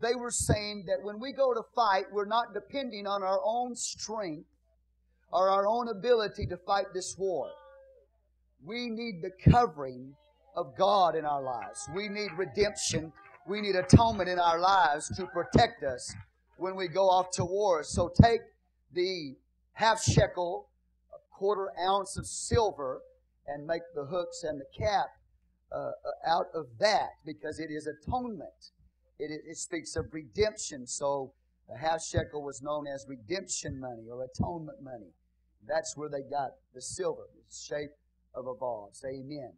They 0.00 0.14
were 0.14 0.30
saying 0.30 0.84
that 0.88 1.04
when 1.04 1.20
we 1.20 1.32
go 1.32 1.54
to 1.54 1.62
fight, 1.74 2.04
we're 2.12 2.26
not 2.26 2.54
depending 2.54 3.06
on 3.06 3.22
our 3.22 3.40
own 3.44 3.76
strength 3.76 4.48
or 5.32 5.48
our 5.48 5.66
own 5.66 5.88
ability 5.88 6.46
to 6.46 6.56
fight 6.56 6.86
this 6.92 7.16
war. 7.16 7.50
We 8.64 8.88
need 8.88 9.22
the 9.22 9.30
covering 9.50 10.14
of 10.56 10.76
God 10.76 11.16
in 11.16 11.24
our 11.24 11.42
lives. 11.42 11.88
We 11.94 12.08
need 12.08 12.30
redemption. 12.36 13.12
We 13.46 13.60
need 13.60 13.76
atonement 13.76 14.28
in 14.28 14.38
our 14.38 14.58
lives 14.58 15.08
to 15.16 15.26
protect 15.26 15.82
us 15.84 16.14
when 16.56 16.76
we 16.76 16.88
go 16.88 17.08
off 17.08 17.30
to 17.32 17.44
war. 17.44 17.82
So 17.82 18.10
take 18.22 18.40
the 18.92 19.34
half 19.72 20.02
shekel, 20.02 20.68
a 21.12 21.36
quarter 21.36 21.70
ounce 21.80 22.16
of 22.16 22.26
silver, 22.26 23.00
and 23.52 23.66
make 23.66 23.82
the 23.94 24.04
hooks 24.04 24.44
and 24.44 24.60
the 24.60 24.66
cap 24.76 25.06
uh, 25.72 25.76
uh, 25.76 25.90
out 26.26 26.46
of 26.54 26.66
that 26.78 27.10
because 27.24 27.58
it 27.58 27.70
is 27.70 27.86
atonement. 27.86 28.72
It, 29.18 29.30
it 29.46 29.56
speaks 29.56 29.96
of 29.96 30.06
redemption. 30.12 30.86
So 30.86 31.32
the 31.68 31.76
half 31.76 32.02
shekel 32.02 32.42
was 32.42 32.62
known 32.62 32.86
as 32.86 33.06
redemption 33.08 33.78
money 33.80 34.08
or 34.10 34.24
atonement 34.24 34.82
money. 34.82 35.12
That's 35.66 35.96
where 35.96 36.08
they 36.08 36.22
got 36.22 36.50
the 36.74 36.82
silver, 36.82 37.22
the 37.34 37.54
shape 37.54 37.92
of 38.34 38.46
a 38.46 38.54
vav. 38.54 38.88
Amen. 39.04 39.52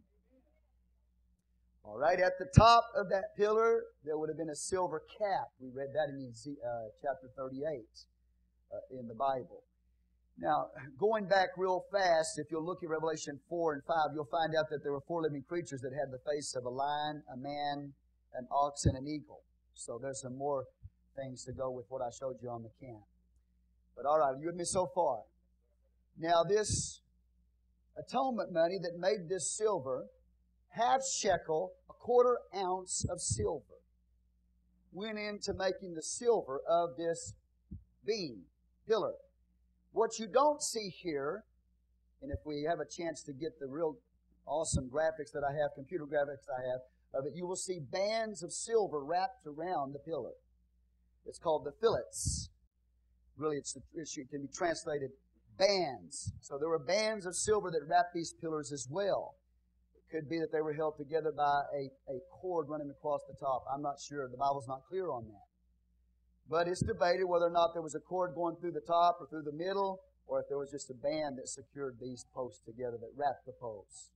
All 1.83 1.97
right, 1.97 2.19
at 2.19 2.39
the 2.39 2.47
top 2.57 2.85
of 2.97 3.09
that 3.09 3.35
pillar, 3.37 3.83
there 4.03 4.17
would 4.17 4.29
have 4.29 4.37
been 4.37 4.49
a 4.49 4.55
silver 4.55 5.03
cap. 5.19 5.49
We 5.59 5.69
read 5.69 5.89
that 5.93 6.09
in 6.09 6.33
uh, 6.65 6.89
chapter 6.99 7.29
38 7.37 7.85
uh, 8.71 8.99
in 8.99 9.07
the 9.07 9.13
Bible. 9.13 9.63
Now, 10.37 10.67
going 10.99 11.27
back 11.27 11.49
real 11.57 11.85
fast, 11.91 12.37
if 12.37 12.47
you'll 12.51 12.65
look 12.65 12.83
at 12.83 12.89
Revelation 12.89 13.39
4 13.47 13.73
and 13.73 13.83
5, 13.83 13.95
you'll 14.13 14.25
find 14.25 14.53
out 14.55 14.69
that 14.69 14.83
there 14.83 14.91
were 14.91 15.03
four 15.07 15.21
living 15.21 15.43
creatures 15.47 15.79
that 15.81 15.93
had 15.93 16.11
the 16.11 16.19
face 16.29 16.55
of 16.55 16.65
a 16.65 16.69
lion, 16.69 17.23
a 17.33 17.37
man, 17.37 17.93
an 18.33 18.47
ox, 18.51 18.85
and 18.85 18.97
an 18.97 19.07
eagle. 19.07 19.43
So 19.73 19.97
there's 20.01 20.21
some 20.21 20.37
more 20.37 20.65
things 21.15 21.45
to 21.45 21.53
go 21.53 21.71
with 21.71 21.85
what 21.87 22.01
I 22.01 22.09
showed 22.19 22.35
you 22.41 22.49
on 22.49 22.63
the 22.63 22.85
camp. 22.85 23.03
But 23.95 24.05
all 24.05 24.19
right, 24.19 24.35
you 24.37 24.47
with 24.47 24.55
me 24.55 24.65
so 24.65 24.89
far? 24.93 25.19
Now, 26.17 26.43
this 26.43 27.01
atonement 27.97 28.51
money 28.51 28.77
that 28.81 28.99
made 28.99 29.29
this 29.29 29.55
silver, 29.55 30.07
half 30.69 30.99
shekel, 31.05 31.71
a 31.89 31.93
quarter 31.93 32.39
ounce 32.53 33.05
of 33.09 33.21
silver, 33.21 33.79
went 34.91 35.17
into 35.17 35.53
making 35.53 35.93
the 35.93 36.01
silver 36.01 36.59
of 36.67 36.97
this 36.97 37.33
beam, 38.05 38.43
pillar. 38.87 39.13
What 39.95 40.19
you 40.19 40.27
don't 40.27 40.61
see 40.61 40.89
here, 40.89 41.45
and 42.21 42.29
if 42.29 42.39
we 42.45 42.67
have 42.67 42.81
a 42.81 42.85
chance 42.85 43.23
to 43.23 43.31
get 43.31 43.57
the 43.61 43.67
real 43.67 43.95
awesome 44.45 44.89
graphics 44.89 45.31
that 45.31 45.43
I 45.49 45.53
have, 45.53 45.71
computer 45.73 46.03
graphics 46.03 46.51
I 46.51 46.67
have 46.67 46.81
of 47.13 47.25
it, 47.25 47.31
you 47.33 47.47
will 47.47 47.55
see 47.55 47.79
bands 47.79 48.43
of 48.43 48.51
silver 48.51 49.05
wrapped 49.05 49.47
around 49.47 49.93
the 49.93 49.99
pillar. 49.99 50.33
It's 51.25 51.39
called 51.39 51.63
the 51.63 51.71
fillets. 51.79 52.49
Really, 53.37 53.55
it's, 53.55 53.77
it 53.95 54.29
can 54.29 54.41
be 54.41 54.49
translated 54.53 55.11
bands. 55.57 56.33
So 56.41 56.57
there 56.59 56.67
were 56.67 56.79
bands 56.79 57.25
of 57.25 57.33
silver 57.33 57.71
that 57.71 57.87
wrapped 57.87 58.13
these 58.13 58.33
pillars 58.41 58.73
as 58.73 58.89
well. 58.91 59.35
It 59.95 60.11
could 60.13 60.29
be 60.29 60.39
that 60.39 60.51
they 60.51 60.59
were 60.61 60.73
held 60.73 60.97
together 60.97 61.31
by 61.31 61.61
a, 61.73 62.11
a 62.11 62.19
cord 62.41 62.67
running 62.67 62.89
across 62.89 63.21
the 63.29 63.35
top. 63.39 63.63
I'm 63.73 63.81
not 63.81 63.95
sure. 64.05 64.27
The 64.27 64.35
Bible's 64.35 64.67
not 64.67 64.81
clear 64.89 65.09
on 65.09 65.23
that. 65.27 65.44
But 66.49 66.67
it's 66.67 66.83
debated 66.83 67.25
whether 67.25 67.45
or 67.45 67.51
not 67.51 67.73
there 67.73 67.81
was 67.81 67.95
a 67.95 67.99
cord 67.99 68.35
going 68.35 68.55
through 68.57 68.73
the 68.73 68.85
top 68.85 69.17
or 69.19 69.27
through 69.27 69.43
the 69.43 69.57
middle, 69.57 70.01
or 70.27 70.41
if 70.41 70.47
there 70.47 70.57
was 70.57 70.71
just 70.71 70.89
a 70.89 70.93
band 70.93 71.37
that 71.37 71.49
secured 71.49 71.97
these 71.99 72.25
posts 72.33 72.61
together 72.65 72.97
that 72.99 73.11
wrapped 73.15 73.45
the 73.45 73.53
posts. 73.59 74.11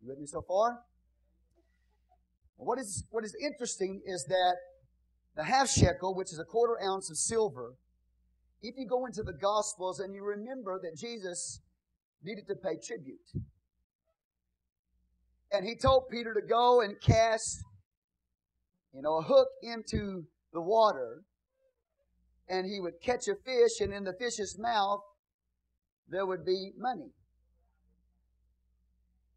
You 0.00 0.08
with 0.08 0.18
me 0.18 0.26
so 0.26 0.42
far? 0.42 0.80
What 2.56 2.78
is, 2.78 3.04
what 3.10 3.24
is 3.24 3.34
interesting 3.42 4.02
is 4.06 4.24
that 4.28 4.56
the 5.34 5.44
half 5.44 5.68
shekel, 5.68 6.14
which 6.14 6.32
is 6.32 6.38
a 6.38 6.44
quarter 6.44 6.76
ounce 6.82 7.10
of 7.10 7.16
silver, 7.16 7.74
if 8.60 8.74
you 8.76 8.86
go 8.86 9.06
into 9.06 9.22
the 9.22 9.32
Gospels 9.32 9.98
and 9.98 10.14
you 10.14 10.22
remember 10.24 10.78
that 10.82 10.96
Jesus 10.96 11.60
needed 12.22 12.46
to 12.48 12.54
pay 12.54 12.78
tribute. 12.86 13.18
And 15.50 15.66
he 15.66 15.74
told 15.76 16.04
Peter 16.10 16.32
to 16.32 16.46
go 16.48 16.80
and 16.80 16.94
cast, 17.00 17.62
you 18.94 19.02
know, 19.02 19.18
a 19.18 19.22
hook 19.22 19.48
into 19.62 20.24
the 20.52 20.60
water, 20.60 21.22
and 22.52 22.66
he 22.66 22.78
would 22.78 23.00
catch 23.02 23.28
a 23.28 23.34
fish, 23.34 23.80
and 23.80 23.94
in 23.94 24.04
the 24.04 24.12
fish's 24.12 24.58
mouth 24.58 25.00
there 26.06 26.26
would 26.26 26.44
be 26.44 26.72
money. 26.76 27.10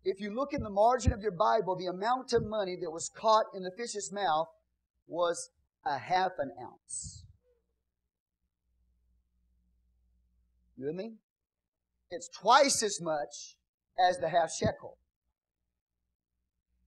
If 0.03 0.19
you 0.19 0.35
look 0.35 0.53
in 0.53 0.61
the 0.61 0.69
margin 0.69 1.13
of 1.13 1.21
your 1.21 1.31
Bible, 1.31 1.77
the 1.77 1.85
amount 1.85 2.33
of 2.33 2.45
money 2.45 2.75
that 2.81 2.91
was 2.91 3.09
caught 3.09 3.45
in 3.55 3.63
the 3.63 3.71
fish's 3.77 4.11
mouth 4.11 4.47
was 5.07 5.49
a 5.85 5.97
half 5.97 6.31
an 6.39 6.51
ounce. 6.61 7.23
You 10.75 10.87
with 10.87 10.95
me? 10.95 11.13
It's 12.11 12.27
twice 12.27 12.83
as 12.83 12.99
much 13.01 13.55
as 13.97 14.17
the 14.17 14.27
half 14.27 14.51
shekel. 14.51 14.97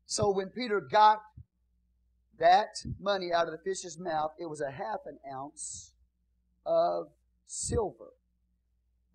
So 0.04 0.30
when 0.30 0.50
Peter 0.50 0.80
got 0.80 1.20
that 2.38 2.84
money 3.00 3.32
out 3.32 3.46
of 3.46 3.52
the 3.52 3.64
fish's 3.64 3.98
mouth, 3.98 4.32
it 4.38 4.46
was 4.46 4.60
a 4.60 4.70
half 4.70 5.00
an 5.06 5.18
ounce 5.32 5.94
of 6.68 7.06
silver. 7.46 8.12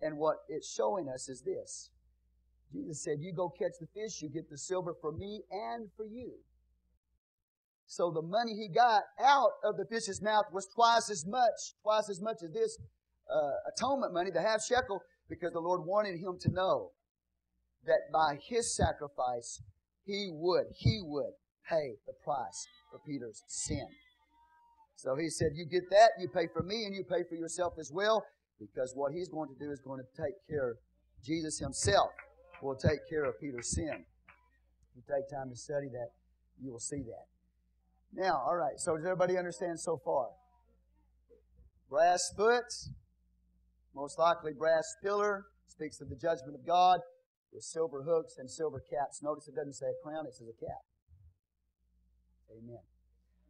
And 0.02 0.18
what 0.18 0.38
it's 0.48 0.70
showing 0.74 1.08
us 1.08 1.28
is 1.28 1.42
this. 1.42 1.90
Jesus 2.72 3.02
said, 3.02 3.18
You 3.20 3.32
go 3.32 3.48
catch 3.48 3.78
the 3.80 3.86
fish, 3.94 4.20
you 4.20 4.28
get 4.28 4.50
the 4.50 4.58
silver 4.58 4.92
for 5.00 5.12
me 5.12 5.42
and 5.50 5.88
for 5.96 6.04
you. 6.04 6.32
So 7.86 8.10
the 8.10 8.22
money 8.22 8.54
he 8.54 8.68
got 8.68 9.04
out 9.20 9.52
of 9.62 9.76
the 9.76 9.84
fish's 9.84 10.20
mouth 10.20 10.46
was 10.52 10.66
twice 10.74 11.10
as 11.10 11.24
much, 11.26 11.74
twice 11.82 12.08
as 12.10 12.20
much 12.20 12.38
as 12.42 12.50
this 12.50 12.78
uh, 13.32 13.52
atonement 13.72 14.12
money, 14.12 14.30
the 14.30 14.42
half 14.42 14.62
shekel, 14.62 15.00
because 15.28 15.52
the 15.52 15.60
Lord 15.60 15.82
wanted 15.84 16.18
him 16.18 16.36
to 16.40 16.50
know 16.50 16.90
that 17.86 18.10
by 18.12 18.38
his 18.48 18.74
sacrifice, 18.74 19.62
he 20.04 20.28
would, 20.32 20.66
he 20.74 21.00
would 21.02 21.32
pay 21.68 21.94
the 22.06 22.12
price 22.24 22.66
for 22.90 22.98
Peter's 23.06 23.42
sin. 23.46 23.86
So 25.04 25.14
he 25.16 25.28
said, 25.28 25.52
You 25.54 25.66
get 25.66 25.90
that, 25.90 26.16
you 26.18 26.28
pay 26.28 26.48
for 26.50 26.62
me, 26.62 26.86
and 26.86 26.94
you 26.94 27.04
pay 27.04 27.28
for 27.28 27.34
yourself 27.34 27.74
as 27.78 27.92
well, 27.92 28.24
because 28.58 28.94
what 28.96 29.12
he's 29.12 29.28
going 29.28 29.50
to 29.52 29.58
do 29.62 29.70
is 29.70 29.80
going 29.80 30.00
to 30.00 30.22
take 30.22 30.34
care, 30.48 30.76
Jesus 31.22 31.58
himself 31.58 32.08
will 32.62 32.74
take 32.74 33.00
care 33.10 33.24
of 33.24 33.38
Peter's 33.38 33.74
sin. 33.74 33.92
If 33.92 34.96
you 34.96 35.02
take 35.06 35.28
time 35.28 35.50
to 35.50 35.56
study 35.56 35.88
that, 35.92 36.08
you 36.58 36.72
will 36.72 36.80
see 36.80 37.02
that. 37.04 37.26
Now, 38.14 38.42
all 38.46 38.56
right, 38.56 38.78
so 38.78 38.96
does 38.96 39.04
everybody 39.04 39.36
understand 39.36 39.78
so 39.78 40.00
far? 40.02 40.28
Brass 41.90 42.32
foot, 42.34 42.72
most 43.94 44.18
likely 44.18 44.52
brass 44.56 44.84
pillar, 45.02 45.44
speaks 45.66 46.00
of 46.00 46.08
the 46.08 46.16
judgment 46.16 46.54
of 46.54 46.66
God 46.66 47.00
with 47.52 47.62
silver 47.62 48.04
hooks 48.04 48.36
and 48.38 48.50
silver 48.50 48.80
caps. 48.80 49.20
Notice 49.22 49.48
it 49.48 49.54
doesn't 49.54 49.74
say 49.74 49.86
a 49.86 50.02
crown, 50.02 50.24
it 50.26 50.34
says 50.34 50.48
a 50.48 50.64
cap. 50.64 50.80
Amen. 52.50 52.80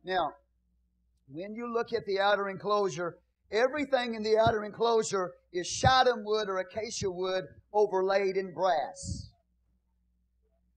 Now, 0.02 0.32
when 1.28 1.54
you 1.54 1.72
look 1.72 1.92
at 1.92 2.06
the 2.06 2.20
outer 2.20 2.48
enclosure, 2.48 3.18
everything 3.50 4.14
in 4.14 4.22
the 4.22 4.38
outer 4.38 4.64
enclosure 4.64 5.32
is 5.52 5.66
shittim 5.66 6.24
wood 6.24 6.48
or 6.48 6.58
acacia 6.58 7.10
wood 7.10 7.44
overlaid 7.72 8.36
in 8.36 8.52
brass. 8.52 9.30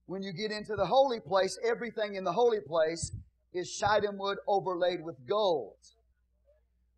When 0.06 0.22
you 0.22 0.32
get 0.32 0.50
into 0.50 0.74
the 0.74 0.86
holy 0.86 1.20
place, 1.20 1.58
everything 1.64 2.14
in 2.14 2.24
the 2.24 2.32
holy 2.32 2.60
place 2.60 3.12
is 3.52 3.70
shittim 3.70 4.16
wood 4.18 4.38
overlaid 4.46 5.02
with 5.02 5.16
gold. 5.28 5.76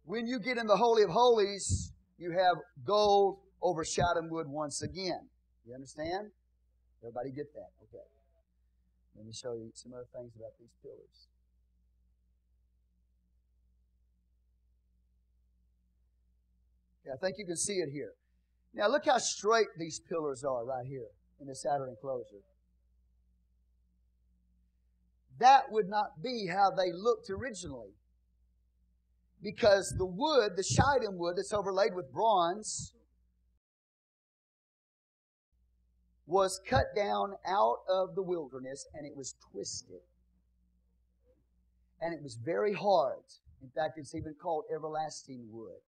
When 0.05 0.27
you 0.27 0.39
get 0.39 0.59
in 0.59 0.67
the 0.67 0.77
Holy 0.77 1.03
of 1.03 1.11
Holies, 1.11 1.93
you 2.19 2.33
have 2.33 2.57
gold 2.85 3.39
over 3.63 3.85
shittim 3.85 4.29
wood 4.29 4.49
once 4.49 4.83
again. 4.83 5.29
You 5.67 5.75
understand? 5.75 6.31
Everybody 7.03 7.31
get 7.31 7.53
that? 7.55 7.71
Okay. 7.85 8.05
Let 9.17 9.27
me 9.27 9.33
show 9.33 9.55
you 9.55 9.71
some 9.75 9.93
other 9.93 10.07
things 10.15 10.33
about 10.37 10.53
these 10.59 10.75
pillars. 10.83 11.30
I 17.07 17.17
think 17.17 17.37
you 17.39 17.47
can 17.47 17.57
see 17.57 17.75
it 17.75 17.89
here. 17.91 18.13
Now 18.75 18.89
look 18.89 19.07
how 19.07 19.19
straight 19.19 19.69
these 19.79 20.01
pillars 20.01 20.45
are 20.45 20.65
right 20.65 20.87
here 20.87 21.09
in 21.41 21.47
this 21.47 21.65
outer 21.67 21.89
enclosure. 21.89 22.45
That 25.39 25.73
would 25.73 25.89
not 25.89 26.23
be 26.23 26.47
how 26.47 26.71
they 26.71 26.93
looked 26.93 27.31
originally. 27.31 27.95
Because 29.43 29.95
the 29.97 30.05
wood, 30.05 30.53
the 30.57 30.63
shittim 30.63 31.17
wood 31.17 31.37
that's 31.37 31.55
overlaid 31.55 31.95
with 31.95 32.13
bronze, 32.13 32.93
was 36.27 36.61
cut 36.69 36.95
down 36.95 37.33
out 37.47 37.79
of 37.89 38.15
the 38.15 38.23
wilderness 38.23 38.87
and 38.95 39.07
it 39.07 39.17
was 39.17 39.35
twisted. 39.51 40.03
And 42.03 42.15
it 42.15 42.23
was 42.23 42.37
very 42.37 42.75
hard. 42.75 43.25
In 43.63 43.71
fact, 43.71 43.99
it's 43.99 44.15
even 44.15 44.35
called 44.41 44.65
everlasting 44.73 45.49
wood. 45.51 45.81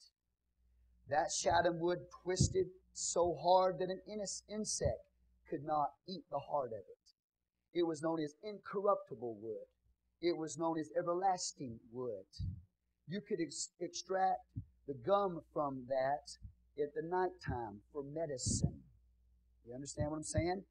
That 1.09 1.31
shittim 1.31 1.79
wood 1.81 1.99
twisted 2.23 2.67
so 2.93 3.37
hard 3.43 3.79
that 3.79 3.91
an 3.91 4.01
insect 4.49 5.09
could 5.49 5.65
not 5.65 5.91
eat 6.09 6.25
the 6.31 6.39
heart 6.39 6.73
of 6.73 6.79
it. 6.79 7.79
It 7.79 7.87
was 7.87 8.03
known 8.03 8.21
as 8.21 8.35
incorruptible 8.43 9.37
wood. 9.41 9.67
It 10.21 10.37
was 10.37 10.59
known 10.59 10.79
as 10.79 10.91
everlasting 10.99 11.81
wood. 11.91 12.27
You 13.09 13.21
could 13.21 13.41
ex- 13.41 13.71
extract 13.81 14.41
the 14.87 14.95
gum 14.95 15.41
from 15.53 15.85
that 15.89 16.37
at 16.81 16.95
the 16.95 17.03
nighttime 17.03 17.81
for 17.93 18.03
medicine. 18.03 18.81
You 19.67 19.75
understand 19.75 20.11
what 20.11 20.19
I'm 20.19 20.23
saying? 20.23 20.63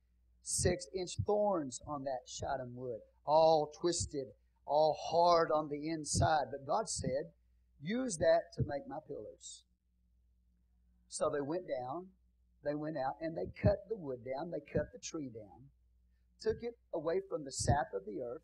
Six 0.44 0.88
inch 0.98 1.18
thorns 1.26 1.82
on 1.88 2.04
that 2.06 2.22
shittim 2.28 2.76
wood, 2.76 3.00
all 3.26 3.72
twisted, 3.80 4.28
all 4.66 4.98
hard 5.00 5.50
on 5.52 5.70
the 5.70 5.90
inside. 5.90 6.46
But 6.52 6.66
God 6.66 6.90
said, 6.90 7.32
use 7.82 8.18
that 8.18 8.54
to 8.56 8.64
make 8.64 8.88
my 8.88 8.98
pillars. 9.08 9.64
So 11.12 11.30
they 11.30 11.42
went 11.42 11.68
down, 11.68 12.08
they 12.64 12.74
went 12.74 12.96
out, 12.96 13.18
and 13.20 13.38
they 13.38 13.52
cut 13.62 13.84
the 13.90 13.98
wood 13.98 14.20
down, 14.24 14.50
they 14.50 14.62
cut 14.62 14.94
the 14.94 15.00
tree 15.00 15.28
down, 15.28 15.68
took 16.40 16.64
it 16.64 16.78
away 16.94 17.20
from 17.30 17.44
the 17.44 17.52
sap 17.52 17.92
of 17.94 18.06
the 18.06 18.22
earth. 18.22 18.42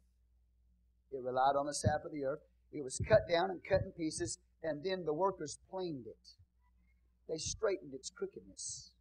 It 1.14 1.24
relied 1.24 1.56
on 1.58 1.66
the 1.66 1.74
sap 1.74 2.04
of 2.04 2.12
the 2.12 2.26
earth. 2.26 2.42
It 2.74 2.84
was 2.84 3.02
cut 3.08 3.22
down 3.30 3.52
and 3.52 3.62
cut 3.64 3.84
in 3.86 3.94
pieces, 3.94 4.40
and 4.62 4.84
then 4.84 5.06
the 5.06 5.14
workers 5.14 5.60
planed 5.72 6.08
it. 6.08 6.18
They 7.30 7.38
straightened 7.38 7.94
its 7.94 8.10
crookedness. 8.10 8.92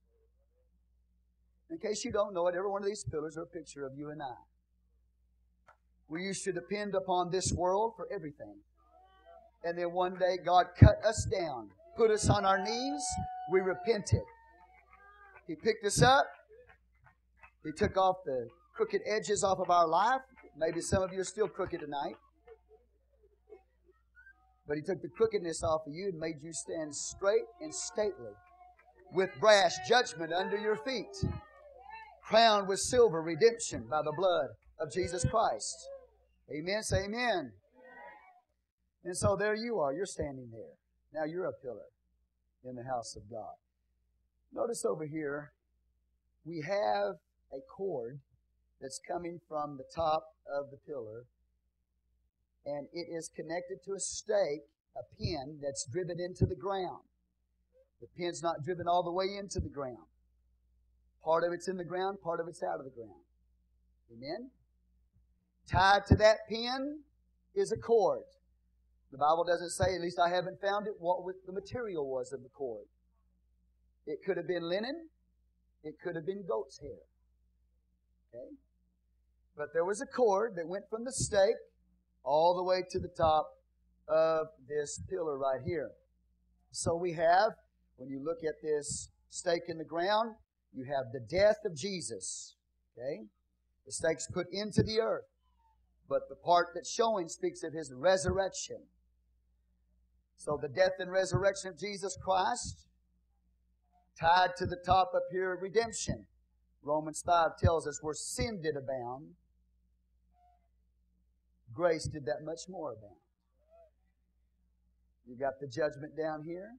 In 1.68 1.78
case 1.78 2.04
you 2.04 2.12
don't 2.12 2.34
know 2.34 2.46
it, 2.46 2.54
every 2.54 2.70
one 2.70 2.82
of 2.82 2.88
these 2.88 3.04
pillars 3.10 3.36
are 3.36 3.42
a 3.42 3.46
picture 3.46 3.84
of 3.84 3.98
you 3.98 4.10
and 4.10 4.22
I. 4.22 4.36
We 6.08 6.22
used 6.22 6.44
to 6.44 6.52
depend 6.52 6.94
upon 6.94 7.32
this 7.32 7.52
world 7.52 7.94
for 7.96 8.06
everything. 8.14 8.58
And 9.64 9.76
then 9.76 9.90
one 9.90 10.14
day 10.14 10.36
God 10.44 10.66
cut 10.78 11.04
us 11.04 11.26
down, 11.36 11.70
put 11.96 12.10
us 12.10 12.28
on 12.28 12.44
our 12.44 12.62
knees. 12.62 13.04
We 13.50 13.60
repented. 13.60 14.22
He 15.46 15.54
picked 15.54 15.84
us 15.84 16.02
up. 16.02 16.26
He 17.64 17.72
took 17.72 17.96
off 17.96 18.16
the 18.24 18.48
crooked 18.74 19.00
edges 19.06 19.42
off 19.42 19.58
of 19.58 19.70
our 19.70 19.86
life. 19.86 20.20
Maybe 20.56 20.80
some 20.80 21.02
of 21.02 21.12
you 21.12 21.20
are 21.20 21.24
still 21.24 21.48
crooked 21.48 21.80
tonight. 21.80 22.16
But 24.66 24.76
He 24.76 24.82
took 24.82 25.00
the 25.02 25.08
crookedness 25.08 25.62
off 25.62 25.82
of 25.86 25.92
you 25.92 26.08
and 26.08 26.18
made 26.18 26.42
you 26.42 26.52
stand 26.52 26.94
straight 26.94 27.46
and 27.60 27.74
stately 27.74 28.32
with 29.12 29.30
brass 29.40 29.78
judgment 29.88 30.32
under 30.32 30.58
your 30.58 30.76
feet, 30.76 31.24
crowned 32.24 32.68
with 32.68 32.80
silver 32.80 33.22
redemption 33.22 33.86
by 33.88 34.02
the 34.02 34.12
blood 34.16 34.48
of 34.80 34.92
Jesus 34.92 35.24
Christ. 35.24 35.88
Amen. 36.52 36.82
Say 36.82 37.04
amen. 37.04 37.52
And 39.04 39.16
so 39.16 39.36
there 39.36 39.54
you 39.54 39.78
are. 39.78 39.92
You're 39.92 40.06
standing 40.06 40.48
there. 40.52 40.74
Now 41.16 41.24
you're 41.24 41.46
a 41.46 41.52
pillar 41.52 41.88
in 42.62 42.76
the 42.76 42.84
house 42.84 43.16
of 43.16 43.22
God. 43.30 43.54
Notice 44.52 44.84
over 44.84 45.06
here, 45.06 45.52
we 46.44 46.60
have 46.60 47.14
a 47.54 47.60
cord 47.74 48.20
that's 48.82 49.00
coming 49.10 49.40
from 49.48 49.78
the 49.78 49.84
top 49.94 50.34
of 50.46 50.70
the 50.70 50.76
pillar, 50.86 51.24
and 52.66 52.86
it 52.92 53.06
is 53.10 53.30
connected 53.34 53.78
to 53.86 53.94
a 53.94 53.98
stake, 53.98 54.68
a 54.94 55.00
pin 55.18 55.58
that's 55.62 55.86
driven 55.90 56.20
into 56.20 56.44
the 56.44 56.54
ground. 56.54 57.00
The 58.02 58.08
pin's 58.18 58.42
not 58.42 58.62
driven 58.62 58.86
all 58.86 59.02
the 59.02 59.10
way 59.10 59.38
into 59.38 59.58
the 59.58 59.70
ground. 59.70 60.06
Part 61.24 61.44
of 61.44 61.52
it's 61.54 61.66
in 61.66 61.78
the 61.78 61.84
ground, 61.84 62.18
part 62.22 62.40
of 62.40 62.46
it's 62.46 62.62
out 62.62 62.78
of 62.78 62.84
the 62.84 62.90
ground. 62.90 63.24
Amen? 64.12 64.50
Tied 65.66 66.04
to 66.08 66.14
that 66.16 66.46
pin 66.46 67.00
is 67.54 67.72
a 67.72 67.76
cord. 67.78 68.24
The 69.16 69.24
Bible 69.24 69.44
doesn't 69.44 69.70
say, 69.70 69.94
at 69.94 70.02
least 70.02 70.18
I 70.20 70.28
haven't 70.28 70.60
found 70.60 70.86
it, 70.86 70.92
what 70.98 71.24
the 71.46 71.52
material 71.52 72.06
was 72.06 72.34
of 72.34 72.42
the 72.42 72.50
cord. 72.50 72.84
It 74.06 74.18
could 74.26 74.36
have 74.36 74.46
been 74.46 74.68
linen. 74.68 75.08
It 75.82 75.94
could 76.04 76.16
have 76.16 76.26
been 76.26 76.44
goat's 76.46 76.78
hair. 76.78 77.00
Okay? 78.28 78.56
But 79.56 79.68
there 79.72 79.86
was 79.86 80.02
a 80.02 80.06
cord 80.06 80.52
that 80.56 80.68
went 80.68 80.84
from 80.90 81.04
the 81.04 81.12
stake 81.12 81.56
all 82.24 82.54
the 82.54 82.62
way 82.62 82.82
to 82.90 82.98
the 82.98 83.08
top 83.16 83.48
of 84.06 84.48
this 84.68 85.00
pillar 85.08 85.38
right 85.38 85.62
here. 85.64 85.92
So 86.70 86.94
we 86.94 87.14
have, 87.14 87.52
when 87.96 88.10
you 88.10 88.22
look 88.22 88.44
at 88.46 88.56
this 88.62 89.08
stake 89.30 89.62
in 89.68 89.78
the 89.78 89.84
ground, 89.84 90.34
you 90.74 90.84
have 90.84 91.10
the 91.14 91.20
death 91.20 91.64
of 91.64 91.74
Jesus. 91.74 92.54
Okay? 92.92 93.22
The 93.86 93.92
stake's 93.92 94.26
put 94.30 94.48
into 94.52 94.82
the 94.82 95.00
earth. 95.00 95.24
But 96.06 96.28
the 96.28 96.36
part 96.36 96.66
that's 96.74 96.92
showing 96.92 97.30
speaks 97.30 97.62
of 97.62 97.72
his 97.72 97.94
resurrection. 97.96 98.82
So 100.36 100.58
the 100.60 100.68
death 100.68 100.92
and 100.98 101.10
resurrection 101.10 101.70
of 101.70 101.78
Jesus 101.78 102.16
Christ, 102.22 102.86
tied 104.20 104.56
to 104.56 104.66
the 104.66 104.78
top 104.84 105.12
up 105.14 105.24
here 105.30 105.52
of 105.52 105.62
redemption. 105.62 106.26
Romans 106.82 107.22
5 107.26 107.58
tells 107.62 107.86
us 107.86 107.98
where 108.02 108.14
sin 108.14 108.60
did 108.62 108.76
abound, 108.76 109.34
grace 111.74 112.06
did 112.06 112.24
that 112.26 112.44
much 112.44 112.60
more 112.68 112.92
abound. 112.92 113.20
You've 115.26 115.40
got 115.40 115.58
the 115.60 115.66
judgment 115.66 116.16
down 116.16 116.44
here, 116.44 116.70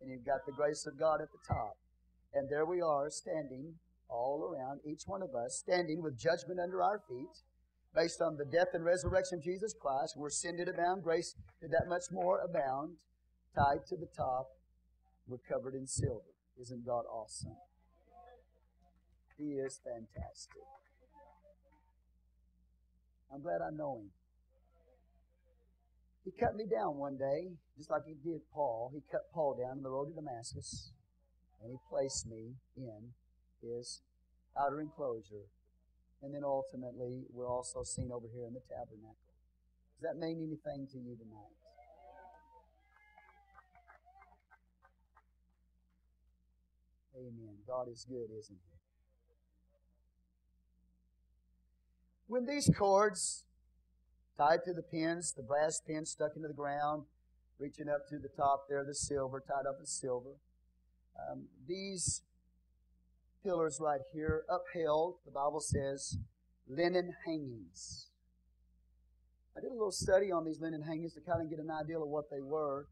and 0.00 0.10
you've 0.10 0.26
got 0.26 0.44
the 0.46 0.52
grace 0.52 0.84
of 0.86 0.98
God 0.98 1.20
at 1.20 1.28
the 1.30 1.54
top. 1.54 1.76
And 2.34 2.48
there 2.50 2.66
we 2.66 2.80
are 2.80 3.08
standing 3.10 3.74
all 4.08 4.42
around, 4.42 4.80
each 4.84 5.02
one 5.06 5.22
of 5.22 5.34
us, 5.34 5.62
standing 5.62 6.02
with 6.02 6.18
judgment 6.18 6.58
under 6.58 6.82
our 6.82 7.00
feet 7.08 7.30
based 7.94 8.20
on 8.20 8.36
the 8.36 8.44
death 8.44 8.68
and 8.74 8.84
resurrection 8.84 9.38
of 9.38 9.44
Jesus 9.44 9.72
Christ, 9.72 10.14
where 10.16 10.30
sin 10.30 10.56
did 10.56 10.68
abound, 10.68 11.02
grace 11.02 11.34
did 11.60 11.70
that 11.70 11.88
much 11.88 12.04
more 12.10 12.40
abound, 12.40 12.96
tied 13.54 13.86
to 13.88 13.96
the 13.96 14.08
top, 14.16 14.48
we're 15.26 15.38
covered 15.48 15.74
in 15.74 15.86
silver. 15.86 16.20
Isn't 16.60 16.84
God 16.84 17.04
awesome? 17.10 17.56
He 19.38 19.54
is 19.54 19.80
fantastic. 19.82 20.62
I'm 23.32 23.42
glad 23.42 23.60
I 23.62 23.70
know 23.70 23.98
him. 23.98 24.10
He 26.24 26.30
cut 26.30 26.54
me 26.54 26.64
down 26.64 26.96
one 26.96 27.16
day, 27.16 27.52
just 27.76 27.90
like 27.90 28.02
he 28.06 28.14
did 28.14 28.40
Paul. 28.52 28.90
He 28.94 29.00
cut 29.10 29.32
Paul 29.32 29.56
down 29.60 29.78
on 29.78 29.82
the 29.82 29.90
road 29.90 30.06
to 30.06 30.14
Damascus, 30.14 30.92
and 31.62 31.70
he 31.70 31.76
placed 31.90 32.26
me 32.26 32.54
in 32.76 33.12
his 33.60 34.00
outer 34.58 34.80
enclosure 34.80 35.50
and 36.22 36.34
then 36.34 36.42
ultimately, 36.44 37.24
we're 37.32 37.48
also 37.48 37.82
seen 37.82 38.10
over 38.12 38.26
here 38.32 38.46
in 38.46 38.54
the 38.54 38.60
tabernacle. 38.60 39.16
Does 40.00 40.10
that 40.10 40.18
mean 40.18 40.38
anything 40.38 40.86
to 40.92 40.98
you 40.98 41.16
tonight? 41.16 41.54
Amen. 47.16 47.56
God 47.66 47.88
is 47.88 48.04
good, 48.08 48.28
isn't 48.36 48.56
He? 48.56 48.74
When 52.26 52.46
these 52.46 52.70
cords 52.76 53.44
tied 54.36 54.64
to 54.64 54.72
the 54.72 54.82
pins, 54.82 55.32
the 55.32 55.42
brass 55.42 55.80
pins 55.86 56.10
stuck 56.10 56.32
into 56.36 56.48
the 56.48 56.54
ground, 56.54 57.04
reaching 57.58 57.88
up 57.88 58.08
to 58.08 58.18
the 58.18 58.28
top 58.28 58.66
there, 58.68 58.84
the 58.84 58.94
silver, 58.94 59.40
tied 59.46 59.68
up 59.68 59.76
in 59.78 59.86
silver, 59.86 60.36
um, 61.30 61.44
these 61.68 62.22
pillars 63.44 63.78
right 63.80 64.00
here, 64.12 64.44
upheld, 64.48 65.16
the 65.24 65.30
Bible 65.30 65.60
says, 65.60 66.16
linen 66.66 67.12
hangings. 67.26 68.08
I 69.56 69.60
did 69.60 69.70
a 69.70 69.74
little 69.74 69.92
study 69.92 70.32
on 70.32 70.44
these 70.44 70.60
linen 70.60 70.82
hangings 70.82 71.14
to 71.14 71.20
kind 71.20 71.42
of 71.42 71.50
get 71.50 71.58
an 71.58 71.70
idea 71.70 72.00
of 72.00 72.08
what 72.08 72.24
they 72.30 72.40
were, 72.40 72.86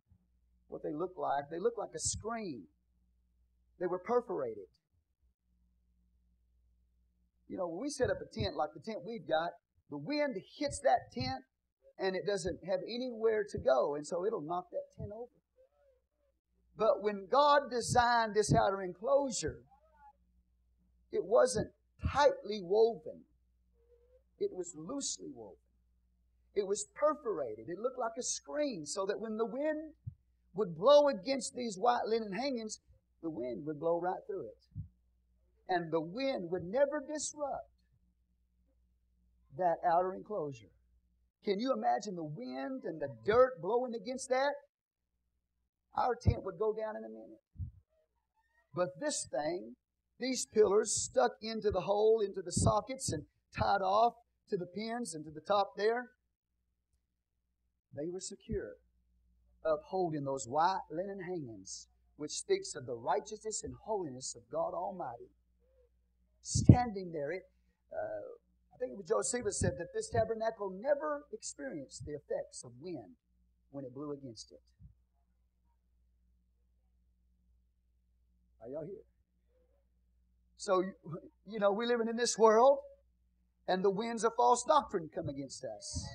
what 0.69 0.83
they 0.83 0.93
looked 0.93 1.19
like. 1.19 1.45
They 1.51 1.59
looked 1.59 1.79
like 1.79 1.91
a 1.97 1.99
screen. 1.99 2.65
They 3.81 3.87
were 3.87 3.99
perforated. 3.99 4.71
You 7.49 7.57
know, 7.57 7.67
when 7.67 7.81
we 7.81 7.91
set 7.91 8.11
up 8.11 8.19
a 8.23 8.41
tent 8.41 8.55
like 8.57 8.71
the 8.75 8.81
tent 8.81 9.05
we've 9.05 9.27
got, 9.27 9.51
the 9.91 9.99
wind 9.99 10.37
hits 10.59 10.81
that 10.85 11.11
tent 11.13 11.43
and 11.99 12.15
it 12.15 12.27
doesn't 12.27 12.61
have 12.69 12.81
anywhere 12.89 13.45
to 13.51 13.59
go, 13.59 13.95
and 13.95 14.07
so 14.07 14.25
it'll 14.25 14.41
knock 14.41 14.67
that 14.71 14.89
tent 14.97 15.11
over. 15.15 15.31
But 16.77 17.03
when 17.03 17.27
God 17.31 17.71
designed 17.71 18.35
this 18.35 18.55
outer 18.55 18.83
enclosure, 18.83 19.59
it 21.13 21.25
wasn't 21.25 21.71
tightly 22.11 22.61
woven. 22.63 23.21
It 24.41 24.51
was 24.53 24.75
loosely 24.77 25.31
woven. 25.35 25.57
It 26.55 26.67
was 26.67 26.87
perforated. 26.95 27.69
It 27.69 27.79
looked 27.79 27.99
like 27.99 28.13
a 28.19 28.23
screen 28.23 28.85
so 28.85 29.07
that 29.07 29.21
when 29.21 29.37
the 29.37 29.47
wind 29.47 29.93
would 30.55 30.77
blow 30.77 31.09
against 31.09 31.55
these 31.55 31.79
white 31.79 32.07
linen 32.07 32.33
hangings, 32.33 32.81
the 33.23 33.31
wind 33.31 33.65
would 33.67 33.81
blow 33.81 34.01
right 34.01 34.21
through 34.27 34.47
it. 34.47 34.83
And 35.69 35.91
the 35.91 36.01
wind 36.01 36.51
would 36.51 36.65
never 36.65 37.01
disrupt 37.01 37.71
that 39.57 39.77
outer 39.87 40.15
enclosure. 40.15 40.73
Can 41.45 41.59
you 41.59 41.73
imagine 41.73 42.17
the 42.17 42.25
wind 42.25 42.85
and 42.85 43.01
the 43.01 43.09
dirt 43.25 43.61
blowing 43.61 43.95
against 43.95 44.29
that? 44.29 44.53
Our 45.97 46.15
tent 46.15 46.45
would 46.45 46.59
go 46.59 46.73
down 46.73 46.97
in 46.97 47.05
a 47.05 47.09
minute. 47.09 47.41
But 48.75 48.99
this 49.01 49.27
thing, 49.31 49.75
these 50.23 50.47
pillars 50.47 50.93
stuck 50.93 51.33
into 51.43 51.71
the 51.71 51.81
hole, 51.81 52.21
into 52.21 52.43
the 52.43 52.53
sockets, 52.53 53.13
and 53.13 53.25
tied 53.57 53.83
off 53.83 54.15
to 54.49 54.57
the 54.57 54.67
pins 54.67 55.15
and 55.15 55.25
to 55.25 55.31
the 55.31 55.41
top 55.41 55.73
there, 55.77 56.11
they 57.95 58.09
were 58.09 58.21
secure, 58.21 58.77
upholding 59.65 60.25
those 60.25 60.47
white 60.47 60.81
linen 60.91 61.21
hangings, 61.27 61.89
which 62.17 62.31
speaks 62.31 62.75
of 62.75 62.87
the 62.87 62.95
righteousness 62.95 63.63
and 63.65 63.75
holiness 63.85 64.35
of 64.37 64.43
God 64.51 64.73
Almighty. 64.75 65.31
Standing 66.41 67.13
there, 67.13 67.33
it, 67.33 67.43
uh, 67.93 68.39
I 68.75 68.79
think 68.79 68.93
it 68.93 68.97
was 68.97 69.07
Josephus 69.07 69.59
said 69.59 69.73
that 69.79 69.93
this 69.93 70.09
tabernacle 70.09 70.71
never 70.71 71.25
experienced 71.33 72.07
the 72.07 72.13
effects 72.13 72.65
of 72.65 72.71
wind 72.81 73.17
when 73.71 73.85
it 73.85 73.95
blew 73.95 74.13
against 74.13 74.53
it. 74.53 74.61
Are 78.63 78.69
y'all 78.69 78.87
here? 78.87 79.03
So, 80.63 80.81
you 81.49 81.59
know, 81.59 81.73
we're 81.73 81.89
living 81.89 82.07
in 82.07 82.15
this 82.15 82.39
world, 82.39 82.79
and 83.67 83.83
the 83.85 83.91
winds 83.91 84.23
of 84.23 84.31
false 84.37 84.63
doctrine 84.63 85.11
come 85.13 85.29
against 85.29 85.65
us. 85.65 86.07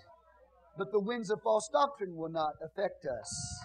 But 0.77 0.93
the 0.93 1.01
winds 1.01 1.29
of 1.29 1.41
false 1.41 1.67
doctrine 1.69 2.15
will 2.15 2.29
not 2.29 2.53
affect 2.63 3.05
us. 3.05 3.59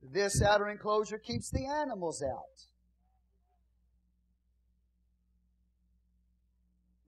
This 0.00 0.40
outer 0.40 0.68
enclosure 0.68 1.18
keeps 1.18 1.50
the 1.50 1.66
animals 1.66 2.22
out. 2.22 2.68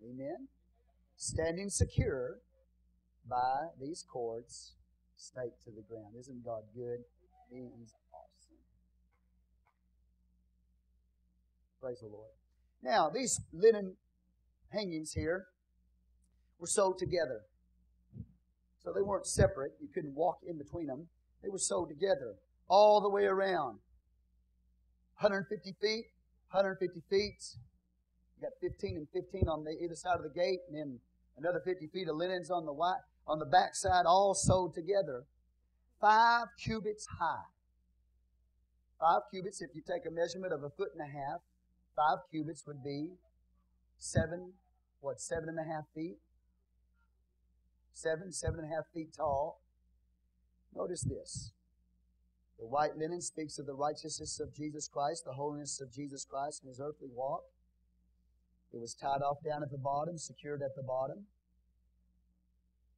Amen. 0.03 0.49
Standing 1.17 1.71
secure 1.71 2.39
by 3.31 3.69
these 3.81 4.05
cords 4.13 4.75
staked 5.15 5.63
to 5.67 5.71
the 5.71 5.83
ground. 5.89 6.17
Isn't 6.19 6.45
God 6.45 6.63
good? 6.75 7.05
He's 7.49 7.95
awesome. 8.13 8.59
Praise 11.89 12.01
the 12.01 12.09
Lord. 12.09 12.29
Now, 12.83 13.09
these 13.09 13.41
linen 13.51 13.97
hangings 14.71 15.13
here 15.15 15.47
were 16.59 16.67
sewed 16.67 16.99
together. 16.99 17.41
So 18.85 18.93
they 18.93 19.01
weren't 19.01 19.27
separate. 19.27 19.73
You 19.81 19.89
couldn't 19.95 20.15
walk 20.15 20.41
in 20.47 20.59
between 20.59 20.89
them. 20.89 21.09
They 21.43 21.49
were 21.49 21.59
sewed 21.59 21.89
together 21.89 22.35
all 22.69 23.01
the 23.01 23.09
way 23.09 23.25
around. 23.25 23.79
150 25.21 25.77
feet, 25.81 26.05
150 26.51 27.01
feet. 27.09 27.57
You 28.37 28.43
got 28.43 28.53
15 28.61 28.97
and 28.99 29.09
15 29.11 29.49
on 29.49 29.65
the 29.65 29.71
either 29.83 29.95
side 29.95 30.17
of 30.17 30.25
the 30.25 30.39
gate, 30.39 30.61
and 30.69 30.77
then 30.77 30.99
another 31.39 31.63
50 31.65 31.87
feet 31.87 32.07
of 32.07 32.17
linens 32.17 32.51
on 32.51 32.67
the 32.67 32.73
white, 32.75 33.01
on 33.27 33.39
the 33.39 33.47
back 33.47 33.75
side, 33.75 34.05
all 34.05 34.35
sewed 34.35 34.75
together. 34.75 35.25
Five 36.03 36.49
cubits 36.63 37.07
high. 37.19 37.49
Five 39.01 39.23
cubits, 39.33 39.63
if 39.63 39.71
you 39.75 39.81
take 39.81 40.05
a 40.05 40.11
measurement 40.11 40.53
of 40.53 40.63
a 40.63 40.69
foot 40.69 40.91
and 40.93 41.01
a 41.01 41.11
half, 41.11 41.41
five 41.99 42.19
cubits 42.31 42.63
would 42.65 42.83
be 42.85 43.11
seven, 43.99 44.53
what, 45.01 45.21
seven 45.21 45.49
and 45.49 45.59
a 45.59 45.65
half 45.65 45.85
feet? 45.95 46.19
Seven, 47.93 48.31
seven 48.31 48.61
and 48.61 48.73
a 48.73 48.75
half 48.75 48.85
feet 48.95 49.09
tall. 49.17 49.61
Notice 50.75 51.03
this. 51.03 51.51
The 52.61 52.67
white 52.67 52.97
linen 52.97 53.21
speaks 53.21 53.59
of 53.59 53.67
the 53.67 53.75
righteousness 53.75 54.39
of 54.41 54.55
Jesus 54.55 54.89
Christ, 54.89 55.25
the 55.25 55.33
holiness 55.33 55.81
of 55.81 55.93
Jesus 55.93 56.25
Christ 56.25 56.63
in 56.63 56.69
his 56.69 56.81
earthly 56.81 57.09
walk. 57.13 57.43
It 58.73 58.81
was 58.81 58.95
tied 58.95 59.23
off 59.23 59.39
down 59.45 59.63
at 59.63 59.71
the 59.71 59.79
bottom, 59.79 60.19
secured 60.19 60.63
at 60.63 60.77
the 60.77 60.83
bottom. 60.83 61.27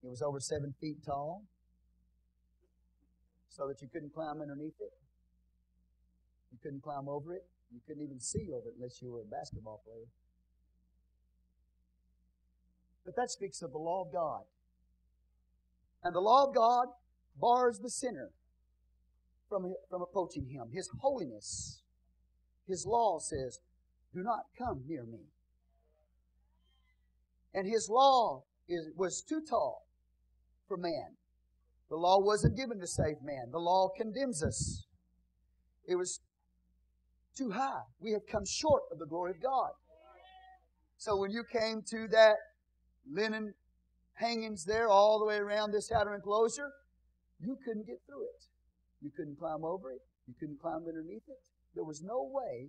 It 0.03 0.09
was 0.09 0.20
over 0.20 0.40
seven 0.40 0.74
feet 0.80 1.05
tall, 1.05 1.44
so 3.48 3.68
that 3.68 3.80
you 3.80 3.88
couldn't 3.92 4.12
climb 4.12 4.40
underneath 4.40 4.80
it. 4.80 4.92
You 6.53 6.59
couldn't 6.62 6.82
climb 6.82 7.09
over 7.09 7.34
it. 7.34 7.44
You 7.73 7.81
couldn't 7.87 8.03
even 8.03 8.21
see 8.21 8.49
over 8.53 8.68
it 8.68 8.75
unless 8.77 9.01
you 9.01 9.12
were 9.12 9.21
a 9.21 9.25
basketball 9.25 9.83
player. 9.85 10.07
But 13.05 13.16
that 13.16 13.31
speaks 13.31 13.62
of 13.62 13.73
the 13.73 13.79
law 13.79 14.05
of 14.05 14.12
God. 14.12 14.43
And 16.03 16.14
the 16.14 16.21
law 16.21 16.47
of 16.47 16.55
God 16.55 16.89
bars 17.41 17.79
the 17.79 17.91
sinner 17.91 18.31
from, 19.49 19.75
from 19.89 20.03
approaching 20.03 20.47
Him. 20.49 20.68
His 20.73 20.89
holiness, 21.01 21.83
His 22.66 22.87
law 22.87 23.18
says, 23.18 23.59
Do 24.14 24.23
not 24.23 24.45
come 24.57 24.83
near 24.87 25.05
me. 25.05 25.27
And 27.55 27.66
His 27.66 27.89
law 27.89 28.45
is, 28.68 28.91
was 28.97 29.23
too 29.23 29.43
tall 29.49 29.87
for 30.68 30.77
man. 30.77 31.16
The 31.89 31.97
law 31.97 32.21
wasn't 32.21 32.57
given 32.57 32.79
to 32.79 32.87
save 32.87 33.16
man. 33.25 33.51
The 33.51 33.59
law 33.59 33.89
condemns 33.97 34.43
us. 34.45 34.87
It 35.89 35.97
was 35.97 36.21
too 37.37 37.51
high. 37.51 37.83
We 38.01 38.12
have 38.12 38.22
come 38.31 38.45
short 38.47 38.83
of 38.93 38.99
the 38.99 39.07
glory 39.07 39.33
of 39.33 39.43
God. 39.43 39.70
So 40.97 41.16
when 41.16 41.31
you 41.31 41.45
came 41.51 41.83
to 41.91 42.09
that 42.09 42.37
linen 43.11 43.55
hangings 44.14 44.64
there 44.64 44.89
all 44.89 45.18
the 45.18 45.24
way 45.24 45.37
around 45.37 45.72
this 45.72 45.91
outer 45.91 46.14
enclosure, 46.14 46.70
you 47.41 47.57
couldn't 47.64 47.87
get 47.87 48.01
through 48.07 48.22
it. 48.22 48.45
You 49.01 49.11
couldn't 49.16 49.39
climb 49.39 49.64
over 49.64 49.93
it. 49.93 50.01
You 50.26 50.35
couldn't 50.39 50.61
climb 50.61 50.85
underneath 50.87 51.24
it. 51.28 51.41
There 51.74 51.85
was 51.85 52.03
no 52.03 52.31
way 52.31 52.68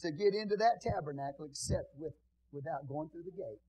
to 0.00 0.10
get 0.10 0.34
into 0.34 0.56
that 0.56 0.80
tabernacle 0.82 1.46
except 1.46 1.94
with, 1.96 2.14
without 2.52 2.88
going 2.88 3.08
through 3.10 3.22
the 3.24 3.30
gate. 3.30 3.60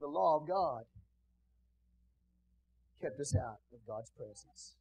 The 0.00 0.08
law 0.08 0.40
of 0.40 0.48
God 0.48 0.82
kept 3.00 3.20
us 3.20 3.36
out 3.36 3.60
of 3.72 3.78
God's 3.86 4.10
presence 4.10 4.74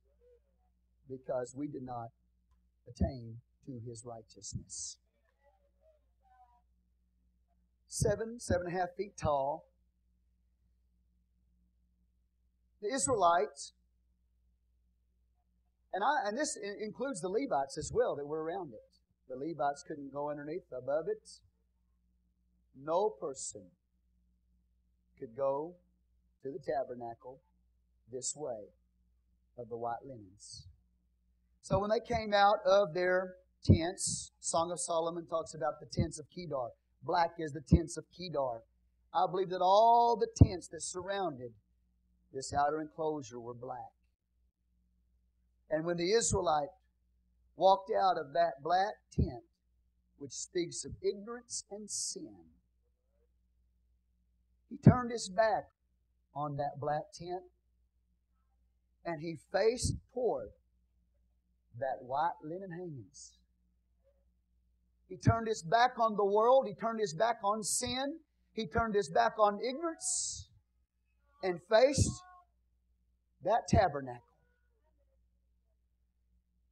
because 1.10 1.54
we 1.56 1.68
did 1.68 1.84
not 1.84 2.10
attain 2.88 3.38
to 3.66 3.80
his 3.86 4.04
righteousness. 4.06 4.98
Seven, 7.88 8.40
seven 8.40 8.68
and 8.68 8.76
a 8.76 8.80
half 8.80 8.90
feet 8.98 9.18
tall. 9.18 9.66
The 12.82 12.94
Israelites, 12.94 13.74
and, 15.94 16.04
I, 16.04 16.28
and 16.28 16.38
this 16.38 16.58
includes 16.82 17.22
the 17.22 17.30
Levites 17.30 17.78
as 17.78 17.92
well 17.94 18.16
that 18.16 18.26
were 18.26 18.44
around 18.44 18.74
it. 18.74 19.00
The 19.30 19.36
Levites 19.36 19.84
couldn't 19.88 20.12
go 20.12 20.30
underneath, 20.30 20.66
above 20.76 21.06
it. 21.08 21.30
No 22.76 23.10
person 23.10 23.68
could 25.20 25.38
go 25.38 25.76
to 26.42 26.52
the 26.52 26.60
tabernacle 26.60 27.40
this 28.12 28.34
way 28.36 28.70
of 29.58 29.70
the 29.70 29.78
white 29.78 30.04
linens. 30.04 30.68
So 31.64 31.80
when 31.80 31.90
they 31.90 32.02
came 32.02 32.34
out 32.34 32.58
of 32.66 32.94
their 32.94 33.36
tents, 33.64 34.34
Song 34.42 34.70
of 34.72 34.82
Solomon 34.82 35.26
talks 35.26 35.54
about 35.54 35.80
the 35.80 35.86
tents 35.86 36.20
of 36.20 36.26
Kedar. 36.30 36.68
Black 37.04 37.32
is 37.40 37.54
the 37.54 37.62
tents 37.62 37.96
of 37.96 38.04
Kedar. 38.16 38.60
I 39.14 39.26
believe 39.32 39.50
that 39.50 39.62
all 39.62 40.18
the 40.18 40.28
tents 40.46 40.68
that 40.68 40.82
surrounded 40.82 41.52
this 42.34 42.54
outer 42.54 42.82
enclosure 42.82 43.40
were 43.40 43.54
black. 43.54 43.94
And 45.70 45.86
when 45.86 45.96
the 45.96 46.12
Israelite 46.12 46.68
walked 47.56 47.92
out 47.92 48.18
of 48.18 48.34
that 48.34 48.62
black 48.62 48.96
tent, 49.16 49.44
which 50.18 50.32
speaks 50.32 50.84
of 50.84 50.92
ignorance 51.02 51.64
and 51.72 51.90
sin, 51.90 52.36
he 54.70 54.76
turned 54.78 55.12
his 55.12 55.30
back 55.30 55.70
on 56.36 56.58
that 56.58 56.82
black 56.82 57.14
tent 57.18 57.44
and 59.06 59.22
he 59.22 59.38
faced 59.54 59.94
toward 60.14 60.50
that 61.80 61.98
white 62.02 62.34
linen 62.44 62.72
hangings. 62.72 63.38
He 65.08 65.18
turned 65.18 65.48
his 65.48 65.62
back 65.62 66.00
on 66.00 66.16
the 66.16 66.26
world. 66.26 66.66
He 66.68 66.74
turned 66.74 67.00
his 67.00 67.14
back 67.14 67.38
on 67.44 67.64
sin. 67.64 68.20
He 68.54 68.68
turned 68.68 68.96
his 68.96 69.10
back 69.10 69.34
on 69.40 69.60
ignorance 69.68 70.50
and 71.44 71.60
faced 71.70 72.22
that 73.44 73.68
tabernacle. 73.68 74.22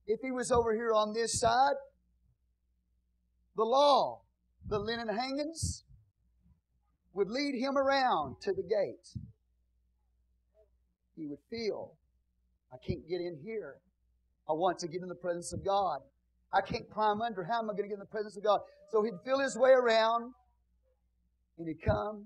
If 0.07 0.21
he 0.21 0.31
was 0.31 0.51
over 0.51 0.73
here 0.73 0.93
on 0.93 1.13
this 1.13 1.39
side, 1.39 1.75
the 3.55 3.63
law, 3.63 4.21
the 4.67 4.79
linen 4.79 5.07
hangings, 5.07 5.83
would 7.13 7.29
lead 7.29 7.55
him 7.55 7.77
around 7.77 8.37
to 8.41 8.53
the 8.53 8.63
gate. 8.63 9.23
He 11.15 11.27
would 11.27 11.39
feel, 11.49 11.93
I 12.71 12.77
can't 12.85 13.07
get 13.07 13.19
in 13.19 13.37
here. 13.43 13.75
I 14.51 14.53
want 14.53 14.79
to 14.79 14.87
get 14.89 15.01
in 15.01 15.07
the 15.07 15.15
presence 15.15 15.53
of 15.53 15.63
God. 15.63 16.01
I 16.51 16.59
can't 16.59 16.89
climb 16.89 17.21
under. 17.21 17.41
How 17.41 17.59
am 17.59 17.69
I 17.69 17.73
going 17.73 17.83
to 17.83 17.87
get 17.87 17.93
in 17.93 17.99
the 17.99 18.05
presence 18.05 18.35
of 18.35 18.43
God? 18.43 18.59
So 18.91 19.01
he'd 19.01 19.13
feel 19.23 19.39
his 19.39 19.57
way 19.57 19.69
around 19.69 20.33
and 21.57 21.69
he'd 21.69 21.81
come 21.81 22.25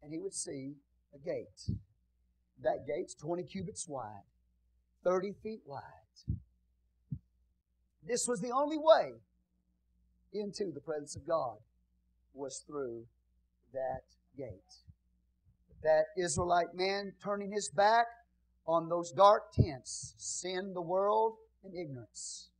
and 0.00 0.12
he 0.12 0.20
would 0.20 0.32
see 0.32 0.74
a 1.12 1.18
gate. 1.18 1.76
That 2.62 2.86
gate's 2.86 3.16
20 3.16 3.42
cubits 3.42 3.88
wide, 3.88 4.22
30 5.02 5.32
feet 5.42 5.62
wide. 5.66 5.82
This 8.06 8.28
was 8.28 8.40
the 8.40 8.52
only 8.52 8.78
way 8.78 9.14
into 10.32 10.70
the 10.72 10.80
presence 10.80 11.16
of 11.16 11.26
God 11.26 11.56
was 12.34 12.62
through 12.68 13.04
that 13.72 14.02
gate. 14.36 14.52
That 15.82 16.04
Israelite 16.16 16.72
man 16.74 17.14
turning 17.20 17.50
his 17.50 17.68
back 17.68 18.06
on 18.64 18.88
those 18.88 19.10
dark 19.10 19.52
tents, 19.52 20.14
sin, 20.18 20.72
the 20.72 20.82
world, 20.82 21.34
and 21.64 21.74
ignorance. 21.74 22.50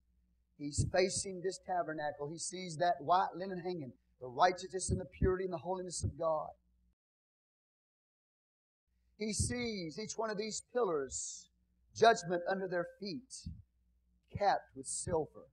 He's 0.58 0.86
facing 0.92 1.40
this 1.42 1.60
tabernacle. 1.64 2.28
He 2.30 2.38
sees 2.38 2.76
that 2.78 2.96
white 3.00 3.34
linen 3.36 3.58
hanging, 3.58 3.92
the 4.20 4.26
righteousness 4.26 4.90
and 4.90 5.00
the 5.00 5.04
purity 5.04 5.44
and 5.44 5.52
the 5.52 5.58
holiness 5.58 6.02
of 6.02 6.18
God. 6.18 6.48
He 9.18 9.32
sees 9.32 9.98
each 9.98 10.16
one 10.16 10.30
of 10.30 10.38
these 10.38 10.62
pillars, 10.72 11.48
judgment 11.96 12.42
under 12.48 12.68
their 12.68 12.86
feet, 13.00 13.48
capped 14.36 14.76
with 14.76 14.86
silver, 14.86 15.46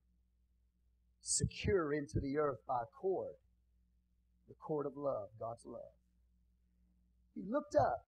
secure 1.21 1.93
into 1.93 2.19
the 2.19 2.37
earth 2.37 2.59
by 2.67 2.81
a 2.83 2.99
cord, 2.99 3.35
the 4.47 4.53
cord 4.55 4.85
of 4.85 4.95
love, 4.95 5.29
God's 5.39 5.65
love. 5.65 5.81
He 7.33 7.41
looked 7.47 7.75
up 7.75 8.05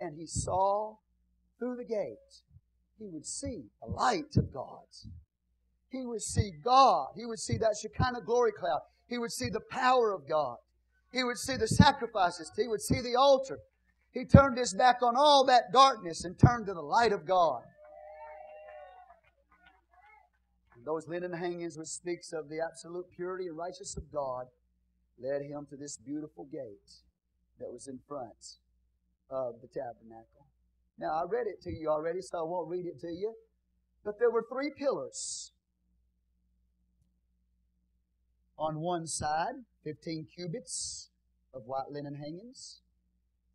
and 0.00 0.16
he 0.18 0.26
saw 0.26 0.96
through 1.58 1.76
the 1.76 1.84
gate, 1.84 2.42
he 2.98 3.08
would 3.08 3.26
see 3.26 3.64
the 3.82 3.90
light 3.90 4.36
of 4.36 4.52
God. 4.52 4.84
He 5.90 6.06
would 6.06 6.22
see 6.22 6.52
God. 6.64 7.08
He 7.16 7.26
would 7.26 7.38
see 7.38 7.58
that 7.58 7.76
Shekinah 7.80 8.22
glory 8.24 8.52
cloud. 8.52 8.80
He 9.08 9.18
would 9.18 9.32
see 9.32 9.50
the 9.50 9.60
power 9.60 10.12
of 10.12 10.28
God. 10.28 10.56
He 11.12 11.22
would 11.22 11.36
see 11.36 11.56
the 11.56 11.68
sacrifices. 11.68 12.50
He 12.56 12.66
would 12.66 12.80
see 12.80 13.00
the 13.00 13.16
altar. 13.16 13.58
He 14.12 14.24
turned 14.24 14.56
his 14.56 14.74
back 14.74 15.02
on 15.02 15.14
all 15.16 15.44
that 15.46 15.72
darkness 15.72 16.24
and 16.24 16.38
turned 16.38 16.66
to 16.66 16.74
the 16.74 16.82
light 16.82 17.12
of 17.12 17.26
God. 17.26 17.62
And 20.74 20.84
those 20.84 21.06
linen 21.08 21.32
hangings, 21.32 21.76
which 21.76 21.88
speaks 21.88 22.32
of 22.32 22.48
the 22.48 22.60
absolute 22.60 23.06
purity 23.14 23.48
and 23.48 23.56
righteousness 23.56 23.96
of 23.96 24.10
God, 24.10 24.46
led 25.18 25.42
him 25.42 25.66
to 25.70 25.76
this 25.76 25.96
beautiful 25.96 26.44
gate 26.44 26.90
that 27.60 27.70
was 27.70 27.86
in 27.86 27.98
front 28.08 28.58
of 29.30 29.60
the 29.60 29.68
tabernacle. 29.68 30.46
Now, 30.98 31.10
I 31.14 31.24
read 31.28 31.46
it 31.46 31.62
to 31.62 31.70
you 31.72 31.88
already, 31.88 32.20
so 32.20 32.38
I 32.38 32.42
won't 32.42 32.68
read 32.68 32.86
it 32.86 33.00
to 33.00 33.08
you. 33.08 33.34
But 34.04 34.18
there 34.18 34.30
were 34.30 34.44
three 34.50 34.70
pillars. 34.76 35.52
On 38.58 38.80
one 38.80 39.06
side, 39.06 39.54
15 39.84 40.26
cubits 40.34 41.10
of 41.54 41.62
white 41.66 41.90
linen 41.90 42.14
hangings. 42.14 42.80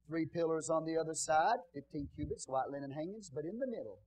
Three 0.07 0.25
pillars 0.25 0.69
on 0.69 0.85
the 0.85 0.97
other 0.97 1.13
side, 1.13 1.57
15 1.73 2.09
cubits, 2.15 2.47
white 2.47 2.69
linen 2.69 2.91
hangings. 2.91 3.29
But 3.33 3.45
in 3.45 3.59
the 3.59 3.67
middle, 3.67 3.99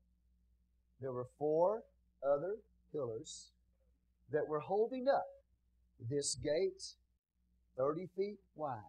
there 1.01 1.13
were 1.13 1.27
four 1.39 1.83
other 2.23 2.57
pillars 2.93 3.51
that 4.33 4.49
were 4.49 4.61
holding 4.61 5.09
up 5.09 5.27
this 6.09 6.35
gate 6.35 6.95
30 7.77 8.09
feet 8.17 8.39
wide, 8.55 8.81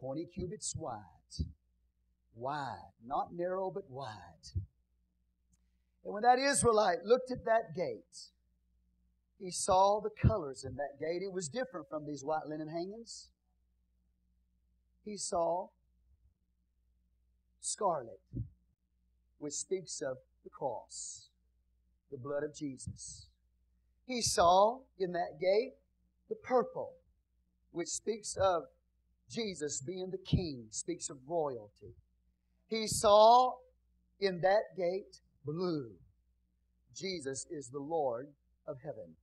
20 0.00 0.26
cubits 0.26 0.74
wide. 0.76 1.00
Wide, 2.34 2.92
not 3.04 3.32
narrow, 3.32 3.70
but 3.70 3.90
wide. 3.90 4.52
And 6.04 6.14
when 6.14 6.22
that 6.22 6.38
Israelite 6.38 7.04
looked 7.04 7.30
at 7.30 7.44
that 7.44 7.74
gate, 7.76 8.30
he 9.38 9.50
saw 9.50 10.00
the 10.00 10.10
colors 10.10 10.64
in 10.64 10.76
that 10.76 10.98
gate. 11.00 11.22
It 11.22 11.32
was 11.32 11.48
different 11.48 11.88
from 11.88 12.06
these 12.06 12.24
white 12.24 12.46
linen 12.46 12.68
hangings. 12.68 13.28
He 15.04 15.16
saw 15.16 15.68
scarlet, 17.60 18.20
which 19.38 19.54
speaks 19.54 20.00
of 20.00 20.18
the 20.44 20.50
cross, 20.50 21.28
the 22.10 22.18
blood 22.18 22.44
of 22.44 22.54
Jesus. 22.54 23.26
He 24.06 24.20
saw 24.22 24.80
in 24.98 25.12
that 25.12 25.40
gate 25.40 25.74
the 26.28 26.34
purple, 26.36 26.92
which 27.70 27.88
speaks 27.88 28.36
of 28.36 28.64
Jesus 29.28 29.80
being 29.80 30.10
the 30.10 30.18
king, 30.18 30.66
speaks 30.70 31.10
of 31.10 31.18
royalty. 31.26 31.94
He 32.72 32.86
saw 32.86 33.52
in 34.18 34.40
that 34.40 34.74
gate 34.78 35.20
blue. 35.44 35.90
Jesus 36.96 37.46
is 37.50 37.68
the 37.68 37.78
Lord 37.78 38.28
of 38.66 38.78
heaven. 38.82 39.14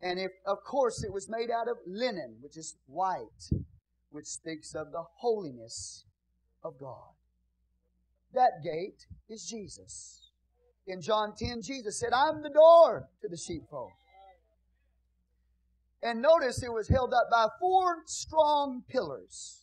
And 0.00 0.18
if, 0.18 0.32
of 0.44 0.58
course, 0.64 1.04
it 1.04 1.12
was 1.12 1.28
made 1.30 1.50
out 1.52 1.68
of 1.68 1.76
linen, 1.86 2.38
which 2.40 2.56
is 2.56 2.74
white, 2.88 3.48
which 4.10 4.26
speaks 4.26 4.74
of 4.74 4.90
the 4.90 5.04
holiness 5.18 6.04
of 6.64 6.80
God. 6.80 7.14
That 8.34 8.64
gate 8.64 9.06
is 9.28 9.46
Jesus. 9.48 10.32
In 10.88 11.00
John 11.00 11.34
10, 11.38 11.62
Jesus 11.62 12.00
said, 12.00 12.12
I'm 12.12 12.42
the 12.42 12.50
door 12.50 13.08
to 13.20 13.28
the 13.28 13.36
sheepfold. 13.36 13.92
And 16.02 16.20
notice 16.20 16.60
it 16.64 16.72
was 16.72 16.88
held 16.88 17.14
up 17.14 17.28
by 17.30 17.46
four 17.60 18.02
strong 18.06 18.82
pillars 18.88 19.61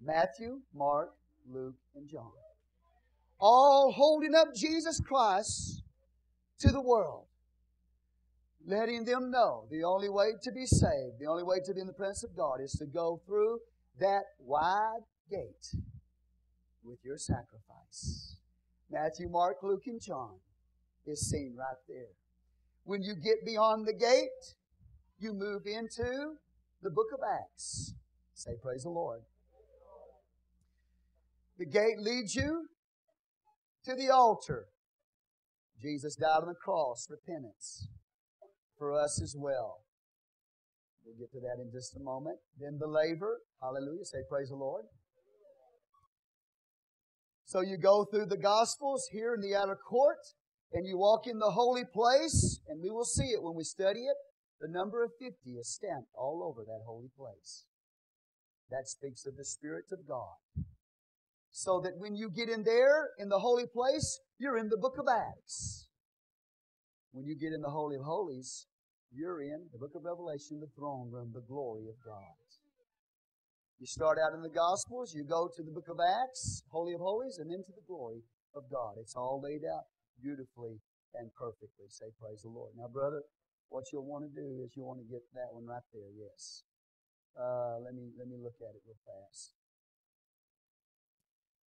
Matthew, 0.00 0.60
Mark, 0.74 1.10
Luke, 1.50 1.76
and 1.94 2.08
John. 2.08 2.30
All 3.40 3.92
holding 3.92 4.34
up 4.34 4.54
Jesus 4.54 5.00
Christ 5.00 5.82
to 6.60 6.70
the 6.70 6.80
world. 6.80 7.26
Letting 8.66 9.04
them 9.04 9.30
know 9.30 9.64
the 9.70 9.84
only 9.84 10.08
way 10.08 10.32
to 10.42 10.52
be 10.52 10.66
saved, 10.66 11.18
the 11.20 11.26
only 11.26 11.44
way 11.44 11.56
to 11.64 11.72
be 11.72 11.80
in 11.80 11.86
the 11.86 11.92
presence 11.92 12.24
of 12.24 12.36
God 12.36 12.60
is 12.60 12.72
to 12.72 12.86
go 12.86 13.20
through 13.26 13.60
that 13.98 14.24
wide 14.40 15.04
gate 15.30 15.74
with 16.82 16.98
your 17.04 17.16
sacrifice. 17.16 18.36
Matthew, 18.90 19.28
Mark, 19.28 19.56
Luke, 19.62 19.86
and 19.86 20.00
John 20.00 20.34
is 21.06 21.28
seen 21.30 21.54
right 21.56 21.76
there. 21.88 22.12
When 22.84 23.02
you 23.02 23.14
get 23.14 23.44
beyond 23.44 23.86
the 23.86 23.92
gate, 23.92 24.54
you 25.18 25.32
move 25.32 25.62
into 25.66 26.34
the 26.82 26.90
book 26.90 27.08
of 27.12 27.20
Acts. 27.22 27.94
Say, 28.34 28.52
Praise 28.62 28.84
the 28.84 28.90
Lord. 28.90 29.20
The 31.58 31.66
gate 31.66 31.98
leads 31.98 32.34
you 32.34 32.66
to 33.84 33.94
the 33.94 34.10
altar. 34.10 34.66
Jesus 35.80 36.16
died 36.16 36.42
on 36.42 36.48
the 36.48 36.54
cross, 36.54 37.08
repentance 37.10 37.88
for 38.78 38.92
us 38.92 39.20
as 39.22 39.34
well. 39.36 39.82
We'll 41.04 41.16
get 41.16 41.32
to 41.32 41.40
that 41.40 41.60
in 41.60 41.70
just 41.72 41.96
a 41.96 42.00
moment. 42.00 42.38
Then 42.60 42.78
the 42.78 42.86
laver, 42.86 43.40
Hallelujah. 43.60 44.04
Say, 44.04 44.18
Praise 44.28 44.50
the 44.50 44.56
Lord. 44.56 44.84
So 47.44 47.60
you 47.60 47.78
go 47.78 48.04
through 48.04 48.26
the 48.26 48.36
Gospels 48.36 49.08
here 49.10 49.34
in 49.34 49.40
the 49.40 49.56
outer 49.56 49.74
court, 49.76 50.18
and 50.72 50.86
you 50.86 50.98
walk 50.98 51.26
in 51.26 51.38
the 51.38 51.52
holy 51.52 51.84
place, 51.84 52.60
and 52.68 52.82
we 52.82 52.90
will 52.90 53.06
see 53.06 53.28
it 53.28 53.42
when 53.42 53.54
we 53.54 53.64
study 53.64 54.00
it. 54.00 54.16
The 54.60 54.68
number 54.68 55.02
of 55.02 55.12
50 55.18 55.50
is 55.52 55.72
stamped 55.72 56.10
all 56.14 56.42
over 56.44 56.62
that 56.64 56.82
holy 56.86 57.08
place. 57.16 57.64
That 58.70 58.86
speaks 58.86 59.24
of 59.24 59.36
the 59.36 59.46
Spirit 59.46 59.86
of 59.92 60.06
God. 60.06 60.36
So 61.58 61.82
that 61.82 61.98
when 61.98 62.14
you 62.14 62.30
get 62.30 62.46
in 62.46 62.62
there, 62.62 63.18
in 63.18 63.26
the 63.26 63.42
holy 63.42 63.66
place, 63.66 64.22
you're 64.38 64.62
in 64.62 64.70
the 64.70 64.78
book 64.78 64.94
of 64.94 65.10
Acts. 65.10 65.90
When 67.10 67.26
you 67.26 67.34
get 67.34 67.50
in 67.50 67.66
the 67.66 67.74
Holy 67.74 67.96
of 67.98 68.06
Holies, 68.06 68.70
you're 69.10 69.42
in 69.42 69.66
the 69.74 69.78
book 69.82 69.90
of 69.98 70.06
Revelation, 70.06 70.62
the 70.62 70.70
throne 70.78 71.10
room, 71.10 71.34
the 71.34 71.42
glory 71.42 71.90
of 71.90 71.98
God. 71.98 72.38
You 73.82 73.90
start 73.90 74.22
out 74.22 74.38
in 74.38 74.42
the 74.46 74.54
Gospels, 74.54 75.10
you 75.18 75.26
go 75.26 75.50
to 75.50 75.62
the 75.66 75.74
book 75.74 75.90
of 75.90 75.98
Acts, 75.98 76.62
Holy 76.70 76.94
of 76.94 77.02
Holies, 77.02 77.42
and 77.42 77.50
then 77.50 77.66
to 77.66 77.74
the 77.74 77.82
glory 77.90 78.22
of 78.54 78.70
God. 78.70 78.94
It's 79.02 79.18
all 79.18 79.42
laid 79.42 79.66
out 79.66 79.90
beautifully 80.22 80.78
and 81.18 81.34
perfectly. 81.34 81.90
Say, 81.90 82.14
Praise 82.22 82.46
the 82.46 82.54
Lord. 82.54 82.70
Now, 82.78 82.86
brother, 82.86 83.26
what 83.66 83.90
you'll 83.90 84.06
want 84.06 84.30
to 84.30 84.30
do 84.30 84.62
is 84.62 84.78
you'll 84.78 84.86
want 84.94 85.02
to 85.02 85.10
get 85.10 85.26
that 85.34 85.50
one 85.50 85.66
right 85.66 85.82
there, 85.90 86.14
yes. 86.14 86.62
Uh, 87.34 87.82
let 87.82 87.98
me 87.98 88.14
let 88.14 88.30
me 88.30 88.38
look 88.38 88.62
at 88.62 88.78
it 88.78 88.82
real 88.86 89.02
fast. 89.02 89.57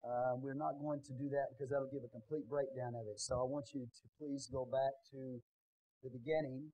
Uh, 0.05 0.36
we're 0.36 0.52
not 0.52 0.76
going 0.80 1.00
to 1.00 1.12
do 1.16 1.32
that 1.32 1.48
because 1.52 1.72
that'll 1.72 1.88
give 1.88 2.05
a 2.05 2.12
complete 2.12 2.44
breakdown 2.44 2.92
of 2.92 3.09
it. 3.09 3.18
So 3.18 3.40
I 3.40 3.46
want 3.48 3.72
you 3.72 3.88
to 3.88 4.05
please 4.20 4.46
go 4.52 4.68
back 4.68 4.92
to 5.12 5.40
the 6.05 6.11
beginning 6.12 6.68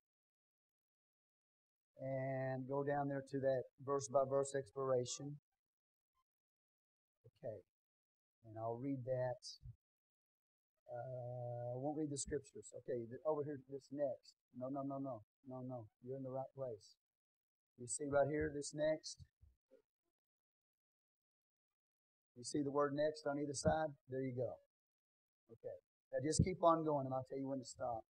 and 2.01 2.67
go 2.67 2.83
down 2.83 3.07
there 3.07 3.23
to 3.31 3.39
that 3.39 3.63
verse 3.85 4.09
by 4.11 4.27
verse 4.27 4.53
exploration. 4.53 5.39
Okay. 7.23 7.63
And 8.49 8.59
I'll 8.59 8.79
read 8.83 9.05
that. 9.05 9.39
Uh, 10.91 11.71
I 11.71 11.77
won't 11.79 11.97
read 11.97 12.11
the 12.11 12.17
scriptures. 12.17 12.73
Okay, 12.83 13.07
over 13.25 13.43
here, 13.43 13.59
this 13.71 13.87
next. 13.93 14.35
No, 14.59 14.67
no, 14.67 14.83
no, 14.83 14.99
no. 14.99 15.21
No, 15.47 15.63
no. 15.63 15.85
You're 16.03 16.17
in 16.17 16.23
the 16.23 16.35
right 16.35 16.51
place. 16.53 16.99
You 17.79 17.87
see 17.87 18.11
right 18.11 18.27
here, 18.27 18.51
this 18.53 18.73
next? 18.75 19.17
You 22.41 22.45
see 22.49 22.65
the 22.65 22.73
word 22.73 22.97
next 22.97 23.29
on 23.29 23.37
either 23.37 23.53
side? 23.53 23.93
There 24.09 24.25
you 24.25 24.33
go. 24.33 24.49
Okay. 25.53 25.77
Now 26.09 26.25
just 26.25 26.41
keep 26.41 26.57
on 26.65 26.81
going 26.81 27.05
and 27.05 27.13
I'll 27.13 27.21
tell 27.29 27.37
you 27.37 27.45
when 27.45 27.61
to 27.61 27.69
stop. 27.69 28.01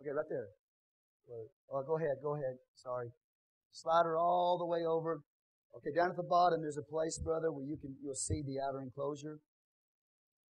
Okay, 0.00 0.08
right 0.08 0.24
there. 0.32 0.48
Oh, 1.68 1.84
go 1.84 2.00
ahead, 2.00 2.16
go 2.24 2.32
ahead. 2.32 2.56
Sorry. 2.80 3.12
Slide 3.76 4.08
her 4.08 4.16
all 4.16 4.56
the 4.56 4.64
way 4.64 4.88
over. 4.88 5.20
Okay, 5.76 5.92
down 5.92 6.08
at 6.08 6.16
the 6.16 6.24
bottom, 6.24 6.64
there's 6.64 6.80
a 6.80 6.88
place, 6.88 7.20
brother, 7.20 7.52
where 7.52 7.68
you 7.68 7.76
can 7.76 7.92
you'll 8.00 8.16
see 8.16 8.40
the 8.40 8.56
outer 8.64 8.80
enclosure 8.80 9.36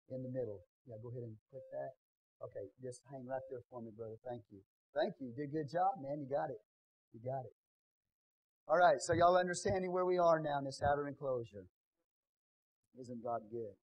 in 0.09 0.25
the 0.25 0.33
middle. 0.33 0.65
Yeah, 0.89 0.97
go 1.05 1.13
ahead 1.13 1.29
and 1.29 1.37
click 1.53 1.69
that. 1.77 2.01
Okay, 2.49 2.65
just 2.81 3.05
hang 3.13 3.29
right 3.29 3.45
there 3.53 3.61
for 3.69 3.85
me, 3.85 3.93
brother. 3.93 4.17
Thank 4.25 4.41
you. 4.49 4.65
Thank 4.97 5.21
you. 5.21 5.29
You 5.29 5.35
did 5.37 5.53
a 5.53 5.57
good 5.61 5.69
job, 5.69 6.01
man. 6.01 6.25
You 6.25 6.33
got 6.33 6.49
it. 6.49 6.65
You 7.13 7.21
got 7.21 7.45
it. 7.45 7.53
All 8.71 8.79
right, 8.79 9.03
so 9.03 9.15
y'all 9.15 9.37
understanding 9.37 9.91
where 9.91 10.07
we 10.07 10.17
are 10.17 10.39
now 10.39 10.59
in 10.59 10.65
this 10.65 10.81
outer 10.81 11.09
enclosure. 11.09 11.67
Isn't 13.01 13.19
God 13.19 13.41
good? 13.51 13.75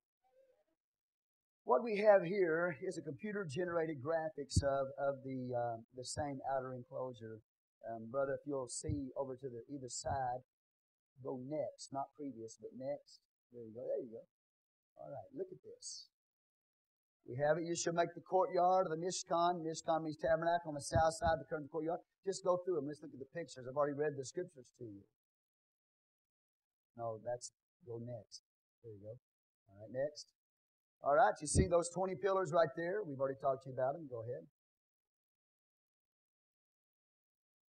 What 1.64 1.84
we 1.84 1.98
have 1.98 2.24
here 2.24 2.74
is 2.80 2.96
a 2.96 3.02
computer 3.02 3.44
generated 3.44 3.98
graphics 4.00 4.64
of, 4.64 4.88
of 4.96 5.20
the, 5.28 5.52
uh, 5.52 5.76
the 5.94 6.06
same 6.06 6.40
outer 6.56 6.72
enclosure. 6.72 7.40
Um, 7.84 8.08
brother, 8.10 8.32
if 8.40 8.46
you'll 8.46 8.70
see 8.70 9.10
over 9.14 9.36
to 9.36 9.48
the 9.52 9.60
either 9.68 9.90
side, 9.90 10.40
go 11.22 11.38
next, 11.46 11.92
not 11.92 12.16
previous, 12.16 12.56
but 12.58 12.70
next. 12.72 13.20
There 13.52 13.68
you 13.68 13.74
go. 13.74 13.84
There 13.84 14.00
you 14.00 14.08
go. 14.08 14.24
All 15.04 15.12
right, 15.12 15.28
look 15.36 15.48
at 15.52 15.60
this. 15.60 16.08
We 17.28 17.36
have 17.36 17.60
it. 17.60 17.68
You 17.68 17.76
shall 17.76 17.92
make 17.92 18.16
the 18.16 18.24
courtyard 18.24 18.88
of 18.88 18.96
the 18.96 18.96
Mishkan. 18.96 19.60
Mishkan 19.60 20.00
means 20.00 20.16
tabernacle 20.16 20.72
on 20.72 20.74
the 20.74 20.80
south 20.80 21.12
side, 21.20 21.36
of 21.36 21.44
the 21.44 21.44
current 21.44 21.68
courtyard. 21.70 22.00
Just 22.24 22.42
go 22.42 22.56
through 22.64 22.80
them. 22.80 22.88
Let's 22.88 23.04
look 23.04 23.12
at 23.12 23.20
the 23.20 23.28
pictures. 23.36 23.68
I've 23.68 23.76
already 23.76 23.92
read 23.92 24.16
the 24.16 24.24
scriptures 24.24 24.72
to 24.80 24.84
you. 24.84 25.04
No, 26.96 27.20
that's 27.20 27.52
go 27.86 28.00
next. 28.00 28.48
There 28.82 28.96
you 28.96 29.04
go. 29.04 29.12
All 29.68 29.76
right, 29.76 29.92
next. 29.92 30.32
All 31.04 31.14
right, 31.14 31.36
you 31.40 31.46
see 31.46 31.68
those 31.68 31.90
20 31.90 32.16
pillars 32.16 32.50
right 32.50 32.72
there? 32.76 33.04
We've 33.06 33.20
already 33.20 33.38
talked 33.38 33.64
to 33.64 33.70
you 33.70 33.76
about 33.76 33.92
them. 33.92 34.08
Go 34.10 34.24
ahead. 34.24 34.48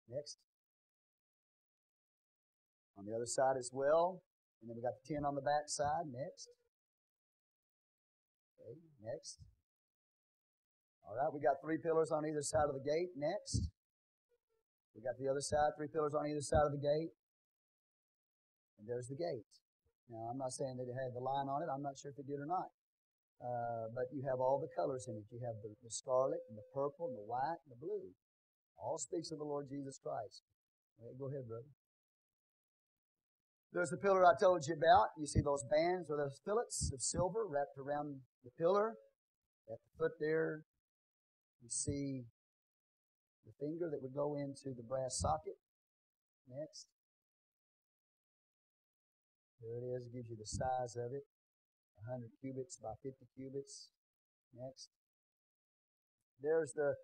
Next. 0.07 0.37
On 2.95 3.05
the 3.05 3.13
other 3.13 3.25
side 3.25 3.57
as 3.57 3.71
well. 3.73 4.21
And 4.61 4.69
then 4.69 4.77
we 4.77 4.85
got 4.85 4.93
the 5.01 5.13
10 5.13 5.25
on 5.25 5.33
the 5.33 5.41
back 5.41 5.65
side. 5.67 6.05
Next. 6.13 6.47
Next. 9.03 9.39
All 11.07 11.15
right, 11.15 11.31
we 11.31 11.39
got 11.39 11.61
three 11.63 11.77
pillars 11.77 12.11
on 12.11 12.25
either 12.25 12.43
side 12.43 12.67
of 12.67 12.75
the 12.75 12.83
gate. 12.83 13.15
Next. 13.15 13.69
We 14.97 15.05
got 15.05 15.15
the 15.21 15.29
other 15.29 15.45
side, 15.45 15.77
three 15.77 15.87
pillars 15.87 16.17
on 16.17 16.25
either 16.25 16.41
side 16.41 16.65
of 16.65 16.73
the 16.73 16.81
gate. 16.81 17.13
And 18.81 18.89
there's 18.89 19.07
the 19.07 19.15
gate. 19.15 19.47
Now, 20.09 20.33
I'm 20.33 20.41
not 20.41 20.51
saying 20.51 20.77
that 20.77 20.89
it 20.89 20.97
had 20.97 21.13
the 21.13 21.21
line 21.21 21.47
on 21.47 21.61
it. 21.61 21.69
I'm 21.69 21.85
not 21.85 21.95
sure 22.01 22.11
if 22.11 22.19
it 22.19 22.25
did 22.25 22.41
or 22.41 22.49
not. 22.49 22.73
Uh, 23.37 23.93
but 23.93 24.09
you 24.09 24.25
have 24.25 24.41
all 24.41 24.57
the 24.57 24.71
colors 24.73 25.05
in 25.05 25.15
it. 25.15 25.29
You 25.29 25.37
have 25.45 25.61
the, 25.61 25.69
the 25.85 25.93
scarlet 25.93 26.41
and 26.49 26.57
the 26.57 26.65
purple 26.73 27.13
and 27.13 27.17
the 27.17 27.27
white 27.29 27.61
and 27.61 27.69
the 27.69 27.77
blue. 27.77 28.09
All 28.81 28.97
speaks 28.97 29.29
of 29.29 29.37
the 29.37 29.45
Lord 29.45 29.69
Jesus 29.69 30.01
Christ. 30.01 30.41
Okay, 30.97 31.13
go 31.17 31.29
ahead, 31.29 31.45
brother. 31.45 31.69
There's 33.73 33.89
the 33.89 33.97
pillar 33.97 34.25
I 34.25 34.33
told 34.39 34.65
you 34.65 34.73
about. 34.73 35.09
You 35.17 35.27
see 35.27 35.41
those 35.41 35.63
bands 35.69 36.09
or 36.09 36.17
those 36.17 36.39
fillets 36.43 36.91
of 36.93 37.01
silver 37.01 37.45
wrapped 37.45 37.77
around 37.77 38.21
the 38.43 38.51
pillar. 38.57 38.95
At 39.69 39.79
the 39.83 40.03
foot 40.03 40.13
there, 40.19 40.63
you 41.61 41.69
see 41.69 42.23
the 43.45 43.51
finger 43.59 43.89
that 43.91 44.01
would 44.01 44.15
go 44.15 44.35
into 44.35 44.75
the 44.75 44.83
brass 44.83 45.19
socket. 45.19 45.57
Next. 46.47 46.87
There 49.61 49.77
it 49.77 49.83
is. 49.83 50.07
It 50.07 50.13
gives 50.13 50.29
you 50.29 50.37
the 50.39 50.47
size 50.47 50.95
of 50.95 51.11
it. 51.11 51.27
100 52.07 52.29
cubits 52.39 52.77
by 52.77 52.93
50 53.03 53.25
cubits. 53.35 53.89
Next. 54.55 54.89
There's 56.41 56.71
the, 56.73 56.95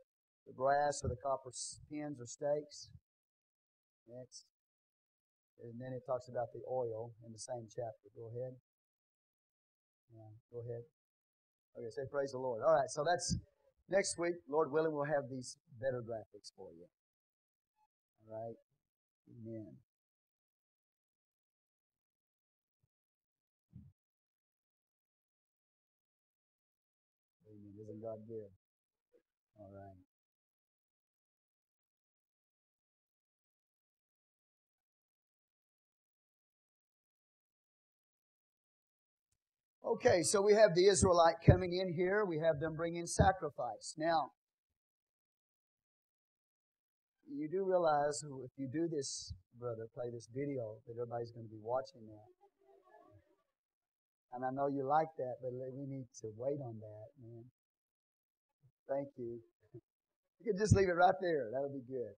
the 0.48 0.54
brass 0.54 1.02
or 1.04 1.10
the 1.10 1.18
copper 1.22 1.52
pins 1.90 2.22
or 2.22 2.28
stakes. 2.28 2.90
Next. 4.08 4.46
And 5.62 5.80
then 5.80 5.94
it 5.94 6.04
talks 6.06 6.28
about 6.28 6.52
the 6.54 6.62
oil 6.70 7.14
in 7.26 7.32
the 7.32 7.40
same 7.40 7.68
chapter. 7.70 8.10
Go 8.16 8.28
ahead. 8.34 8.54
Yeah, 10.14 10.32
go 10.52 10.60
ahead. 10.60 10.84
Okay, 11.78 11.90
say 11.90 12.04
praise 12.12 12.32
the 12.32 12.40
Lord. 12.40 12.62
All 12.62 12.74
right, 12.74 12.90
so 12.90 13.04
that's 13.04 13.38
next 13.90 14.20
week. 14.20 14.36
Lord 14.50 14.72
willing, 14.72 14.94
we'll 14.94 15.06
have 15.06 15.30
these 15.30 15.58
better 15.80 16.02
graphics 16.02 16.52
for 16.56 16.70
you. 16.74 16.86
All 18.30 18.36
right. 18.36 18.56
Amen. 19.30 19.78
Amen. 27.48 27.74
Isn't 27.82 28.02
God 28.02 28.20
good? 28.28 28.63
Okay, 39.86 40.24
so 40.24 40.42
we 40.42 40.54
have 40.54 40.76
the 40.76 40.88
Israelite 40.88 41.36
coming 41.46 41.74
in 41.74 41.94
here. 41.94 42.24
We 42.24 42.40
have 42.40 42.62
them 42.62 42.76
bringing 42.76 43.06
sacrifice. 43.06 43.96
Now, 43.98 44.32
you 47.28 47.50
do 47.52 47.66
realize 47.68 48.24
if 48.46 48.52
you 48.56 48.70
do 48.72 48.88
this, 48.88 49.34
brother, 49.60 49.88
play 49.94 50.10
this 50.10 50.30
video, 50.34 50.78
that 50.88 50.94
everybody's 50.94 51.32
going 51.32 51.48
to 51.48 51.52
be 51.52 51.60
watching 51.62 52.08
that. 52.08 52.32
And 54.32 54.46
I 54.46 54.52
know 54.52 54.68
you 54.68 54.88
like 54.88 55.12
that, 55.18 55.36
but 55.42 55.52
we 55.52 55.86
need 55.86 56.08
to 56.22 56.32
wait 56.38 56.60
on 56.64 56.80
that, 56.80 57.08
man. 57.22 57.44
Thank 58.88 59.10
you. 59.18 59.40
You 60.40 60.52
can 60.52 60.60
just 60.60 60.76
leave 60.76 60.90
it 60.90 60.92
right 60.92 61.16
there. 61.22 61.50
That'll 61.54 61.72
be 61.72 61.88
good. 61.88 62.12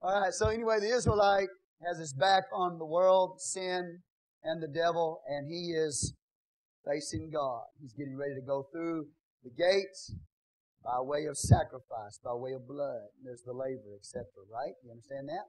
All 0.00 0.20
right, 0.20 0.32
so 0.32 0.48
anyway, 0.48 0.80
the 0.80 0.92
Israelite 0.92 1.46
has 1.86 1.98
his 2.00 2.12
back 2.12 2.42
on 2.52 2.78
the 2.78 2.84
world, 2.84 3.40
sin, 3.40 4.00
and 4.42 4.60
the 4.60 4.66
devil, 4.66 5.20
and 5.28 5.46
he 5.46 5.70
is 5.70 6.14
facing 6.86 7.30
God. 7.30 7.66
He's 7.80 7.94
getting 7.94 8.16
ready 8.16 8.34
to 8.34 8.46
go 8.46 8.66
through 8.72 9.06
the 9.44 9.50
gates 9.50 10.14
by 10.84 10.98
way 11.00 11.26
of 11.26 11.36
sacrifice, 11.38 12.18
by 12.22 12.34
way 12.34 12.52
of 12.52 12.66
blood. 12.66 13.10
There's 13.22 13.42
the 13.42 13.54
laver, 13.54 13.94
etc. 13.96 14.26
Right? 14.50 14.74
You 14.82 14.90
understand 14.90 15.28
that? 15.28 15.46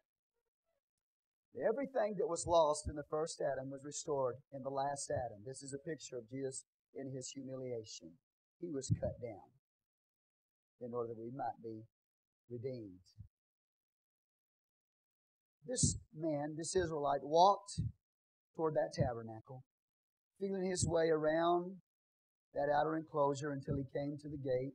Everything 1.54 2.18
that 2.18 2.26
was 2.26 2.48
lost 2.48 2.90
in 2.90 2.96
the 2.96 3.06
first 3.10 3.42
Adam 3.42 3.70
was 3.70 3.82
restored 3.86 4.36
in 4.54 4.64
the 4.64 4.74
last 4.74 5.12
Adam. 5.12 5.46
This 5.46 5.62
is 5.62 5.74
a 5.74 5.88
picture 5.88 6.18
of 6.18 6.30
Jesus 6.30 6.66
in 6.96 7.14
his 7.14 7.30
humiliation. 7.30 8.18
He 8.60 8.72
was 8.72 8.90
cut 9.00 9.22
down 9.22 9.54
in 10.82 10.94
order 10.94 11.14
that 11.14 11.22
we 11.22 11.30
might 11.30 11.62
be 11.62 11.86
redeemed. 12.50 13.06
This 15.68 15.98
man, 16.16 16.56
this 16.58 16.76
Israelite, 16.76 17.22
walked 17.24 17.80
toward 18.56 18.74
that 18.74 18.94
tabernacle 18.94 19.64
feeling 20.40 20.70
his 20.70 20.86
way 20.88 21.10
around 21.10 21.78
that 22.54 22.70
outer 22.70 22.98
enclosure 22.98 23.52
until 23.52 23.78
he 23.78 23.86
came 23.94 24.18
to 24.22 24.30
the 24.30 24.38
gate, 24.38 24.74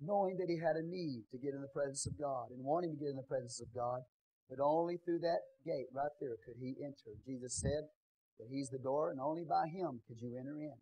knowing 0.00 0.36
that 0.38 0.48
he 0.48 0.58
had 0.58 0.76
a 0.76 0.86
need 0.86 1.24
to 1.32 1.38
get 1.38 1.54
in 1.54 1.60
the 1.60 1.74
presence 1.74 2.06
of 2.06 2.18
God 2.18 2.50
and 2.50 2.62
wanting 2.62 2.94
to 2.94 3.00
get 3.00 3.10
in 3.10 3.16
the 3.16 3.26
presence 3.26 3.60
of 3.60 3.74
God, 3.74 4.00
but 4.48 4.62
only 4.62 4.96
through 4.96 5.20
that 5.20 5.42
gate 5.64 5.90
right 5.92 6.14
there 6.20 6.38
could 6.44 6.60
he 6.60 6.76
enter. 6.78 7.18
Jesus 7.26 7.58
said 7.58 7.90
that 8.38 8.48
he's 8.50 8.68
the 8.68 8.78
door, 8.78 9.10
and 9.10 9.20
only 9.20 9.42
by 9.42 9.66
him 9.66 10.00
could 10.06 10.20
you 10.20 10.36
enter 10.38 10.60
in. 10.60 10.76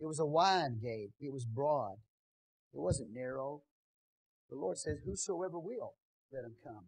It 0.00 0.06
was 0.06 0.18
a 0.18 0.26
wide 0.26 0.82
gate, 0.82 1.10
it 1.20 1.32
was 1.32 1.44
broad, 1.44 1.96
it 2.72 2.80
wasn't 2.80 3.14
narrow. 3.14 3.62
The 4.50 4.56
Lord 4.56 4.78
says, 4.78 4.98
Whosoever 5.04 5.58
will, 5.58 5.94
let 6.32 6.44
him 6.44 6.54
come. 6.62 6.86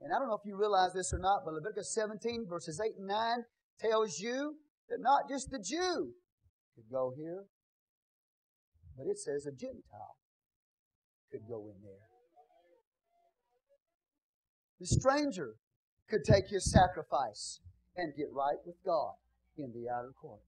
And 0.00 0.12
I 0.12 0.18
don't 0.18 0.28
know 0.28 0.38
if 0.38 0.46
you 0.46 0.56
realize 0.56 0.92
this 0.94 1.12
or 1.12 1.18
not, 1.18 1.42
but 1.44 1.54
Leviticus 1.54 1.92
17, 1.94 2.46
verses 2.48 2.80
8 2.84 2.92
and 2.98 3.08
9 3.08 3.44
tells 3.80 4.20
you 4.20 4.54
that 4.88 5.00
not 5.00 5.28
just 5.28 5.50
the 5.50 5.58
Jew 5.58 6.12
could 6.74 6.90
go 6.90 7.12
here, 7.16 7.44
but 8.96 9.06
it 9.06 9.18
says 9.18 9.46
a 9.46 9.52
Gentile 9.52 10.16
could 11.30 11.42
go 11.48 11.68
in 11.68 11.82
there. 11.82 12.08
The 14.80 14.86
stranger 14.86 15.54
could 16.08 16.24
take 16.24 16.48
his 16.48 16.70
sacrifice 16.70 17.60
and 17.96 18.16
get 18.16 18.28
right 18.32 18.58
with 18.64 18.76
God 18.84 19.14
in 19.56 19.72
the 19.72 19.90
outer 19.90 20.12
court. 20.20 20.40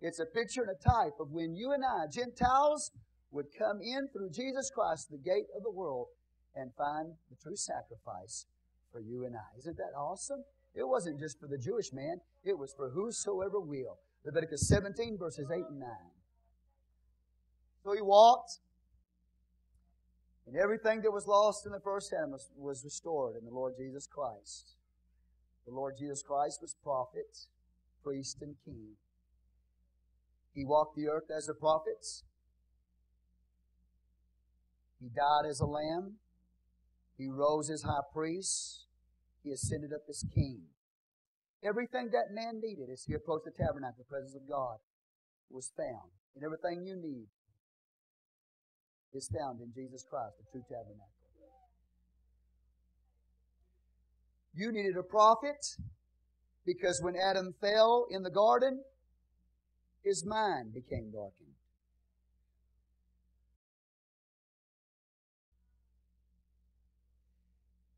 It's 0.00 0.18
a 0.18 0.26
picture 0.26 0.62
and 0.62 0.70
a 0.70 0.88
type 0.88 1.14
of 1.20 1.30
when 1.30 1.54
you 1.54 1.72
and 1.72 1.84
I, 1.84 2.06
Gentiles, 2.10 2.90
would 3.30 3.46
come 3.56 3.80
in 3.80 4.08
through 4.08 4.30
Jesus 4.30 4.70
Christ, 4.74 5.08
the 5.10 5.18
gate 5.18 5.46
of 5.56 5.62
the 5.62 5.70
world, 5.70 6.08
and 6.54 6.72
find 6.74 7.12
the 7.30 7.36
true 7.40 7.56
sacrifice 7.56 8.46
for 8.90 9.00
you 9.00 9.24
and 9.24 9.36
I. 9.36 9.58
Isn't 9.58 9.76
that 9.76 9.96
awesome? 9.96 10.42
It 10.74 10.86
wasn't 10.86 11.18
just 11.18 11.40
for 11.40 11.46
the 11.46 11.58
Jewish 11.58 11.92
man, 11.92 12.20
it 12.44 12.58
was 12.58 12.72
for 12.76 12.90
whosoever 12.90 13.60
will. 13.60 13.98
Leviticus 14.24 14.68
17, 14.68 15.16
verses 15.18 15.46
8 15.50 15.64
and 15.70 15.80
9. 15.80 15.88
So 17.82 17.92
he 17.92 18.02
walked, 18.02 18.58
and 20.46 20.56
everything 20.56 21.00
that 21.02 21.10
was 21.10 21.26
lost 21.26 21.64
in 21.64 21.72
the 21.72 21.80
first 21.80 22.12
Adam 22.16 22.32
was, 22.32 22.50
was 22.56 22.84
restored 22.84 23.36
in 23.36 23.44
the 23.44 23.50
Lord 23.50 23.74
Jesus 23.78 24.06
Christ. 24.06 24.74
The 25.66 25.72
Lord 25.72 25.94
Jesus 25.98 26.22
Christ 26.22 26.58
was 26.60 26.74
prophet, 26.82 27.46
priest, 28.02 28.38
and 28.42 28.56
king. 28.64 28.96
He 30.54 30.64
walked 30.64 30.96
the 30.96 31.08
earth 31.08 31.30
as 31.34 31.48
a 31.48 31.54
prophet. 31.54 32.04
He 35.00 35.08
died 35.08 35.48
as 35.48 35.60
a 35.60 35.66
lamb. 35.66 36.16
He 37.16 37.28
rose 37.28 37.70
as 37.70 37.82
high 37.82 38.02
priest. 38.12 38.86
He 39.42 39.50
ascended 39.50 39.92
up 39.92 40.02
as 40.08 40.24
king. 40.34 40.62
Everything 41.62 42.10
that 42.12 42.32
man 42.32 42.60
needed 42.62 42.88
as 42.92 43.04
he 43.04 43.14
approached 43.14 43.44
the 43.44 43.52
tabernacle, 43.52 43.96
the 43.98 44.04
presence 44.04 44.34
of 44.34 44.48
God, 44.48 44.78
was 45.50 45.72
found. 45.76 46.10
And 46.34 46.44
everything 46.44 46.86
you 46.86 46.96
need 46.96 47.26
is 49.12 49.28
found 49.28 49.60
in 49.60 49.72
Jesus 49.74 50.04
Christ, 50.08 50.34
the 50.38 50.44
true 50.52 50.64
tabernacle. 50.68 51.08
You 54.54 54.72
needed 54.72 54.96
a 54.96 55.02
prophet 55.02 55.64
because 56.66 57.00
when 57.02 57.14
Adam 57.16 57.54
fell 57.60 58.06
in 58.10 58.22
the 58.22 58.30
garden, 58.30 58.82
his 60.02 60.24
mind 60.26 60.74
became 60.74 61.10
darkened. 61.12 61.54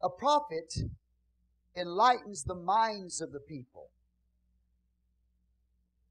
A 0.02 0.10
prophet 0.10 0.74
enlightens 1.76 2.44
the 2.44 2.54
minds 2.54 3.20
of 3.20 3.32
the 3.32 3.40
people. 3.40 3.88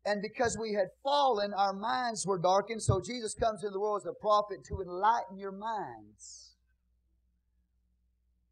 And 0.06 0.22
because 0.22 0.58
we 0.60 0.74
had 0.74 0.88
fallen, 1.04 1.54
our 1.54 1.74
minds 1.74 2.26
were 2.26 2.40
darkened. 2.40 2.82
So 2.82 3.00
Jesus 3.00 3.36
comes 3.36 3.64
into 3.64 3.74
the 3.74 3.80
world 3.80 4.02
as 4.02 4.08
a 4.08 4.20
prophet 4.20 4.64
to 4.68 4.82
enlighten 4.82 5.38
your 5.38 5.52
minds. 5.52 6.56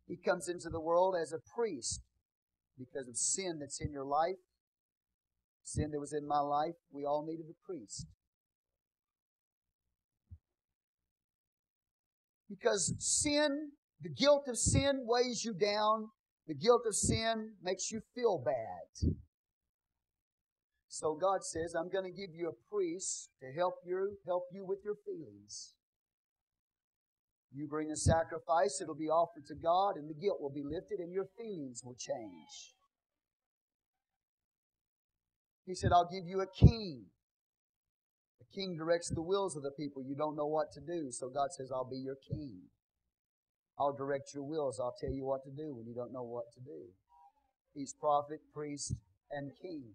He 0.07 0.15
comes 0.15 0.47
into 0.47 0.69
the 0.69 0.79
world 0.79 1.15
as 1.19 1.33
a 1.33 1.39
priest 1.55 2.01
because 2.77 3.07
of 3.07 3.17
sin 3.17 3.57
that's 3.59 3.81
in 3.81 3.91
your 3.91 4.05
life, 4.05 4.37
sin 5.63 5.91
that 5.91 5.99
was 5.99 6.13
in 6.13 6.27
my 6.27 6.39
life. 6.39 6.75
We 6.91 7.05
all 7.05 7.25
needed 7.25 7.45
a 7.49 7.65
priest. 7.65 8.07
Because 12.49 12.95
sin, 12.97 13.71
the 14.01 14.09
guilt 14.09 14.45
of 14.47 14.57
sin 14.57 15.01
weighs 15.03 15.43
you 15.45 15.53
down. 15.53 16.09
The 16.49 16.55
guilt 16.55 16.81
of 16.87 16.95
sin 16.95 17.51
makes 17.61 17.91
you 17.91 18.01
feel 18.15 18.39
bad. 18.43 19.13
So 20.87 21.13
God 21.13 21.43
says, 21.43 21.75
I'm 21.75 21.91
going 21.91 22.05
to 22.05 22.09
give 22.09 22.33
you 22.33 22.49
a 22.49 22.73
priest 22.73 23.29
to 23.39 23.51
help 23.55 23.75
you, 23.85 24.17
help 24.25 24.45
you 24.51 24.65
with 24.65 24.79
your 24.83 24.95
feelings. 25.05 25.75
You 27.53 27.67
bring 27.67 27.91
a 27.91 27.95
sacrifice, 27.95 28.81
it'll 28.81 28.95
be 28.95 29.09
offered 29.09 29.45
to 29.49 29.53
God, 29.53 29.95
and 29.95 30.09
the 30.09 30.15
guilt 30.15 30.41
will 30.41 30.49
be 30.49 30.63
lifted, 30.63 30.99
and 30.99 31.13
your 31.13 31.27
feelings 31.37 31.83
will 31.85 31.95
change. 31.95 32.73
He 35.67 35.75
said, 35.75 35.91
I'll 35.93 36.09
give 36.11 36.25
you 36.25 36.41
a 36.41 36.47
king. 36.47 37.05
A 38.41 38.55
king 38.55 38.75
directs 38.75 39.09
the 39.09 39.21
wills 39.21 39.55
of 39.55 39.61
the 39.61 39.71
people. 39.77 40.01
You 40.03 40.15
don't 40.15 40.35
know 40.35 40.47
what 40.47 40.71
to 40.71 40.81
do, 40.81 41.11
so 41.11 41.29
God 41.29 41.49
says, 41.51 41.71
I'll 41.71 41.87
be 41.87 41.97
your 41.97 42.17
king. 42.27 42.61
I'll 43.79 43.95
direct 43.95 44.33
your 44.33 44.43
wills. 44.43 44.79
I'll 44.79 44.95
tell 44.99 45.11
you 45.11 45.25
what 45.25 45.43
to 45.43 45.51
do 45.51 45.75
when 45.75 45.87
you 45.87 45.95
don't 45.95 46.11
know 46.11 46.23
what 46.23 46.51
to 46.53 46.59
do. 46.59 46.89
He's 47.73 47.93
prophet, 47.93 48.39
priest, 48.53 48.95
and 49.31 49.51
king 49.61 49.93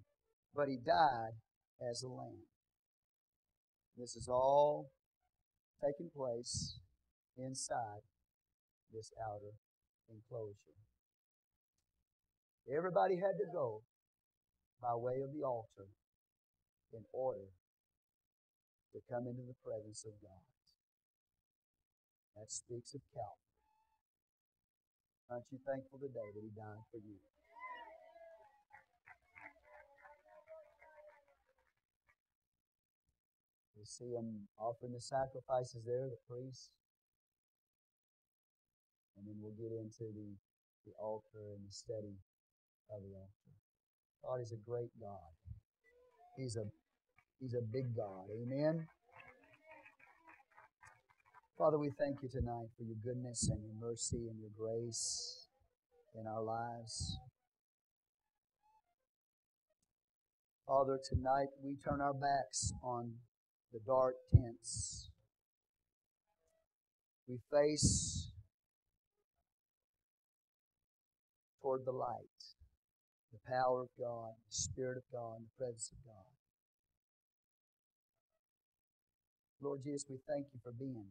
but 0.54 0.68
he 0.68 0.78
died 0.78 1.34
as 1.82 2.02
a 2.02 2.08
lamb. 2.08 2.46
This 3.96 4.16
is 4.16 4.28
all 4.28 4.90
taking 5.82 6.10
place 6.14 6.78
inside 7.36 8.02
this 8.92 9.10
outer 9.20 9.58
enclosure. 10.08 10.78
Everybody 12.70 13.16
had 13.16 13.36
to 13.38 13.52
go 13.52 13.82
by 14.80 14.94
way 14.94 15.20
of 15.22 15.32
the 15.34 15.44
altar 15.44 15.90
in 16.92 17.02
order 17.12 17.50
to 18.92 19.00
come 19.10 19.26
into 19.26 19.42
the 19.42 19.58
presence 19.64 20.04
of 20.06 20.12
God. 20.22 20.46
That 22.36 22.50
speaks 22.50 22.94
of 22.94 23.00
Calvary. 23.12 23.43
Aren't 25.34 25.50
you 25.50 25.58
thankful 25.66 25.98
today 25.98 26.30
that 26.30 26.46
He 26.46 26.54
died 26.54 26.86
for 26.94 26.98
you? 27.02 27.18
You 33.74 33.82
see 33.82 34.14
them 34.14 34.46
offering 34.62 34.92
the 34.92 35.00
sacrifices 35.00 35.82
there, 35.82 36.06
the 36.06 36.22
priests. 36.30 36.70
And 39.18 39.26
then 39.26 39.34
we'll 39.42 39.58
get 39.58 39.74
into 39.74 40.14
the, 40.14 40.38
the 40.86 40.94
altar 41.02 41.50
and 41.58 41.66
the 41.66 41.74
study 41.74 42.14
of 42.86 43.02
the 43.02 43.18
altar. 43.18 43.50
God 44.22 44.40
is 44.40 44.52
a 44.52 44.62
great 44.62 44.94
God. 45.00 45.34
He's 46.38 46.54
a 46.54 46.70
He's 47.40 47.54
a 47.54 47.60
big 47.60 47.96
God. 47.96 48.30
Amen. 48.30 48.86
Father, 51.56 51.78
we 51.78 51.90
thank 51.96 52.20
you 52.20 52.28
tonight 52.28 52.66
for 52.76 52.82
your 52.82 52.96
goodness 53.04 53.48
and 53.48 53.62
your 53.62 53.88
mercy 53.88 54.26
and 54.28 54.40
your 54.40 54.50
grace 54.58 55.46
in 56.18 56.26
our 56.26 56.42
lives. 56.42 57.16
Father, 60.66 60.98
tonight 61.08 61.50
we 61.62 61.76
turn 61.76 62.00
our 62.00 62.12
backs 62.12 62.72
on 62.82 63.12
the 63.72 63.78
dark 63.86 64.14
tents. 64.34 65.10
We 67.28 67.38
face 67.52 68.32
toward 71.62 71.84
the 71.84 71.92
light, 71.92 72.18
the 73.32 73.38
power 73.48 73.82
of 73.82 73.88
God, 73.96 74.32
the 74.48 74.54
Spirit 74.56 74.96
of 74.96 75.04
God, 75.12 75.38
the 75.38 75.64
presence 75.64 75.92
of 75.92 76.04
God. 76.04 76.32
Lord 79.62 79.84
Jesus, 79.84 80.04
we 80.10 80.16
thank 80.28 80.46
you 80.52 80.58
for 80.64 80.72
being 80.72 81.06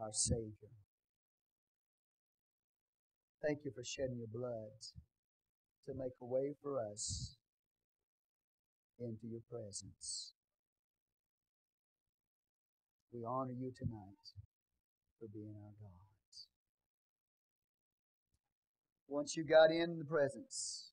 our 0.00 0.12
Savior. 0.12 0.72
Thank 3.44 3.60
you 3.64 3.70
for 3.74 3.84
shedding 3.84 4.18
your 4.18 4.28
blood 4.32 4.72
to 5.86 5.94
make 5.94 6.12
a 6.20 6.26
way 6.26 6.54
for 6.62 6.78
us 6.80 7.36
into 9.00 9.26
your 9.26 9.40
presence. 9.50 10.32
We 13.12 13.24
honor 13.24 13.54
you 13.58 13.72
tonight 13.76 14.34
for 15.18 15.28
being 15.32 15.54
our 15.56 15.72
God. 15.80 16.08
Once 19.08 19.36
you 19.36 19.44
got 19.44 19.70
in 19.70 19.98
the 19.98 20.04
presence 20.04 20.90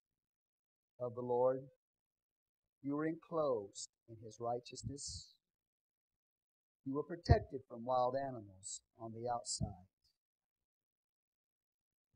of 0.99 1.15
the 1.15 1.21
Lord, 1.21 1.59
you 2.81 2.95
were 2.95 3.05
enclosed 3.05 3.89
in 4.07 4.15
His 4.23 4.37
righteousness. 4.39 5.34
You 6.85 6.93
were 6.93 7.03
protected 7.03 7.61
from 7.67 7.83
wild 7.83 8.15
animals 8.15 8.81
on 8.99 9.11
the 9.11 9.27
outside. 9.27 9.89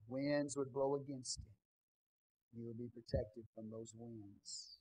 Winds 0.08 0.56
would 0.56 0.72
blow 0.72 0.96
against 0.96 1.40
it. 1.40 2.58
You 2.58 2.66
would 2.68 2.78
be 2.78 2.90
protected 2.94 3.46
from 3.56 3.70
those 3.72 3.94
winds. 3.98 4.78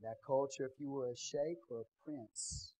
That 0.00 0.16
culture, 0.24 0.64
if 0.64 0.78
you 0.78 0.90
were 0.90 1.10
a 1.10 1.16
sheikh 1.16 1.58
or 1.70 1.80
a 1.80 2.04
prince, 2.04 2.72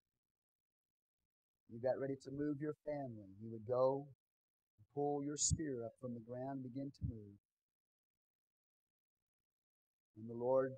you 1.68 1.80
got 1.80 1.98
ready 2.00 2.16
to 2.24 2.30
move 2.30 2.60
your 2.60 2.74
family, 2.86 3.34
you 3.42 3.50
would 3.50 3.66
go 3.66 4.06
and 4.78 4.86
pull 4.94 5.22
your 5.24 5.36
spear 5.36 5.84
up 5.84 5.92
from 6.00 6.14
the 6.14 6.20
ground 6.20 6.62
and 6.62 6.62
begin 6.62 6.90
to 6.90 7.04
move. 7.08 7.38
And 10.16 10.30
the 10.30 10.34
Lord, 10.34 10.72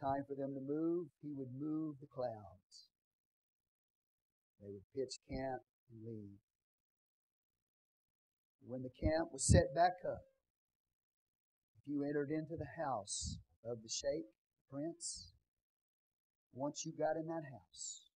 time 0.00 0.24
for 0.26 0.34
them 0.34 0.54
to 0.54 0.60
move, 0.60 1.08
He 1.22 1.32
would 1.34 1.52
move 1.58 1.96
the 2.00 2.06
clouds. 2.06 2.88
They 4.60 4.70
would 4.70 4.86
pitch 4.94 5.18
camp 5.28 5.62
and 5.90 6.06
leave. 6.06 6.38
When 8.66 8.82
the 8.82 8.90
camp 8.90 9.32
was 9.32 9.46
set 9.46 9.74
back 9.74 10.02
up, 10.04 10.22
if 11.78 11.86
you 11.86 12.04
entered 12.04 12.30
into 12.30 12.56
the 12.56 12.82
house 12.82 13.38
of 13.64 13.82
the 13.82 13.88
sheikh, 13.88 14.26
prince, 14.70 15.32
once 16.52 16.84
you 16.84 16.92
got 16.92 17.16
in 17.16 17.26
that 17.26 17.44
house, 17.50 18.10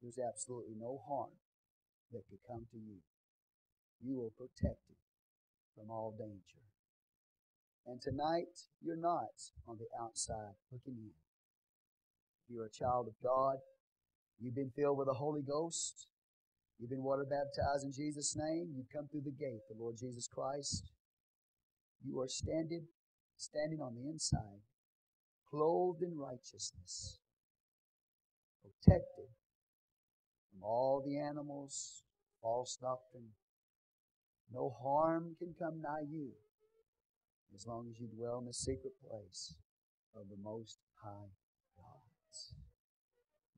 there 0.00 0.08
was 0.08 0.18
absolutely 0.18 0.74
no 0.74 1.00
harm 1.06 1.30
that 2.10 2.26
could 2.28 2.40
come 2.48 2.66
to 2.72 2.78
you. 2.78 2.98
You 4.00 4.18
were 4.18 4.30
protected 4.30 4.96
from 5.76 5.90
all 5.90 6.14
danger. 6.18 6.62
And 7.86 8.00
tonight, 8.00 8.70
you're 8.80 8.96
not 8.96 9.34
on 9.66 9.78
the 9.78 9.88
outside 10.00 10.54
looking 10.70 10.94
in. 10.98 11.10
You're 12.48 12.66
a 12.66 12.70
child 12.70 13.08
of 13.08 13.14
God. 13.22 13.56
You've 14.38 14.54
been 14.54 14.72
filled 14.74 14.98
with 14.98 15.08
the 15.08 15.14
Holy 15.14 15.42
Ghost. 15.42 16.06
You've 16.78 16.90
been 16.90 17.02
water 17.02 17.24
baptized 17.24 17.84
in 17.84 17.92
Jesus' 17.92 18.36
name. 18.36 18.72
You've 18.76 18.92
come 18.92 19.08
through 19.08 19.22
the 19.24 19.30
gate, 19.30 19.62
the 19.68 19.78
Lord 19.78 19.96
Jesus 19.98 20.28
Christ. 20.28 20.90
You 22.04 22.20
are 22.20 22.28
standing, 22.28 22.86
standing 23.36 23.80
on 23.80 23.94
the 23.94 24.08
inside, 24.08 24.62
clothed 25.48 26.02
in 26.02 26.16
righteousness 26.16 27.18
protected 28.62 29.28
from 30.50 30.62
all 30.62 31.02
the 31.04 31.18
animals, 31.18 32.02
false 32.40 32.78
doctrine. 32.80 33.30
No 34.52 34.74
harm 34.82 35.36
can 35.38 35.54
come 35.58 35.80
nigh 35.80 36.06
you 36.10 36.30
as 37.54 37.66
long 37.66 37.86
as 37.90 38.00
you 38.00 38.08
dwell 38.08 38.38
in 38.38 38.46
the 38.46 38.52
secret 38.52 38.92
place 39.08 39.54
of 40.14 40.28
the 40.28 40.36
Most 40.42 40.78
High 41.02 41.30
God. 41.76 42.02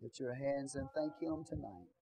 Lift 0.03 0.21
your 0.21 0.35
hands 0.35 0.75
and 0.75 0.89
thank 0.95 1.13
Him 1.21 1.45
tonight. 1.49 1.94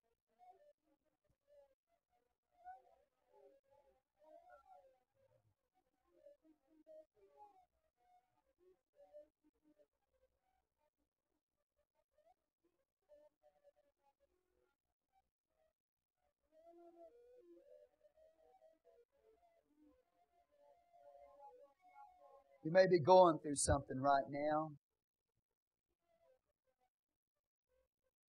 You 22.62 22.70
may 22.70 22.86
be 22.86 23.00
going 23.00 23.38
through 23.38 23.56
something 23.56 24.00
right 24.00 24.24
now. 24.30 24.70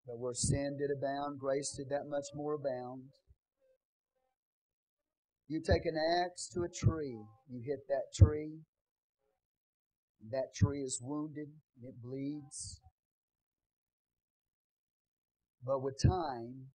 But 0.07 0.19
where 0.19 0.35
sin 0.35 0.79
did 0.79 0.91
abound, 0.91 1.39
grace 1.39 1.73
did 1.77 1.91
that 1.91 2.09
much 2.09 2.27
more 2.35 2.55
abound. 2.55 3.03
You 5.49 5.61
take 5.61 5.85
an 5.85 5.97
axe 5.97 6.49
to 6.55 6.63
a 6.63 6.69
tree, 6.69 7.19
you 7.49 7.63
hit 7.65 7.81
that 7.89 8.15
tree, 8.15 8.61
that 10.31 10.55
tree 10.55 10.81
is 10.81 10.99
wounded 11.03 11.49
and 11.77 11.89
it 11.89 12.03
bleeds. 12.03 12.81
But 15.65 15.83
with 15.83 16.03
time, 16.03 16.69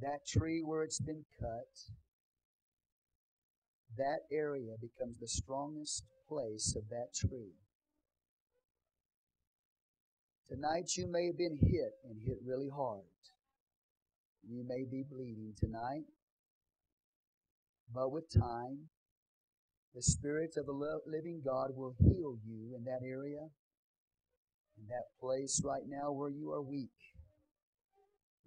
that 0.00 0.26
tree 0.26 0.62
where 0.64 0.82
it's 0.82 1.00
been 1.00 1.24
cut, 1.38 1.68
that 3.96 4.20
area 4.32 4.72
becomes 4.80 5.18
the 5.18 5.28
strongest 5.28 6.04
place 6.32 6.74
of 6.76 6.88
that 6.88 7.14
tree. 7.14 7.52
Tonight 10.48 10.90
you 10.96 11.06
may 11.10 11.26
have 11.26 11.38
been 11.38 11.58
hit 11.60 11.92
and 12.04 12.20
hit 12.24 12.38
really 12.44 12.68
hard. 12.74 13.02
You 14.48 14.64
may 14.66 14.84
be 14.90 15.04
bleeding 15.08 15.54
tonight. 15.58 16.04
But 17.94 18.12
with 18.12 18.32
time, 18.32 18.88
the 19.94 20.02
Spirit 20.02 20.54
of 20.56 20.66
the 20.66 21.00
living 21.06 21.42
God 21.44 21.70
will 21.76 21.94
heal 21.98 22.38
you 22.46 22.74
in 22.76 22.84
that 22.84 23.00
area, 23.04 23.48
in 24.78 24.86
that 24.88 25.12
place 25.20 25.60
right 25.64 25.84
now 25.86 26.12
where 26.12 26.30
you 26.30 26.50
are 26.52 26.62
weak 26.62 26.90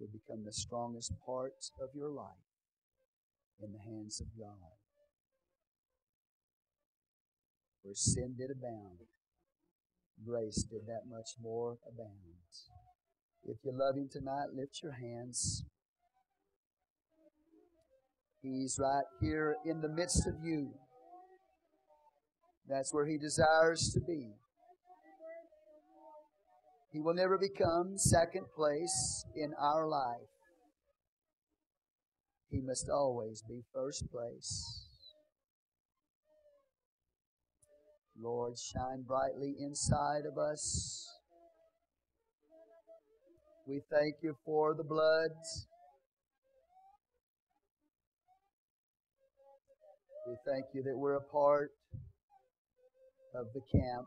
will 0.00 0.08
become 0.12 0.44
the 0.44 0.52
strongest 0.52 1.12
part 1.24 1.54
of 1.80 1.90
your 1.94 2.10
life 2.10 2.50
in 3.62 3.72
the 3.72 3.78
hands 3.78 4.20
of 4.20 4.26
God. 4.38 4.75
Where 7.86 7.94
sin 7.94 8.34
did 8.36 8.50
abound, 8.50 8.98
grace 10.26 10.64
did 10.64 10.88
that 10.88 11.02
much 11.08 11.36
more 11.40 11.78
abound. 11.88 12.10
If 13.44 13.58
you 13.62 13.70
love 13.72 13.96
Him 13.96 14.08
tonight, 14.10 14.46
lift 14.52 14.82
your 14.82 14.90
hands. 14.90 15.62
He's 18.42 18.76
right 18.80 19.04
here 19.20 19.54
in 19.64 19.82
the 19.82 19.88
midst 19.88 20.26
of 20.26 20.34
you. 20.42 20.72
That's 22.68 22.92
where 22.92 23.06
He 23.06 23.18
desires 23.18 23.92
to 23.94 24.00
be. 24.00 24.32
He 26.92 26.98
will 26.98 27.14
never 27.14 27.38
become 27.38 27.98
second 27.98 28.46
place 28.56 29.24
in 29.36 29.52
our 29.60 29.86
life. 29.86 30.26
He 32.50 32.60
must 32.60 32.88
always 32.88 33.44
be 33.48 33.62
first 33.72 34.10
place. 34.10 34.85
Lord, 38.20 38.54
shine 38.58 39.02
brightly 39.06 39.54
inside 39.58 40.24
of 40.30 40.38
us. 40.38 41.06
We 43.66 43.82
thank 43.90 44.16
you 44.22 44.36
for 44.44 44.74
the 44.74 44.84
blood. 44.84 45.32
We 50.26 50.36
thank 50.46 50.66
you 50.72 50.82
that 50.84 50.96
we're 50.96 51.16
a 51.16 51.20
part 51.20 51.70
of 53.34 53.46
the 53.54 53.60
camp 53.60 54.06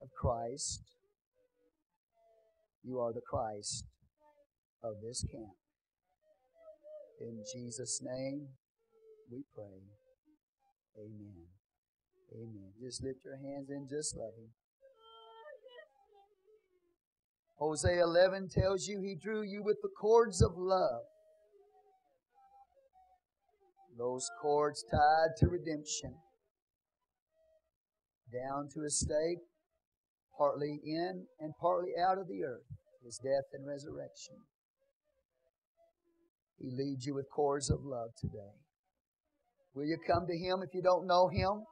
of 0.00 0.08
Christ. 0.20 0.82
You 2.84 3.00
are 3.00 3.12
the 3.12 3.20
Christ 3.20 3.84
of 4.82 4.94
this 5.02 5.24
camp. 5.30 5.56
In 7.20 7.42
Jesus' 7.52 8.00
name 8.02 8.48
we 9.30 9.42
pray. 9.54 9.97
Amen. 10.98 11.46
Amen. 12.34 12.72
Just 12.82 13.02
lift 13.02 13.20
your 13.24 13.36
hands 13.36 13.70
and 13.70 13.88
just 13.88 14.16
love 14.16 14.34
Him. 14.36 14.50
Hosea 17.58 18.02
11 18.02 18.48
tells 18.50 18.86
you 18.86 19.00
He 19.00 19.16
drew 19.16 19.42
you 19.42 19.62
with 19.62 19.78
the 19.82 19.88
cords 20.00 20.42
of 20.42 20.52
love. 20.56 21.02
Those 23.96 24.28
cords 24.40 24.84
tied 24.90 25.34
to 25.38 25.48
redemption, 25.48 26.14
down 28.32 28.68
to 28.74 28.84
a 28.86 28.90
stake 28.90 29.38
partly 30.38 30.80
in 30.84 31.26
and 31.40 31.52
partly 31.60 31.90
out 32.00 32.16
of 32.16 32.28
the 32.28 32.44
earth, 32.44 32.62
his 33.04 33.18
death 33.18 33.50
and 33.52 33.66
resurrection. 33.66 34.36
He 36.60 36.70
leads 36.70 37.04
you 37.06 37.14
with 37.14 37.26
cords 37.34 37.70
of 37.70 37.80
love 37.82 38.10
today. 38.16 38.54
Will 39.78 39.86
you 39.86 39.96
come 40.04 40.26
to 40.26 40.36
him 40.36 40.60
if 40.66 40.74
you 40.74 40.82
don't 40.82 41.06
know 41.06 41.28
him? 41.28 41.62